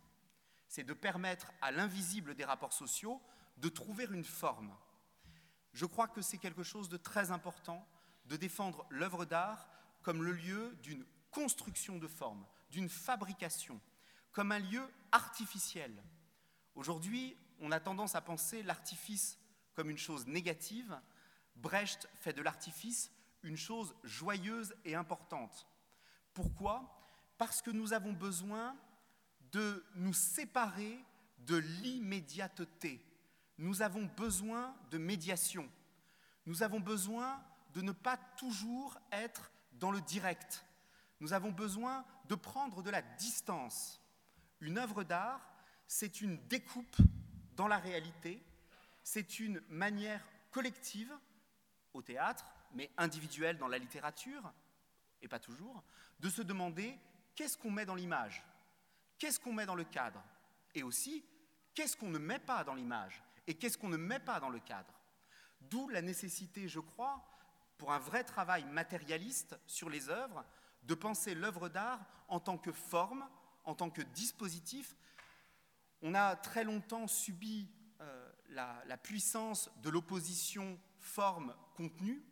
C'est 0.68 0.84
de 0.84 0.92
permettre 0.92 1.52
à 1.62 1.70
l'invisible 1.70 2.34
des 2.34 2.44
rapports 2.44 2.72
sociaux 2.72 3.22
de 3.56 3.68
trouver 3.68 4.06
une 4.10 4.24
forme. 4.24 4.74
Je 5.72 5.86
crois 5.86 6.08
que 6.08 6.22
c'est 6.22 6.38
quelque 6.38 6.62
chose 6.62 6.88
de 6.88 6.96
très 6.96 7.30
important 7.30 7.86
de 8.26 8.36
défendre 8.36 8.86
l'œuvre 8.90 9.24
d'art 9.24 9.68
comme 10.02 10.22
le 10.22 10.32
lieu 10.32 10.76
d'une 10.82 11.04
construction 11.30 11.98
de 11.98 12.08
forme, 12.08 12.46
d'une 12.70 12.88
fabrication, 12.88 13.80
comme 14.32 14.52
un 14.52 14.58
lieu 14.58 14.82
artificiel. 15.12 16.02
Aujourd'hui, 16.74 17.36
on 17.60 17.72
a 17.72 17.80
tendance 17.80 18.14
à 18.14 18.20
penser 18.20 18.62
l'artifice 18.62 19.38
comme 19.74 19.90
une 19.90 19.98
chose 19.98 20.26
négative. 20.26 20.98
Brecht 21.56 22.08
fait 22.14 22.32
de 22.32 22.42
l'artifice 22.42 23.10
une 23.42 23.56
chose 23.56 23.94
joyeuse 24.02 24.74
et 24.84 24.94
importante. 24.94 25.66
Pourquoi? 26.34 27.00
Parce 27.38 27.62
que 27.62 27.70
nous 27.70 27.92
avons 27.92 28.12
besoin 28.12 28.76
de 29.52 29.84
nous 29.94 30.12
séparer 30.12 30.98
de 31.38 31.56
l'immédiateté. 31.56 33.04
Nous 33.58 33.82
avons 33.82 34.04
besoin 34.16 34.74
de 34.90 34.98
médiation. 34.98 35.68
Nous 36.44 36.62
avons 36.62 36.80
besoin 36.80 37.42
de 37.74 37.82
ne 37.82 37.92
pas 37.92 38.16
toujours 38.36 38.98
être 39.12 39.50
dans 39.72 39.90
le 39.90 40.00
direct. 40.00 40.64
Nous 41.20 41.32
avons 41.32 41.50
besoin 41.50 42.04
de 42.28 42.34
prendre 42.34 42.82
de 42.82 42.90
la 42.90 43.02
distance. 43.02 44.00
Une 44.60 44.78
œuvre 44.78 45.04
d'art, 45.04 45.40
c'est 45.86 46.20
une 46.20 46.36
découpe 46.48 46.96
dans 47.54 47.68
la 47.68 47.78
réalité, 47.78 48.42
c'est 49.02 49.38
une 49.38 49.62
manière 49.68 50.22
collective 50.50 51.12
au 51.94 52.02
théâtre, 52.02 52.44
mais 52.74 52.90
individuelle 52.98 53.58
dans 53.58 53.68
la 53.68 53.78
littérature, 53.78 54.52
et 55.22 55.28
pas 55.28 55.38
toujours, 55.38 55.82
de 56.20 56.28
se 56.28 56.42
demander 56.42 56.98
qu'est-ce 57.34 57.56
qu'on 57.56 57.70
met 57.70 57.86
dans 57.86 57.94
l'image, 57.94 58.44
qu'est-ce 59.18 59.40
qu'on 59.40 59.52
met 59.52 59.66
dans 59.66 59.74
le 59.74 59.84
cadre, 59.84 60.22
et 60.74 60.82
aussi 60.82 61.24
qu'est-ce 61.74 61.96
qu'on 61.96 62.10
ne 62.10 62.18
met 62.18 62.38
pas 62.38 62.64
dans 62.64 62.74
l'image, 62.74 63.22
et 63.46 63.54
qu'est-ce 63.54 63.78
qu'on 63.78 63.88
ne 63.88 63.96
met 63.96 64.18
pas 64.18 64.40
dans 64.40 64.50
le 64.50 64.60
cadre? 64.60 64.92
D'où 65.60 65.88
la 65.88 66.02
nécessité, 66.02 66.68
je 66.68 66.80
crois, 66.80 67.24
pour 67.78 67.92
un 67.92 67.98
vrai 67.98 68.24
travail 68.24 68.64
matérialiste 68.64 69.58
sur 69.66 69.90
les 69.90 70.08
œuvres, 70.08 70.44
de 70.84 70.94
penser 70.94 71.34
l'œuvre 71.34 71.68
d'art 71.68 72.00
en 72.28 72.40
tant 72.40 72.58
que 72.58 72.72
forme, 72.72 73.28
en 73.64 73.74
tant 73.74 73.90
que 73.90 74.02
dispositif. 74.02 74.94
On 76.02 76.14
a 76.14 76.36
très 76.36 76.64
longtemps 76.64 77.06
subi 77.06 77.68
euh, 78.00 78.32
la, 78.50 78.96
puissance 78.96 79.70
de 79.82 79.90
l'opposition 79.90 80.78
forme-contenu, 81.00 82.22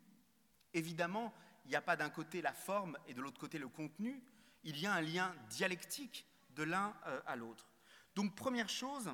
évidemment, 0.73 1.33
il 1.65 1.69
n'y 1.69 1.75
a 1.75 1.81
pas 1.81 1.95
d'un 1.95 2.09
côté 2.09 2.41
la 2.41 2.53
forme 2.53 2.97
et 3.07 3.13
de 3.13 3.21
l'autre 3.21 3.39
côté 3.39 3.57
le 3.57 3.67
contenu, 3.67 4.23
il 4.63 4.79
y 4.79 4.85
a 4.85 4.93
un 4.93 5.01
lien 5.01 5.35
dialectique 5.49 6.25
de 6.51 6.63
l'un 6.63 6.95
euh, 7.07 7.21
à 7.25 7.35
l'autre. 7.35 7.67
Donc 8.15 8.35
première 8.35 8.69
chose, 8.69 9.11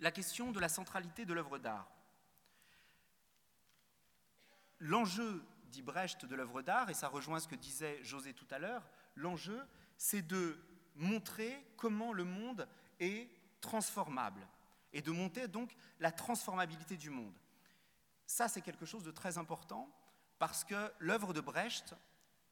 la 0.00 0.10
question 0.10 0.52
de 0.52 0.60
la 0.60 0.68
centralité 0.68 1.24
de 1.24 1.34
l'œuvre 1.34 1.58
d'art. 1.58 1.90
L'enjeu, 4.80 5.44
dit 5.66 5.82
Brecht, 5.82 6.24
de 6.24 6.34
l'œuvre 6.34 6.62
d'art, 6.62 6.90
et 6.90 6.94
ça 6.94 7.08
rejoint 7.08 7.38
ce 7.38 7.48
que 7.48 7.54
disait 7.54 8.02
José 8.02 8.34
tout 8.34 8.46
à 8.50 8.58
l'heure, 8.58 8.88
l'enjeu, 9.14 9.64
c'est 9.96 10.22
de 10.22 10.58
montrer 10.96 11.64
comment 11.76 12.12
le 12.12 12.24
monde 12.24 12.68
est 12.98 13.30
transformable 13.60 14.46
et 14.92 15.00
de 15.00 15.10
monter 15.10 15.48
donc 15.48 15.74
la 16.00 16.12
transformabilité 16.12 16.96
du 16.96 17.10
monde. 17.10 17.38
Ça, 18.26 18.48
c'est 18.48 18.60
quelque 18.60 18.86
chose 18.86 19.04
de 19.04 19.10
très 19.10 19.38
important 19.38 19.88
parce 20.38 20.64
que 20.64 20.92
l'œuvre 20.98 21.32
de 21.32 21.40
Brecht, 21.40 21.94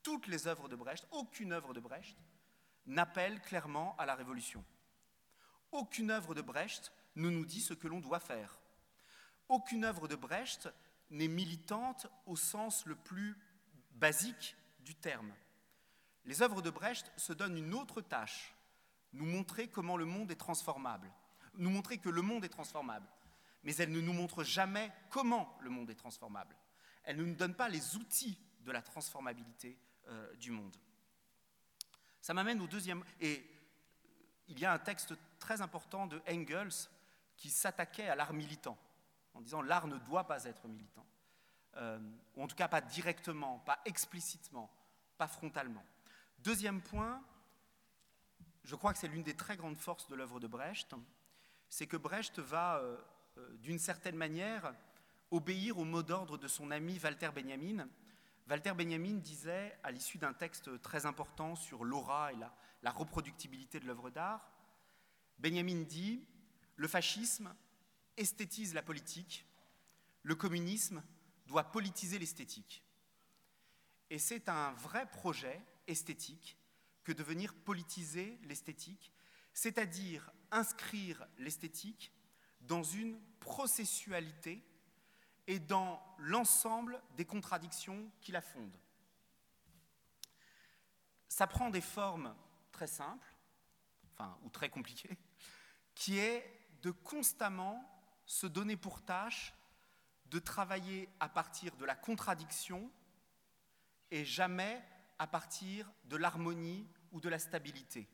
toutes 0.02 0.26
les 0.26 0.46
œuvres 0.46 0.68
de 0.68 0.76
Brecht, 0.76 1.06
aucune 1.10 1.52
œuvre 1.52 1.74
de 1.74 1.80
Brecht 1.80 2.16
n'appelle 2.86 3.40
clairement 3.40 3.96
à 3.98 4.06
la 4.06 4.14
révolution. 4.14 4.64
Aucune 5.72 6.10
œuvre 6.10 6.34
de 6.34 6.42
Brecht 6.42 6.92
ne 7.16 7.30
nous 7.30 7.44
dit 7.44 7.60
ce 7.60 7.74
que 7.74 7.88
l'on 7.88 8.00
doit 8.00 8.20
faire. 8.20 8.58
Aucune 9.48 9.84
œuvre 9.84 10.08
de 10.08 10.16
Brecht 10.16 10.68
n'est 11.10 11.28
militante 11.28 12.06
au 12.26 12.36
sens 12.36 12.86
le 12.86 12.94
plus 12.94 13.36
basique 13.92 14.56
du 14.80 14.94
terme. 14.94 15.32
Les 16.24 16.42
œuvres 16.42 16.62
de 16.62 16.70
Brecht 16.70 17.10
se 17.16 17.32
donnent 17.32 17.56
une 17.56 17.74
autre 17.74 18.00
tâche, 18.00 18.54
nous 19.12 19.26
montrer 19.26 19.68
comment 19.68 19.96
le 19.96 20.04
monde 20.04 20.30
est 20.30 20.36
transformable, 20.36 21.10
nous 21.54 21.70
montrer 21.70 21.98
que 21.98 22.08
le 22.08 22.22
monde 22.22 22.44
est 22.44 22.50
transformable. 22.50 23.08
Mais 23.64 23.74
elles 23.76 23.92
ne 23.92 24.00
nous 24.00 24.12
montrent 24.12 24.44
jamais 24.44 24.90
comment 25.10 25.58
le 25.60 25.70
monde 25.70 25.90
est 25.90 25.94
transformable. 25.94 26.56
Elles 27.02 27.16
ne 27.16 27.24
nous 27.24 27.34
donnent 27.34 27.54
pas 27.54 27.68
les 27.68 27.96
outils 27.96 28.38
de 28.60 28.72
la 28.72 28.82
transformabilité 28.82 29.78
euh, 30.08 30.34
du 30.36 30.50
monde. 30.50 30.76
Ça 32.20 32.34
m'amène 32.34 32.60
au 32.60 32.66
deuxième. 32.66 33.04
Et 33.20 33.44
il 34.48 34.58
y 34.58 34.64
a 34.64 34.72
un 34.72 34.78
texte 34.78 35.14
très 35.38 35.60
important 35.60 36.06
de 36.06 36.22
Engels 36.28 36.88
qui 37.40 37.48
s'attaquait 37.50 38.08
à 38.08 38.14
l'art 38.14 38.34
militant, 38.34 38.78
en 39.34 39.40
disant 39.40 39.62
l'art 39.62 39.88
ne 39.88 39.98
doit 39.98 40.28
pas 40.28 40.44
être 40.44 40.68
militant. 40.68 41.06
Euh, 41.76 41.98
ou 42.36 42.42
en 42.42 42.46
tout 42.46 42.54
cas 42.54 42.68
pas 42.68 42.82
directement, 42.82 43.58
pas 43.60 43.80
explicitement, 43.86 44.70
pas 45.16 45.26
frontalement. 45.26 45.84
Deuxième 46.40 46.82
point, 46.82 47.22
je 48.64 48.76
crois 48.76 48.92
que 48.92 48.98
c'est 48.98 49.08
l'une 49.08 49.22
des 49.22 49.36
très 49.36 49.56
grandes 49.56 49.78
forces 49.78 50.06
de 50.08 50.14
l'œuvre 50.14 50.38
de 50.38 50.46
Brecht, 50.46 50.94
c'est 51.68 51.86
que 51.86 51.96
Brecht 51.96 52.38
va, 52.40 52.76
euh, 52.76 52.96
euh, 53.38 53.56
d'une 53.56 53.78
certaine 53.78 54.16
manière, 54.16 54.74
obéir 55.30 55.78
au 55.78 55.84
mot 55.84 56.02
d'ordre 56.02 56.36
de 56.36 56.48
son 56.48 56.70
ami 56.70 56.98
Walter 57.02 57.30
Benjamin. 57.34 57.88
Walter 58.50 58.74
Benjamin 58.74 59.14
disait, 59.14 59.78
à 59.82 59.90
l'issue 59.90 60.18
d'un 60.18 60.34
texte 60.34 60.82
très 60.82 61.06
important 61.06 61.56
sur 61.56 61.84
l'aura 61.84 62.32
et 62.32 62.36
la, 62.36 62.54
la 62.82 62.90
reproductibilité 62.90 63.80
de 63.80 63.86
l'œuvre 63.86 64.10
d'art, 64.10 64.50
Benjamin 65.38 65.84
dit 65.84 66.22
Le 66.80 66.88
fascisme 66.88 67.54
esthétise 68.16 68.72
la 68.72 68.80
politique, 68.80 69.44
le 70.22 70.34
communisme 70.34 71.02
doit 71.46 71.70
politiser 71.70 72.18
l'esthétique. 72.18 72.82
Et 74.08 74.18
c'est 74.18 74.48
un 74.48 74.72
vrai 74.72 75.06
projet 75.10 75.62
esthétique 75.86 76.56
que 77.04 77.12
de 77.12 77.22
venir 77.22 77.52
politiser 77.52 78.38
l'esthétique, 78.44 79.12
c'est-à-dire 79.52 80.32
inscrire 80.50 81.28
l'esthétique 81.36 82.14
dans 82.62 82.82
une 82.82 83.20
processualité 83.40 84.64
et 85.48 85.58
dans 85.58 86.02
l'ensemble 86.16 87.02
des 87.18 87.26
contradictions 87.26 88.10
qui 88.22 88.32
la 88.32 88.40
fondent. 88.40 88.80
Ça 91.28 91.46
prend 91.46 91.68
des 91.68 91.82
formes 91.82 92.34
très 92.72 92.86
simples, 92.86 93.34
enfin, 94.14 94.38
ou 94.44 94.48
très 94.48 94.70
compliquées, 94.70 95.18
qui 95.94 96.16
est 96.16 96.56
de 96.82 96.90
constamment 96.90 97.84
se 98.26 98.46
donner 98.46 98.76
pour 98.76 99.02
tâche 99.02 99.54
de 100.30 100.38
travailler 100.38 101.08
à 101.18 101.28
partir 101.28 101.76
de 101.76 101.84
la 101.84 101.94
contradiction 101.94 102.90
et 104.10 104.24
jamais 104.24 104.82
à 105.18 105.26
partir 105.26 105.90
de 106.04 106.16
l'harmonie 106.16 106.86
ou 107.12 107.20
de 107.20 107.28
la 107.28 107.38
stabilité. 107.38 108.08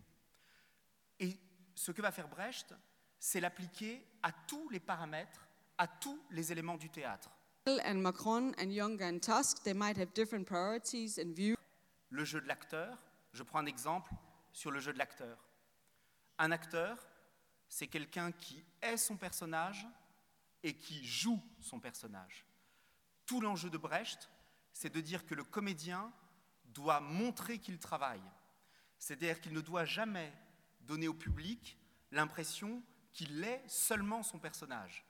Et 1.20 1.38
ce 1.74 1.92
que 1.92 2.02
va 2.02 2.10
faire 2.10 2.28
Brecht, 2.28 2.74
c'est 3.18 3.40
l'appliquer 3.40 4.04
à 4.22 4.32
tous 4.32 4.68
les 4.70 4.80
paramètres, 4.80 5.46
à 5.78 5.86
tous 5.86 6.20
les 6.30 6.52
éléments 6.52 6.76
du 6.76 6.90
théâtre. 6.90 7.30
And 7.68 7.96
Macron 7.96 8.52
and 8.58 8.70
Young 8.70 9.02
and 9.02 9.18
Tusk, 9.20 9.62
they 9.62 9.74
might 9.74 9.98
have 9.98 10.12
different 10.14 10.44
priorities. 10.44 11.18
Le 12.10 12.24
jeu 12.24 12.40
de 12.40 12.46
l'acteur, 12.46 12.98
je 13.32 13.42
prends 13.42 13.58
un 13.58 13.66
exemple 13.66 14.12
sur 14.52 14.70
le 14.70 14.80
jeu 14.80 14.92
de 14.92 14.98
l'acteur. 14.98 15.36
Un 16.38 16.52
acteur, 16.52 16.96
c'est 17.68 17.86
quelqu'un 17.86 18.32
qui 18.32 18.64
est 18.82 18.96
son 18.96 19.16
personnage 19.16 19.86
et 20.62 20.74
qui 20.74 21.04
joue 21.04 21.42
son 21.60 21.80
personnage. 21.80 22.44
Tout 23.26 23.40
l'enjeu 23.40 23.70
de 23.70 23.78
Brecht, 23.78 24.30
c'est 24.72 24.92
de 24.92 25.00
dire 25.00 25.26
que 25.26 25.34
le 25.34 25.44
comédien 25.44 26.12
doit 26.66 27.00
montrer 27.00 27.58
qu'il 27.58 27.78
travaille. 27.78 28.22
C'est-à-dire 28.98 29.40
qu'il 29.40 29.52
ne 29.52 29.60
doit 29.60 29.84
jamais 29.84 30.32
donner 30.80 31.08
au 31.08 31.14
public 31.14 31.78
l'impression 32.10 32.82
qu'il 33.12 33.42
est 33.44 33.62
seulement 33.68 34.22
son 34.22 34.38
personnage. 34.38 35.04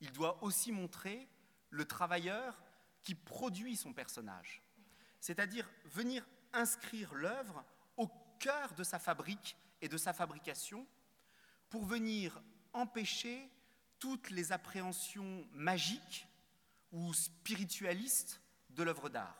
Il 0.00 0.12
doit 0.12 0.42
aussi 0.42 0.72
montrer 0.72 1.28
le 1.70 1.84
travailleur 1.84 2.62
qui 3.02 3.14
produit 3.14 3.76
son 3.76 3.92
personnage. 3.92 4.62
C'est-à-dire 5.20 5.68
venir 5.86 6.26
inscrire 6.52 7.14
l'œuvre 7.14 7.64
au 7.96 8.08
cœur 8.38 8.72
de 8.74 8.84
sa 8.84 8.98
fabrique 8.98 9.56
et 9.80 9.88
de 9.88 9.96
sa 9.96 10.12
fabrication 10.12 10.86
pour 11.70 11.84
venir 11.84 12.40
empêcher 12.72 13.50
toutes 13.98 14.30
les 14.30 14.52
appréhensions 14.52 15.46
magiques 15.52 16.26
ou 16.92 17.12
spiritualistes 17.12 18.40
de 18.70 18.82
l'œuvre 18.82 19.08
d'art. 19.08 19.36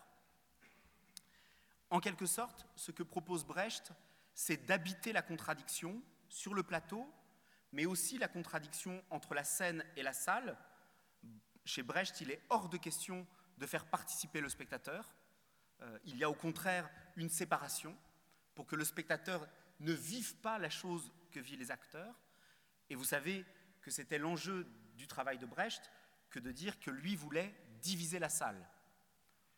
En 1.90 2.00
quelque 2.00 2.26
sorte, 2.26 2.66
ce 2.76 2.92
que 2.92 3.02
propose 3.02 3.44
Brecht, 3.44 3.92
c'est 4.34 4.66
d'habiter 4.66 5.12
la 5.12 5.22
contradiction 5.22 6.02
sur 6.28 6.54
le 6.54 6.62
plateau, 6.62 7.10
mais 7.72 7.86
aussi 7.86 8.18
la 8.18 8.28
contradiction 8.28 9.02
entre 9.10 9.34
la 9.34 9.44
scène 9.44 9.84
et 9.96 10.02
la 10.02 10.12
salle. 10.12 10.58
Chez 11.64 11.82
Brecht, 11.82 12.20
il 12.20 12.30
est 12.30 12.42
hors 12.50 12.68
de 12.68 12.76
question 12.76 13.26
de 13.56 13.66
faire 13.66 13.86
participer 13.86 14.40
le 14.40 14.48
spectateur. 14.48 15.14
Euh, 15.80 15.98
il 16.04 16.16
y 16.16 16.24
a 16.24 16.30
au 16.30 16.34
contraire 16.34 16.90
une 17.16 17.30
séparation 17.30 17.96
pour 18.54 18.66
que 18.66 18.76
le 18.76 18.84
spectateur 18.84 19.46
ne 19.80 19.92
vive 19.92 20.36
pas 20.36 20.58
la 20.58 20.70
chose 20.70 21.12
que 21.42 21.56
les 21.56 21.70
acteurs. 21.70 22.14
Et 22.90 22.94
vous 22.94 23.04
savez 23.04 23.44
que 23.80 23.90
c'était 23.90 24.18
l'enjeu 24.18 24.66
du 24.96 25.06
travail 25.06 25.38
de 25.38 25.46
Brecht 25.46 25.90
que 26.30 26.38
de 26.38 26.52
dire 26.52 26.78
que 26.80 26.90
lui 26.90 27.16
voulait 27.16 27.54
diviser 27.80 28.18
la 28.18 28.28
salle, 28.28 28.68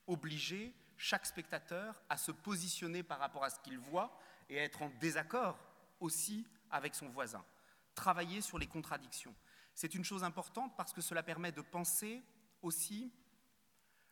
obliger 0.06 0.74
chaque 0.96 1.26
spectateur 1.26 2.00
à 2.08 2.16
se 2.16 2.30
positionner 2.30 3.02
par 3.02 3.18
rapport 3.18 3.44
à 3.44 3.50
ce 3.50 3.58
qu'il 3.60 3.78
voit 3.78 4.18
et 4.48 4.60
à 4.60 4.64
être 4.64 4.82
en 4.82 4.90
désaccord 5.00 5.58
aussi 6.00 6.46
avec 6.70 6.94
son 6.94 7.08
voisin. 7.08 7.44
Travailler 7.94 8.40
sur 8.40 8.58
les 8.58 8.66
contradictions. 8.66 9.34
C'est 9.74 9.94
une 9.94 10.04
chose 10.04 10.24
importante 10.24 10.76
parce 10.76 10.92
que 10.92 11.00
cela 11.00 11.22
permet 11.22 11.52
de 11.52 11.62
penser 11.62 12.22
aussi 12.62 13.12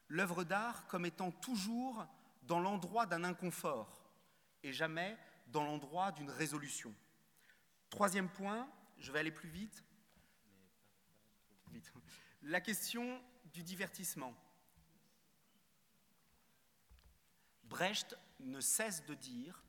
l'œuvre 0.08 0.44
d'art 0.44 0.86
comme 0.86 1.04
étant 1.04 1.30
toujours 1.30 2.06
dans 2.42 2.60
l'endroit 2.60 3.06
d'un 3.06 3.24
inconfort 3.24 4.10
et 4.62 4.72
jamais 4.72 5.16
dans 5.48 5.64
l'endroit 5.64 6.12
d'une 6.12 6.30
résolution. 6.30 6.94
Troisième 7.90 8.28
point, 8.28 8.68
je 8.98 9.12
vais 9.12 9.18
aller 9.18 9.32
plus 9.32 9.48
vite. 9.48 9.82
La 12.42 12.60
question 12.60 13.22
du 13.52 13.62
divertissement. 13.62 14.34
Brecht 17.64 18.16
ne 18.40 18.60
cesse 18.60 19.04
de 19.06 19.14
dire 19.14 19.62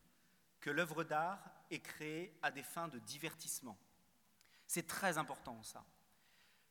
que 0.60 0.70
l'œuvre 0.70 1.04
d'art 1.04 1.40
est 1.70 1.80
créée 1.80 2.38
à 2.42 2.52
des 2.52 2.64
fins 2.64 2.88
de 2.88 3.00
divertissement. 3.00 3.78
C'est 4.68 4.88
très 4.88 5.18
important 5.18 5.62
ça. 5.64 5.84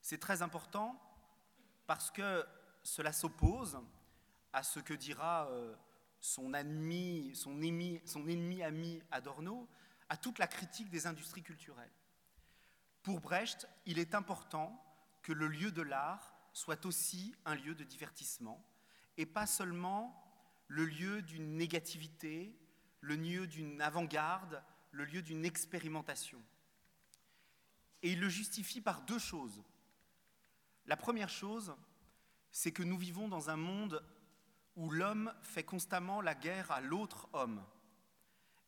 C'est 0.00 0.18
très 0.18 0.42
important 0.42 1.00
parce 1.86 2.10
que 2.10 2.46
cela 2.82 3.12
s'oppose 3.12 3.78
à 4.52 4.62
ce 4.62 4.80
que 4.80 4.94
dira 4.94 5.48
euh, 5.48 5.74
son, 6.20 6.54
ennemi, 6.54 7.34
son, 7.34 7.60
ennemi, 7.60 8.00
son 8.04 8.26
ennemi 8.28 8.62
ami 8.62 9.02
Adorno, 9.10 9.68
à 10.08 10.16
toute 10.16 10.38
la 10.38 10.46
critique 10.46 10.90
des 10.90 11.06
industries 11.06 11.42
culturelles. 11.42 11.92
Pour 13.02 13.20
Brecht, 13.20 13.68
il 13.86 13.98
est 13.98 14.14
important 14.14 14.84
que 15.22 15.32
le 15.32 15.48
lieu 15.48 15.70
de 15.70 15.82
l'art 15.82 16.34
soit 16.52 16.86
aussi 16.86 17.34
un 17.44 17.54
lieu 17.54 17.74
de 17.74 17.84
divertissement 17.84 18.64
et 19.16 19.26
pas 19.26 19.46
seulement 19.46 20.24
le 20.66 20.84
lieu 20.84 21.22
d'une 21.22 21.56
négativité, 21.56 22.58
le 23.00 23.16
lieu 23.16 23.46
d'une 23.46 23.80
avant-garde, 23.80 24.62
le 24.90 25.04
lieu 25.04 25.22
d'une 25.22 25.44
expérimentation. 25.44 26.42
Et 28.02 28.12
il 28.12 28.20
le 28.20 28.28
justifie 28.28 28.80
par 28.80 29.02
deux 29.02 29.18
choses. 29.18 29.62
La 30.86 30.96
première 30.96 31.28
chose, 31.28 31.74
c'est 32.50 32.72
que 32.72 32.82
nous 32.82 32.96
vivons 32.96 33.28
dans 33.28 33.50
un 33.50 33.56
monde 33.56 34.04
où 34.76 34.90
l'homme 34.90 35.34
fait 35.42 35.64
constamment 35.64 36.20
la 36.20 36.34
guerre 36.34 36.70
à 36.70 36.80
l'autre 36.80 37.28
homme. 37.32 37.64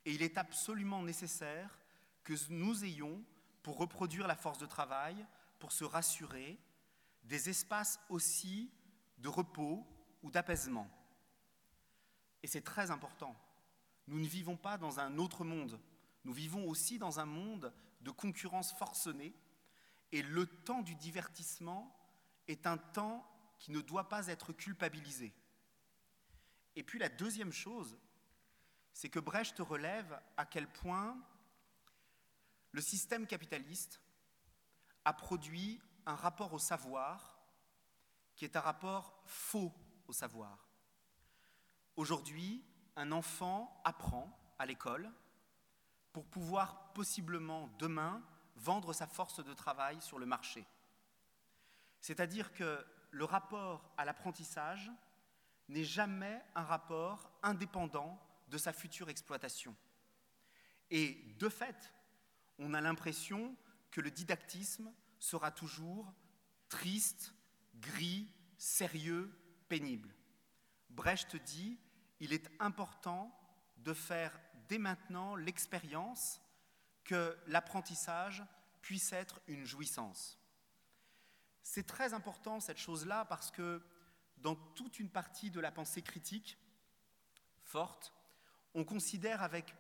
Et 0.05 0.13
il 0.13 0.23
est 0.23 0.39
absolument 0.39 1.03
nécessaire 1.03 1.79
que 2.25 2.35
nous 2.51 2.85
ayons, 2.85 3.23
pour 3.63 3.77
reproduire 3.79 4.27
la 4.27 4.37
force 4.37 4.59
de 4.59 4.67
travail, 4.67 5.27
pour 5.59 5.73
se 5.73 5.85
rassurer, 5.85 6.59
des 7.25 7.51
espaces 7.51 8.01
aussi 8.09 8.73
de 9.19 9.29
repos 9.29 9.87
ou 10.23 10.31
d'apaisement. 10.31 10.89
Et 12.43 12.47
c'est 12.47 12.63
très 12.63 12.91
important. 12.91 13.37
Nous 14.07 14.19
ne 14.19 14.27
vivons 14.27 14.57
pas 14.57 14.79
dans 14.79 14.99
un 14.99 15.19
autre 15.19 15.45
monde. 15.45 15.79
Nous 16.25 16.33
vivons 16.33 16.67
aussi 16.69 16.99
dans 16.99 17.21
un 17.21 17.27
monde 17.27 17.73
de 18.01 18.11
concurrence 18.11 18.73
forcenée. 18.73 19.35
Et 20.13 20.23
le 20.23 20.47
temps 20.47 20.83
du 20.83 20.95
divertissement 20.95 21.97
est 22.49 22.67
un 22.67 22.79
temps 22.79 23.27
qui 23.59 23.71
ne 23.71 23.81
doit 23.81 24.09
pas 24.09 24.27
être 24.29 24.53
culpabilisé. 24.53 25.35
Et 26.77 26.83
puis 26.83 26.99
la 26.99 27.09
deuxième 27.09 27.53
chose, 27.53 27.99
c'est 28.93 29.09
que 29.09 29.21
Brecht 29.21 29.59
relève 29.59 30.21
à 30.37 30.45
quel 30.45 30.67
point 30.67 31.17
le 32.73 32.81
système 32.81 33.27
capitaliste 33.27 34.01
a 35.05 35.13
produit 35.13 35.81
un 36.07 36.15
rapport 36.15 36.53
au 36.53 36.59
savoir 36.59 37.39
qui 38.37 38.45
est 38.45 38.57
un 38.57 38.61
rapport 38.61 39.21
faux 39.25 39.73
au 40.09 40.13
savoir. 40.13 40.69
Aujourd'hui, 41.97 42.65
un 42.97 43.13
enfant 43.13 43.81
apprend 43.85 44.31
à 44.59 44.67
l'école 44.67 45.11
pour 46.13 46.27
pouvoir 46.27 46.93
possiblement 46.93 47.69
demain 47.79 48.23
vendre 48.57 48.93
sa 48.93 49.07
force 49.07 49.45
de 49.45 49.55
travail 49.55 50.01
sur 50.01 50.19
le 50.19 50.27
marché. 50.27 50.67
C'est-à-dire 52.01 52.53
que 52.53 52.85
le 53.11 53.25
rapport 53.25 53.93
à 53.97 54.05
l'apprentissage 54.05 54.91
n'est 55.69 55.85
jamais 55.85 56.43
un 56.55 56.65
rapport 56.65 57.31
indépendant 57.43 58.19
de 58.51 58.59
sa 58.59 58.73
future 58.73 59.09
exploitation. 59.09 59.75
Et 60.91 61.35
de 61.39 61.49
fait, 61.49 61.93
on 62.59 62.75
a 62.75 62.81
l'impression 62.81 63.57
que 63.91 64.01
le 64.01 64.11
didactisme 64.11 64.93
sera 65.19 65.51
toujours 65.51 66.13
triste, 66.69 67.35
gris, 67.77 68.33
sérieux, 68.59 69.31
pénible. 69.69 70.15
Brecht 70.91 71.37
dit, 71.37 71.79
il 72.19 72.33
est 72.33 72.51
important 72.61 73.35
de 73.79 73.95
faire 73.95 74.39
dès 74.69 74.79
maintenant 74.79 75.37
l'expérience 75.37 76.41
que 77.05 77.37
l'apprentissage 77.47 78.45
puisse 78.83 79.13
être 79.13 79.41
une 79.47 79.65
jouissance. 79.65 80.39
C'est 81.63 81.87
très 81.87 82.15
important 82.15 82.61
cette 82.61 82.79
chose-là 82.79 83.25
parce 83.25 83.51
que 83.51 83.83
dans 84.39 84.57
toute 84.57 84.99
une 84.99 85.11
partie 85.11 85.51
de 85.51 85.61
la 85.61 85.71
pensée 85.71 86.03
critique 86.03 86.59
forte, 87.63 88.13
on 88.75 88.85
considère 88.85 89.43
avec 89.43 89.75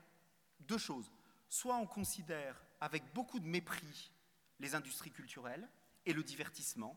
deux 0.61 0.78
choses. 0.78 1.11
Soit 1.49 1.76
on 1.76 1.86
considère 1.86 2.62
avec 2.80 3.12
beaucoup 3.12 3.41
de 3.41 3.47
mépris 3.47 4.12
les 4.59 4.74
industries 4.74 5.11
culturelles 5.11 5.68
et 6.07 6.12
le 6.12 6.22
divertissement, 6.22 6.97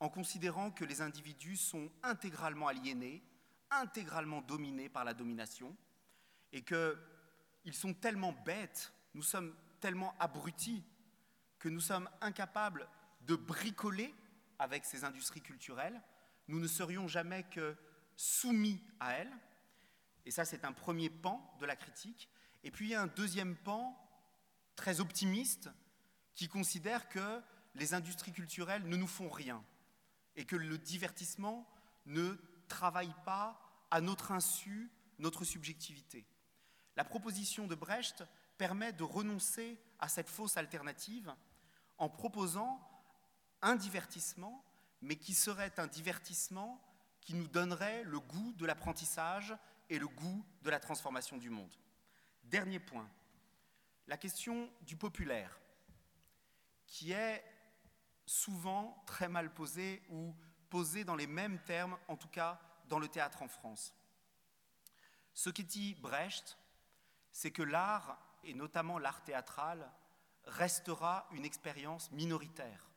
en 0.00 0.08
considérant 0.08 0.70
que 0.70 0.84
les 0.84 1.00
individus 1.00 1.56
sont 1.56 1.90
intégralement 2.02 2.68
aliénés, 2.68 3.22
intégralement 3.70 4.42
dominés 4.42 4.88
par 4.88 5.04
la 5.04 5.14
domination, 5.14 5.76
et 6.52 6.62
qu'ils 6.62 7.74
sont 7.74 7.94
tellement 7.94 8.32
bêtes, 8.32 8.92
nous 9.14 9.22
sommes 9.22 9.54
tellement 9.80 10.14
abrutis, 10.18 10.84
que 11.58 11.68
nous 11.68 11.80
sommes 11.80 12.08
incapables 12.20 12.88
de 13.22 13.36
bricoler 13.36 14.14
avec 14.58 14.84
ces 14.84 15.04
industries 15.04 15.40
culturelles, 15.40 16.00
nous 16.48 16.58
ne 16.58 16.66
serions 16.66 17.06
jamais 17.06 17.44
que 17.44 17.76
soumis 18.16 18.82
à 19.00 19.12
elles. 19.14 19.32
Et 20.24 20.30
ça, 20.30 20.44
c'est 20.44 20.64
un 20.64 20.72
premier 20.72 21.10
pan 21.10 21.56
de 21.60 21.66
la 21.66 21.76
critique. 21.76 22.28
Et 22.64 22.70
puis, 22.70 22.86
il 22.86 22.90
y 22.90 22.94
a 22.94 23.02
un 23.02 23.08
deuxième 23.08 23.56
pan 23.56 23.98
très 24.76 25.00
optimiste 25.00 25.68
qui 26.34 26.48
considère 26.48 27.08
que 27.08 27.42
les 27.74 27.94
industries 27.94 28.32
culturelles 28.32 28.86
ne 28.86 28.96
nous 28.96 29.06
font 29.06 29.28
rien 29.28 29.64
et 30.36 30.44
que 30.44 30.56
le 30.56 30.78
divertissement 30.78 31.68
ne 32.06 32.36
travaille 32.68 33.14
pas 33.24 33.60
à 33.90 34.00
notre 34.00 34.32
insu 34.32 34.90
notre 35.22 35.44
subjectivité. 35.44 36.26
La 36.96 37.04
proposition 37.04 37.66
de 37.66 37.74
Brecht 37.74 38.24
permet 38.58 38.92
de 38.92 39.04
renoncer 39.04 39.80
à 39.98 40.08
cette 40.08 40.28
fausse 40.28 40.56
alternative 40.56 41.34
en 41.96 42.08
proposant 42.08 42.80
un 43.62 43.76
divertissement, 43.76 44.64
mais 45.00 45.16
qui 45.16 45.34
serait 45.34 45.78
un 45.78 45.86
divertissement 45.86 46.82
qui 47.20 47.34
nous 47.34 47.46
donnerait 47.46 48.02
le 48.02 48.20
goût 48.20 48.52
de 48.54 48.66
l'apprentissage 48.66 49.54
et 49.92 49.98
le 49.98 50.08
goût 50.08 50.42
de 50.62 50.70
la 50.70 50.80
transformation 50.80 51.36
du 51.36 51.50
monde. 51.50 51.76
Dernier 52.44 52.80
point, 52.80 53.10
la 54.06 54.16
question 54.16 54.70
du 54.80 54.96
populaire, 54.96 55.60
qui 56.86 57.12
est 57.12 57.44
souvent 58.24 59.04
très 59.06 59.28
mal 59.28 59.52
posée 59.52 60.02
ou 60.08 60.34
posée 60.70 61.04
dans 61.04 61.14
les 61.14 61.26
mêmes 61.26 61.58
termes, 61.64 61.98
en 62.08 62.16
tout 62.16 62.28
cas 62.28 62.58
dans 62.88 62.98
le 62.98 63.06
théâtre 63.06 63.42
en 63.42 63.48
France. 63.48 63.94
Ce 65.34 65.50
qui 65.50 65.62
dit 65.62 65.94
Brecht, 65.96 66.56
c'est 67.30 67.50
que 67.50 67.62
l'art, 67.62 68.18
et 68.44 68.54
notamment 68.54 68.98
l'art 68.98 69.22
théâtral, 69.22 69.92
restera 70.44 71.28
une 71.32 71.44
expérience 71.44 72.10
minoritaire. 72.12 72.88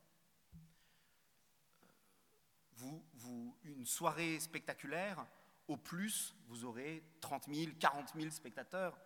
Une 3.66 3.86
soirée 3.86 4.40
spectaculaire, 4.40 5.28
au 5.68 5.78
plus, 5.78 6.36
vous 6.48 6.66
aurez 6.66 7.04
30 7.22 7.48
000, 7.54 7.72
40 7.80 8.14
000 8.16 8.30
spectateurs, 8.30 9.00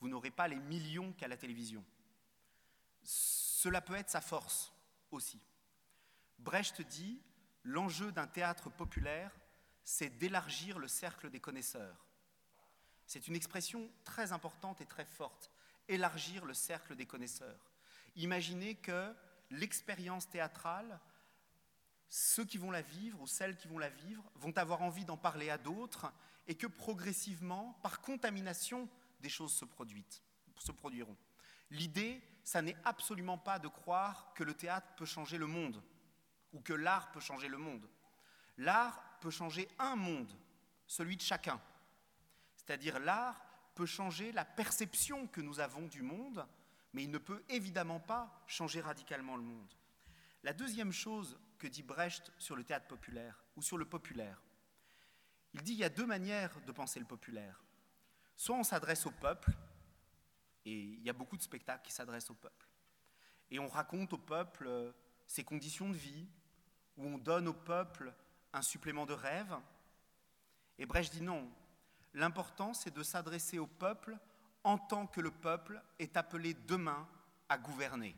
vous 0.00 0.08
n'aurez 0.08 0.30
pas 0.30 0.48
les 0.48 0.56
millions 0.56 1.12
qu'à 1.12 1.28
la 1.28 1.36
télévision. 1.36 1.84
Cela 3.02 3.80
peut 3.80 3.94
être 3.94 4.10
sa 4.10 4.20
force 4.20 4.72
aussi. 5.10 5.40
Brecht 6.38 6.82
dit, 6.82 7.20
l'enjeu 7.64 8.12
d'un 8.12 8.26
théâtre 8.26 8.70
populaire, 8.70 9.32
c'est 9.84 10.18
d'élargir 10.18 10.78
le 10.78 10.88
cercle 10.88 11.30
des 11.30 11.40
connaisseurs. 11.40 12.06
C'est 13.06 13.28
une 13.28 13.36
expression 13.36 13.88
très 14.04 14.32
importante 14.32 14.80
et 14.80 14.86
très 14.86 15.04
forte, 15.04 15.50
élargir 15.88 16.44
le 16.44 16.54
cercle 16.54 16.96
des 16.96 17.06
connaisseurs. 17.06 17.72
Imaginez 18.16 18.74
que 18.74 19.14
l'expérience 19.50 20.28
théâtrale, 20.28 20.98
ceux 22.08 22.44
qui 22.44 22.58
vont 22.58 22.70
la 22.70 22.82
vivre 22.82 23.20
ou 23.20 23.26
celles 23.26 23.56
qui 23.56 23.68
vont 23.68 23.78
la 23.78 23.88
vivre 23.88 24.22
vont 24.36 24.56
avoir 24.56 24.82
envie 24.82 25.04
d'en 25.04 25.16
parler 25.16 25.50
à 25.50 25.58
d'autres 25.58 26.12
et 26.46 26.54
que 26.54 26.66
progressivement, 26.66 27.78
par 27.82 28.00
contamination, 28.00 28.88
des 29.20 29.28
choses 29.28 29.52
se, 29.52 29.64
se 30.58 30.72
produiront. 30.72 31.16
L'idée, 31.70 32.22
ça 32.44 32.62
n'est 32.62 32.76
absolument 32.84 33.38
pas 33.38 33.58
de 33.58 33.68
croire 33.68 34.32
que 34.34 34.44
le 34.44 34.54
théâtre 34.54 34.86
peut 34.96 35.04
changer 35.04 35.38
le 35.38 35.46
monde 35.46 35.82
ou 36.52 36.60
que 36.60 36.72
l'art 36.72 37.10
peut 37.10 37.20
changer 37.20 37.48
le 37.48 37.58
monde. 37.58 37.88
L'art 38.58 39.02
peut 39.20 39.30
changer 39.30 39.68
un 39.78 39.96
monde, 39.96 40.32
celui 40.86 41.16
de 41.16 41.22
chacun. 41.22 41.60
C'est-à-dire 42.54 42.98
l'art 43.00 43.44
peut 43.74 43.86
changer 43.86 44.32
la 44.32 44.44
perception 44.44 45.26
que 45.26 45.40
nous 45.40 45.60
avons 45.60 45.86
du 45.86 46.02
monde, 46.02 46.46
mais 46.92 47.02
il 47.02 47.10
ne 47.10 47.18
peut 47.18 47.44
évidemment 47.48 48.00
pas 48.00 48.42
changer 48.46 48.80
radicalement 48.80 49.36
le 49.36 49.42
monde. 49.42 49.74
La 50.42 50.52
deuxième 50.52 50.92
chose 50.92 51.38
que 51.58 51.66
dit 51.66 51.82
Brecht 51.82 52.32
sur 52.38 52.56
le 52.56 52.64
théâtre 52.64 52.86
populaire 52.86 53.42
ou 53.56 53.62
sur 53.62 53.78
le 53.78 53.84
populaire, 53.84 54.40
il 55.54 55.62
dit 55.62 55.72
qu'il 55.72 55.80
y 55.80 55.84
a 55.84 55.88
deux 55.88 56.06
manières 56.06 56.60
de 56.66 56.72
penser 56.72 57.00
le 57.00 57.06
populaire. 57.06 57.62
Soit 58.36 58.56
on 58.56 58.64
s'adresse 58.64 59.06
au 59.06 59.10
peuple, 59.10 59.52
et 60.64 60.72
il 60.72 61.02
y 61.02 61.10
a 61.10 61.14
beaucoup 61.14 61.36
de 61.36 61.42
spectacles 61.42 61.86
qui 61.86 61.92
s'adressent 61.92 62.30
au 62.30 62.34
peuple, 62.34 62.68
et 63.50 63.58
on 63.58 63.68
raconte 63.68 64.12
au 64.12 64.18
peuple 64.18 64.66
euh, 64.66 64.92
ses 65.26 65.44
conditions 65.44 65.88
de 65.88 65.96
vie, 65.96 66.28
ou 66.96 67.06
on 67.06 67.18
donne 67.18 67.48
au 67.48 67.54
peuple 67.54 68.12
un 68.52 68.62
supplément 68.62 69.06
de 69.06 69.12
rêve. 69.12 69.56
Et 70.78 70.86
Brecht 70.86 71.12
dit 71.12 71.22
non, 71.22 71.50
L'important, 72.16 72.72
c'est 72.72 72.94
de 72.94 73.02
s'adresser 73.02 73.58
au 73.58 73.66
peuple 73.66 74.16
en 74.64 74.78
tant 74.78 75.06
que 75.06 75.20
le 75.20 75.30
peuple 75.30 75.82
est 75.98 76.16
appelé 76.16 76.54
demain 76.54 77.06
à 77.46 77.58
gouverner. 77.58 78.16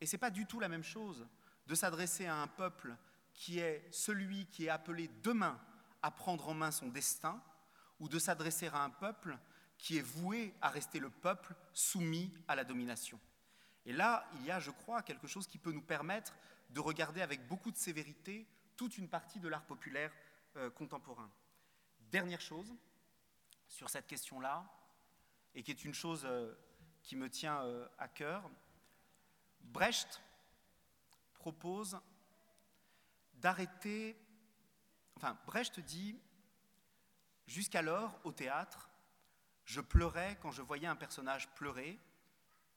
Et 0.00 0.06
ce 0.06 0.16
n'est 0.16 0.20
pas 0.20 0.30
du 0.30 0.44
tout 0.44 0.58
la 0.58 0.68
même 0.68 0.82
chose 0.82 1.24
de 1.66 1.74
s'adresser 1.74 2.26
à 2.26 2.36
un 2.36 2.46
peuple 2.46 2.96
qui 3.32 3.58
est 3.58 3.86
celui 3.90 4.46
qui 4.46 4.66
est 4.66 4.70
appelé 4.70 5.08
demain 5.22 5.60
à 6.02 6.10
prendre 6.10 6.48
en 6.48 6.54
main 6.54 6.70
son 6.70 6.88
destin, 6.88 7.42
ou 7.98 8.08
de 8.08 8.18
s'adresser 8.18 8.68
à 8.68 8.82
un 8.82 8.90
peuple 8.90 9.38
qui 9.78 9.96
est 9.96 10.02
voué 10.02 10.54
à 10.60 10.68
rester 10.68 10.98
le 10.98 11.10
peuple 11.10 11.54
soumis 11.72 12.32
à 12.48 12.54
la 12.54 12.64
domination. 12.64 13.18
Et 13.86 13.92
là, 13.92 14.28
il 14.34 14.44
y 14.44 14.50
a, 14.50 14.60
je 14.60 14.70
crois, 14.70 15.02
quelque 15.02 15.26
chose 15.26 15.46
qui 15.46 15.58
peut 15.58 15.72
nous 15.72 15.82
permettre 15.82 16.34
de 16.70 16.80
regarder 16.80 17.22
avec 17.22 17.46
beaucoup 17.46 17.70
de 17.70 17.76
sévérité 17.76 18.46
toute 18.76 18.98
une 18.98 19.08
partie 19.08 19.40
de 19.40 19.48
l'art 19.48 19.64
populaire 19.64 20.12
euh, 20.56 20.70
contemporain. 20.70 21.30
Dernière 22.10 22.40
chose 22.40 22.74
sur 23.68 23.88
cette 23.88 24.06
question-là, 24.06 24.64
et 25.54 25.62
qui 25.62 25.70
est 25.70 25.84
une 25.84 25.94
chose 25.94 26.24
euh, 26.24 26.54
qui 27.02 27.16
me 27.16 27.30
tient 27.30 27.62
euh, 27.62 27.86
à 27.98 28.08
cœur, 28.08 28.50
Brecht 29.60 30.20
propose 31.44 32.00
d'arrêter. 33.34 34.18
Enfin, 35.16 35.38
Brecht 35.44 35.78
dit 35.78 36.18
Jusqu'alors, 37.46 38.18
au 38.24 38.32
théâtre, 38.32 38.88
je 39.66 39.82
pleurais 39.82 40.38
quand 40.40 40.52
je 40.52 40.62
voyais 40.62 40.86
un 40.86 40.96
personnage 40.96 41.50
pleurer 41.50 42.00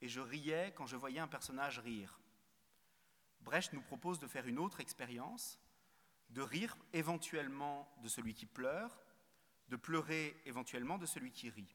et 0.02 0.10
je 0.10 0.20
riais 0.20 0.74
quand 0.76 0.86
je 0.86 0.98
voyais 0.98 1.22
un 1.22 1.30
personnage 1.30 1.80
rire. 1.80 2.20
Brecht 3.40 3.72
nous 3.72 3.82
propose 3.82 4.20
de 4.20 4.28
faire 4.28 4.48
une 4.48 4.60
autre 4.60 4.82
expérience, 4.82 5.58
de 6.32 6.42
rire 6.42 6.76
éventuellement 6.92 7.90
de 8.04 8.10
celui 8.10 8.34
qui 8.34 8.48
pleure, 8.48 9.02
de 9.70 9.78
pleurer 9.78 10.36
éventuellement 10.46 10.98
de 10.98 11.06
celui 11.06 11.32
qui 11.32 11.50
rit. 11.50 11.74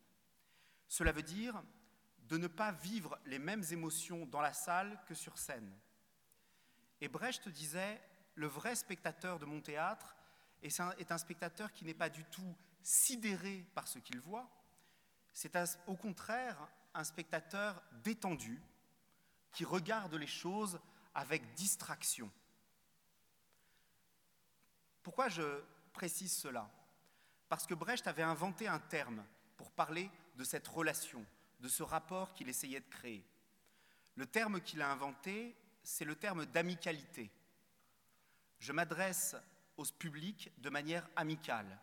Cela 0.88 1.12
veut 1.12 1.22
dire 1.22 1.62
de 2.18 2.36
ne 2.36 2.48
pas 2.48 2.72
vivre 2.72 3.18
les 3.24 3.38
mêmes 3.38 3.64
émotions 3.70 4.26
dans 4.26 4.42
la 4.42 4.52
salle 4.52 5.00
que 5.06 5.14
sur 5.14 5.38
scène. 5.38 5.74
Et 7.02 7.08
Brecht 7.08 7.48
disait, 7.48 8.00
le 8.36 8.46
vrai 8.46 8.76
spectateur 8.76 9.40
de 9.40 9.44
mon 9.44 9.60
théâtre 9.60 10.14
est 10.62 10.80
un, 10.80 11.18
spectateur 11.18 11.72
qui 11.72 11.84
n'est 11.84 11.94
pas 11.94 12.08
du 12.08 12.24
tout 12.26 12.56
sidéré 12.80 13.66
par 13.74 13.88
ce 13.88 13.98
qu'il 13.98 14.20
voit, 14.20 14.48
c'est 15.32 15.52
au 15.88 15.96
contraire 15.96 16.56
un 16.94 17.02
spectateur 17.02 17.82
détendu 18.04 18.62
qui 19.50 19.64
regarde 19.64 20.14
les 20.14 20.28
choses 20.28 20.78
avec 21.12 21.54
distraction. 21.54 22.30
Pourquoi 25.02 25.28
je 25.28 25.60
précise 25.92 26.32
cela? 26.32 26.70
Parce 27.48 27.66
que 27.66 27.74
Brecht 27.74 28.06
avait 28.06 28.22
inventé 28.22 28.68
un 28.68 28.78
terme 28.78 29.24
pour 29.56 29.72
parler 29.72 30.08
de 30.36 30.44
cette 30.44 30.68
relation, 30.68 31.26
de 31.58 31.66
ce 31.66 31.82
rapport 31.82 32.32
qu'il 32.32 32.48
essayait 32.48 32.78
de 32.78 32.88
créer. 32.88 33.26
Le 34.14 34.24
terme 34.24 34.60
qu'il 34.60 34.82
a 34.82 34.92
inventé, 34.92 35.56
c'est 35.82 36.04
le 36.04 36.16
terme 36.16 36.46
d'amicalité. 36.46 37.30
Je 38.58 38.72
m'adresse 38.72 39.36
au 39.76 39.84
public 39.84 40.52
de 40.58 40.70
manière 40.70 41.08
amicale. 41.16 41.78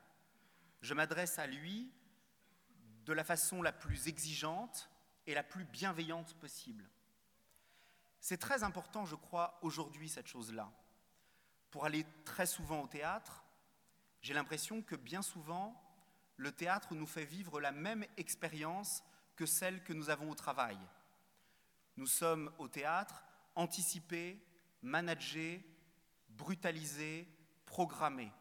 Je 0.82 0.94
m'adresse 0.94 1.40
à 1.40 1.48
lui 1.48 1.92
de 3.06 3.14
la 3.14 3.24
façon 3.24 3.62
la 3.62 3.72
plus 3.72 4.08
exigeante 4.08 4.90
et 5.26 5.34
la 5.34 5.44
plus 5.44 5.66
bienveillante 5.66 6.34
possible. 6.36 6.90
C'est 8.20 8.38
très 8.38 8.64
important, 8.64 9.06
je 9.06 9.16
crois, 9.16 9.58
aujourd'hui, 9.62 10.10
cette 10.10 10.28
chose-là. 10.28 10.72
Pour 11.72 11.86
aller 11.86 12.06
très 12.26 12.46
souvent 12.46 12.82
au 12.82 12.88
théâtre, 12.88 13.44
j'ai 14.22 14.34
l'impression 14.34 14.82
que 14.82 14.96
bien 14.96 15.22
souvent, 15.22 15.82
le 16.38 16.52
théâtre 16.52 16.96
nous 16.96 17.08
fait 17.08 17.26
vivre 17.26 17.60
la 17.60 17.72
même 17.72 18.06
expérience 18.18 19.04
que 19.36 19.46
celle 19.46 19.84
que 19.84 19.94
nous 19.94 20.10
avons 20.10 20.30
au 20.30 20.36
travail. 20.36 20.78
Nous 21.96 22.08
sommes 22.08 22.52
au 22.58 22.68
théâtre 22.68 23.24
anticipés, 23.60 24.42
managés, 24.82 25.64
brutalisés, 26.30 27.28
programmés. 27.66 28.32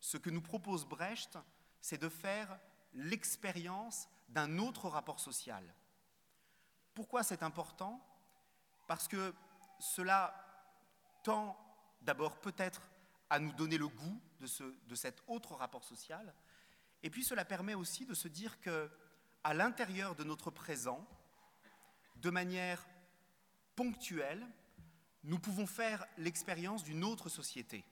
Ce 0.00 0.18
que 0.18 0.30
nous 0.30 0.42
propose 0.42 0.84
Brecht, 0.84 1.38
c'est 1.80 1.98
de 1.98 2.08
faire 2.08 2.60
l'expérience 2.92 4.08
d'un 4.28 4.58
autre 4.58 4.88
rapport 4.88 5.18
social. 5.18 5.64
Pourquoi 6.94 7.22
c'est 7.22 7.42
important? 7.42 8.04
Parce 8.86 9.08
que 9.08 9.34
cela 9.78 10.34
tend 11.22 11.56
d'abord 12.02 12.38
peut-être 12.40 12.82
à 13.30 13.38
nous 13.38 13.52
donner 13.52 13.78
le 13.78 13.88
goût 13.88 14.20
de, 14.40 14.46
ce, 14.46 14.64
de 14.86 14.94
cet 14.94 15.22
autre 15.26 15.54
rapport 15.54 15.84
social, 15.84 16.34
et 17.02 17.10
puis 17.10 17.24
cela 17.24 17.44
permet 17.44 17.74
aussi 17.74 18.04
de 18.04 18.14
se 18.14 18.28
dire 18.28 18.60
que 18.60 18.90
à 19.42 19.54
l'intérieur 19.54 20.14
de 20.14 20.24
notre 20.24 20.50
présent, 20.50 21.06
de 22.16 22.30
manière 22.30 22.84
ponctuelle, 23.78 24.44
nous 25.22 25.38
pouvons 25.38 25.68
faire 25.68 26.04
l'expérience 26.16 26.82
d'une 26.82 27.04
autre 27.04 27.28
société. 27.28 27.84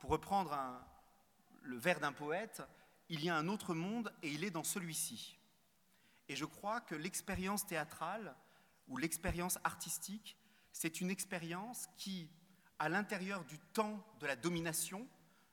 Pour 0.00 0.08
reprendre 0.08 0.58
le 1.60 1.76
vers 1.76 2.00
d'un 2.00 2.14
poète, 2.14 2.62
il 3.10 3.22
y 3.22 3.28
a 3.28 3.36
un 3.36 3.46
autre 3.46 3.74
monde 3.74 4.10
et 4.22 4.30
il 4.30 4.44
est 4.44 4.50
dans 4.50 4.64
celui-ci. 4.64 5.38
Et 6.30 6.34
je 6.34 6.46
crois 6.46 6.80
que 6.80 6.94
l'expérience 6.94 7.66
théâtrale 7.66 8.34
ou 8.86 8.96
l'expérience 8.96 9.58
artistique, 9.64 10.38
c'est 10.72 11.02
une 11.02 11.10
expérience 11.10 11.86
qui, 11.98 12.30
à 12.78 12.88
l'intérieur 12.88 13.44
du 13.44 13.58
temps 13.58 14.02
de 14.18 14.26
la 14.26 14.34
domination, 14.34 15.06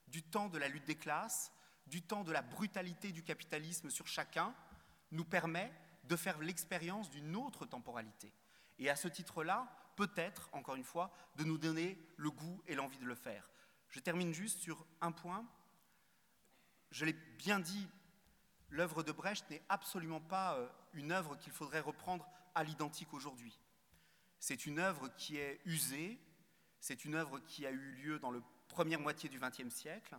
du 0.08 0.24
temps 0.24 0.48
de 0.48 0.58
la 0.58 0.70
lutte 0.70 0.86
des 0.86 0.96
classes, 0.96 1.52
du 1.86 2.02
temps 2.02 2.24
de 2.24 2.32
la 2.32 2.42
brutalité 2.42 3.12
du 3.12 3.24
capitalisme 3.24 3.90
sur 3.90 4.08
chacun, 4.08 4.56
nous 5.12 5.26
permet 5.26 5.74
de 6.06 6.16
faire 6.16 6.40
l'expérience 6.40 7.10
d'une 7.10 7.36
autre 7.36 7.66
temporalité. 7.66 8.32
Et 8.80 8.90
à 8.90 8.96
ce 8.96 9.08
titre-là, 9.08 9.68
peut-être, 9.96 10.50
encore 10.52 10.76
une 10.76 10.84
fois, 10.84 11.12
de 11.36 11.44
nous 11.44 11.58
donner 11.58 11.98
le 12.18 12.32
goût 12.32 12.62
et 12.68 12.76
l'envie 12.76 12.98
de 12.98 13.06
le 13.06 13.16
faire. 13.16 13.50
Je 13.90 14.00
termine 14.00 14.34
juste 14.34 14.60
sur 14.60 14.86
un 15.02 15.12
point. 15.12 15.46
Je 16.92 17.06
l'ai 17.06 17.14
bien 17.14 17.60
dit, 17.60 17.88
l'œuvre 18.70 19.04
de 19.04 19.12
Brecht 19.12 19.50
n'est 19.50 19.64
absolument 19.70 20.22
pas 20.22 20.56
euh, 20.56 20.68
une 20.94 21.12
œuvre 21.12 21.38
qu'il 21.38 21.52
faudrait 21.54 21.80
reprendre 21.80 22.28
à 22.56 22.64
l'identique 22.64 23.14
aujourd'hui. 23.14 23.60
C'est 24.40 24.66
une 24.66 24.80
œuvre 24.80 25.10
qui 25.16 25.38
est 25.38 25.62
usée, 25.66 26.20
c'est 26.80 27.06
une 27.06 27.16
œuvre 27.16 27.40
qui 27.40 27.66
a 27.66 27.72
eu 27.72 27.92
lieu 27.94 28.20
dans 28.20 28.32
la 28.32 28.42
première 28.68 29.00
moitié 29.00 29.30
du 29.30 29.40
XXe 29.40 29.74
siècle. 29.74 30.18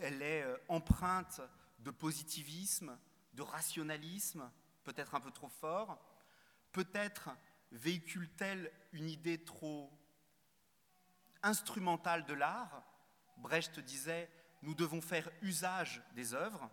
Elle 0.00 0.22
est 0.22 0.42
euh, 0.42 0.56
empreinte 0.68 1.40
de 1.80 1.90
positivisme, 1.90 2.96
de 3.34 3.42
rationalisme, 3.42 4.50
peut-être 4.84 5.14
un 5.14 5.20
peu 5.20 5.30
trop 5.30 5.48
fort. 5.48 5.98
Peut-être 6.72 7.30
véhicule-t-elle 7.72 8.72
une 8.92 9.08
idée 9.08 9.44
trop 9.44 9.90
instrumentale 11.42 12.24
de 12.26 12.34
l'art 12.34 12.84
Brecht 13.36 13.80
disait 13.80 14.30
nous 14.62 14.74
devons 14.74 15.00
faire 15.00 15.30
usage 15.42 16.02
des 16.14 16.34
œuvres. 16.34 16.70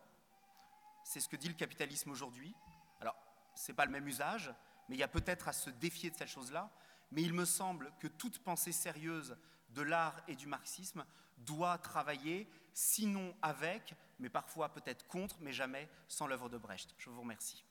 C'est 1.03 1.19
ce 1.19 1.29
que 1.29 1.37
dit 1.37 1.47
le 1.47 1.53
capitalisme 1.53 2.11
aujourd'hui. 2.11 2.53
Alors, 2.99 3.15
ce 3.55 3.71
n'est 3.71 3.75
pas 3.75 3.85
le 3.85 3.91
même 3.91 4.07
usage, 4.07 4.53
mais 4.89 4.95
il 4.95 4.99
y 4.99 5.03
a 5.03 5.07
peut-être 5.07 5.47
à 5.47 5.53
se 5.53 5.69
défier 5.69 6.09
de 6.09 6.17
cette 6.17 6.27
chose-là. 6.27 6.69
Mais 7.11 7.21
il 7.21 7.33
me 7.33 7.45
semble 7.45 7.93
que 7.99 8.07
toute 8.07 8.39
pensée 8.39 8.73
sérieuse 8.73 9.37
de 9.69 9.81
l'art 9.81 10.21
et 10.27 10.35
du 10.35 10.47
marxisme 10.47 11.05
doit 11.37 11.77
travailler, 11.77 12.49
sinon 12.73 13.35
avec, 13.41 13.95
mais 14.19 14.29
parfois 14.29 14.73
peut-être 14.73 15.07
contre, 15.07 15.37
mais 15.39 15.53
jamais 15.53 15.89
sans 16.07 16.27
l'œuvre 16.27 16.49
de 16.49 16.57
Brecht. 16.57 16.93
Je 16.97 17.09
vous 17.09 17.21
remercie. 17.21 17.63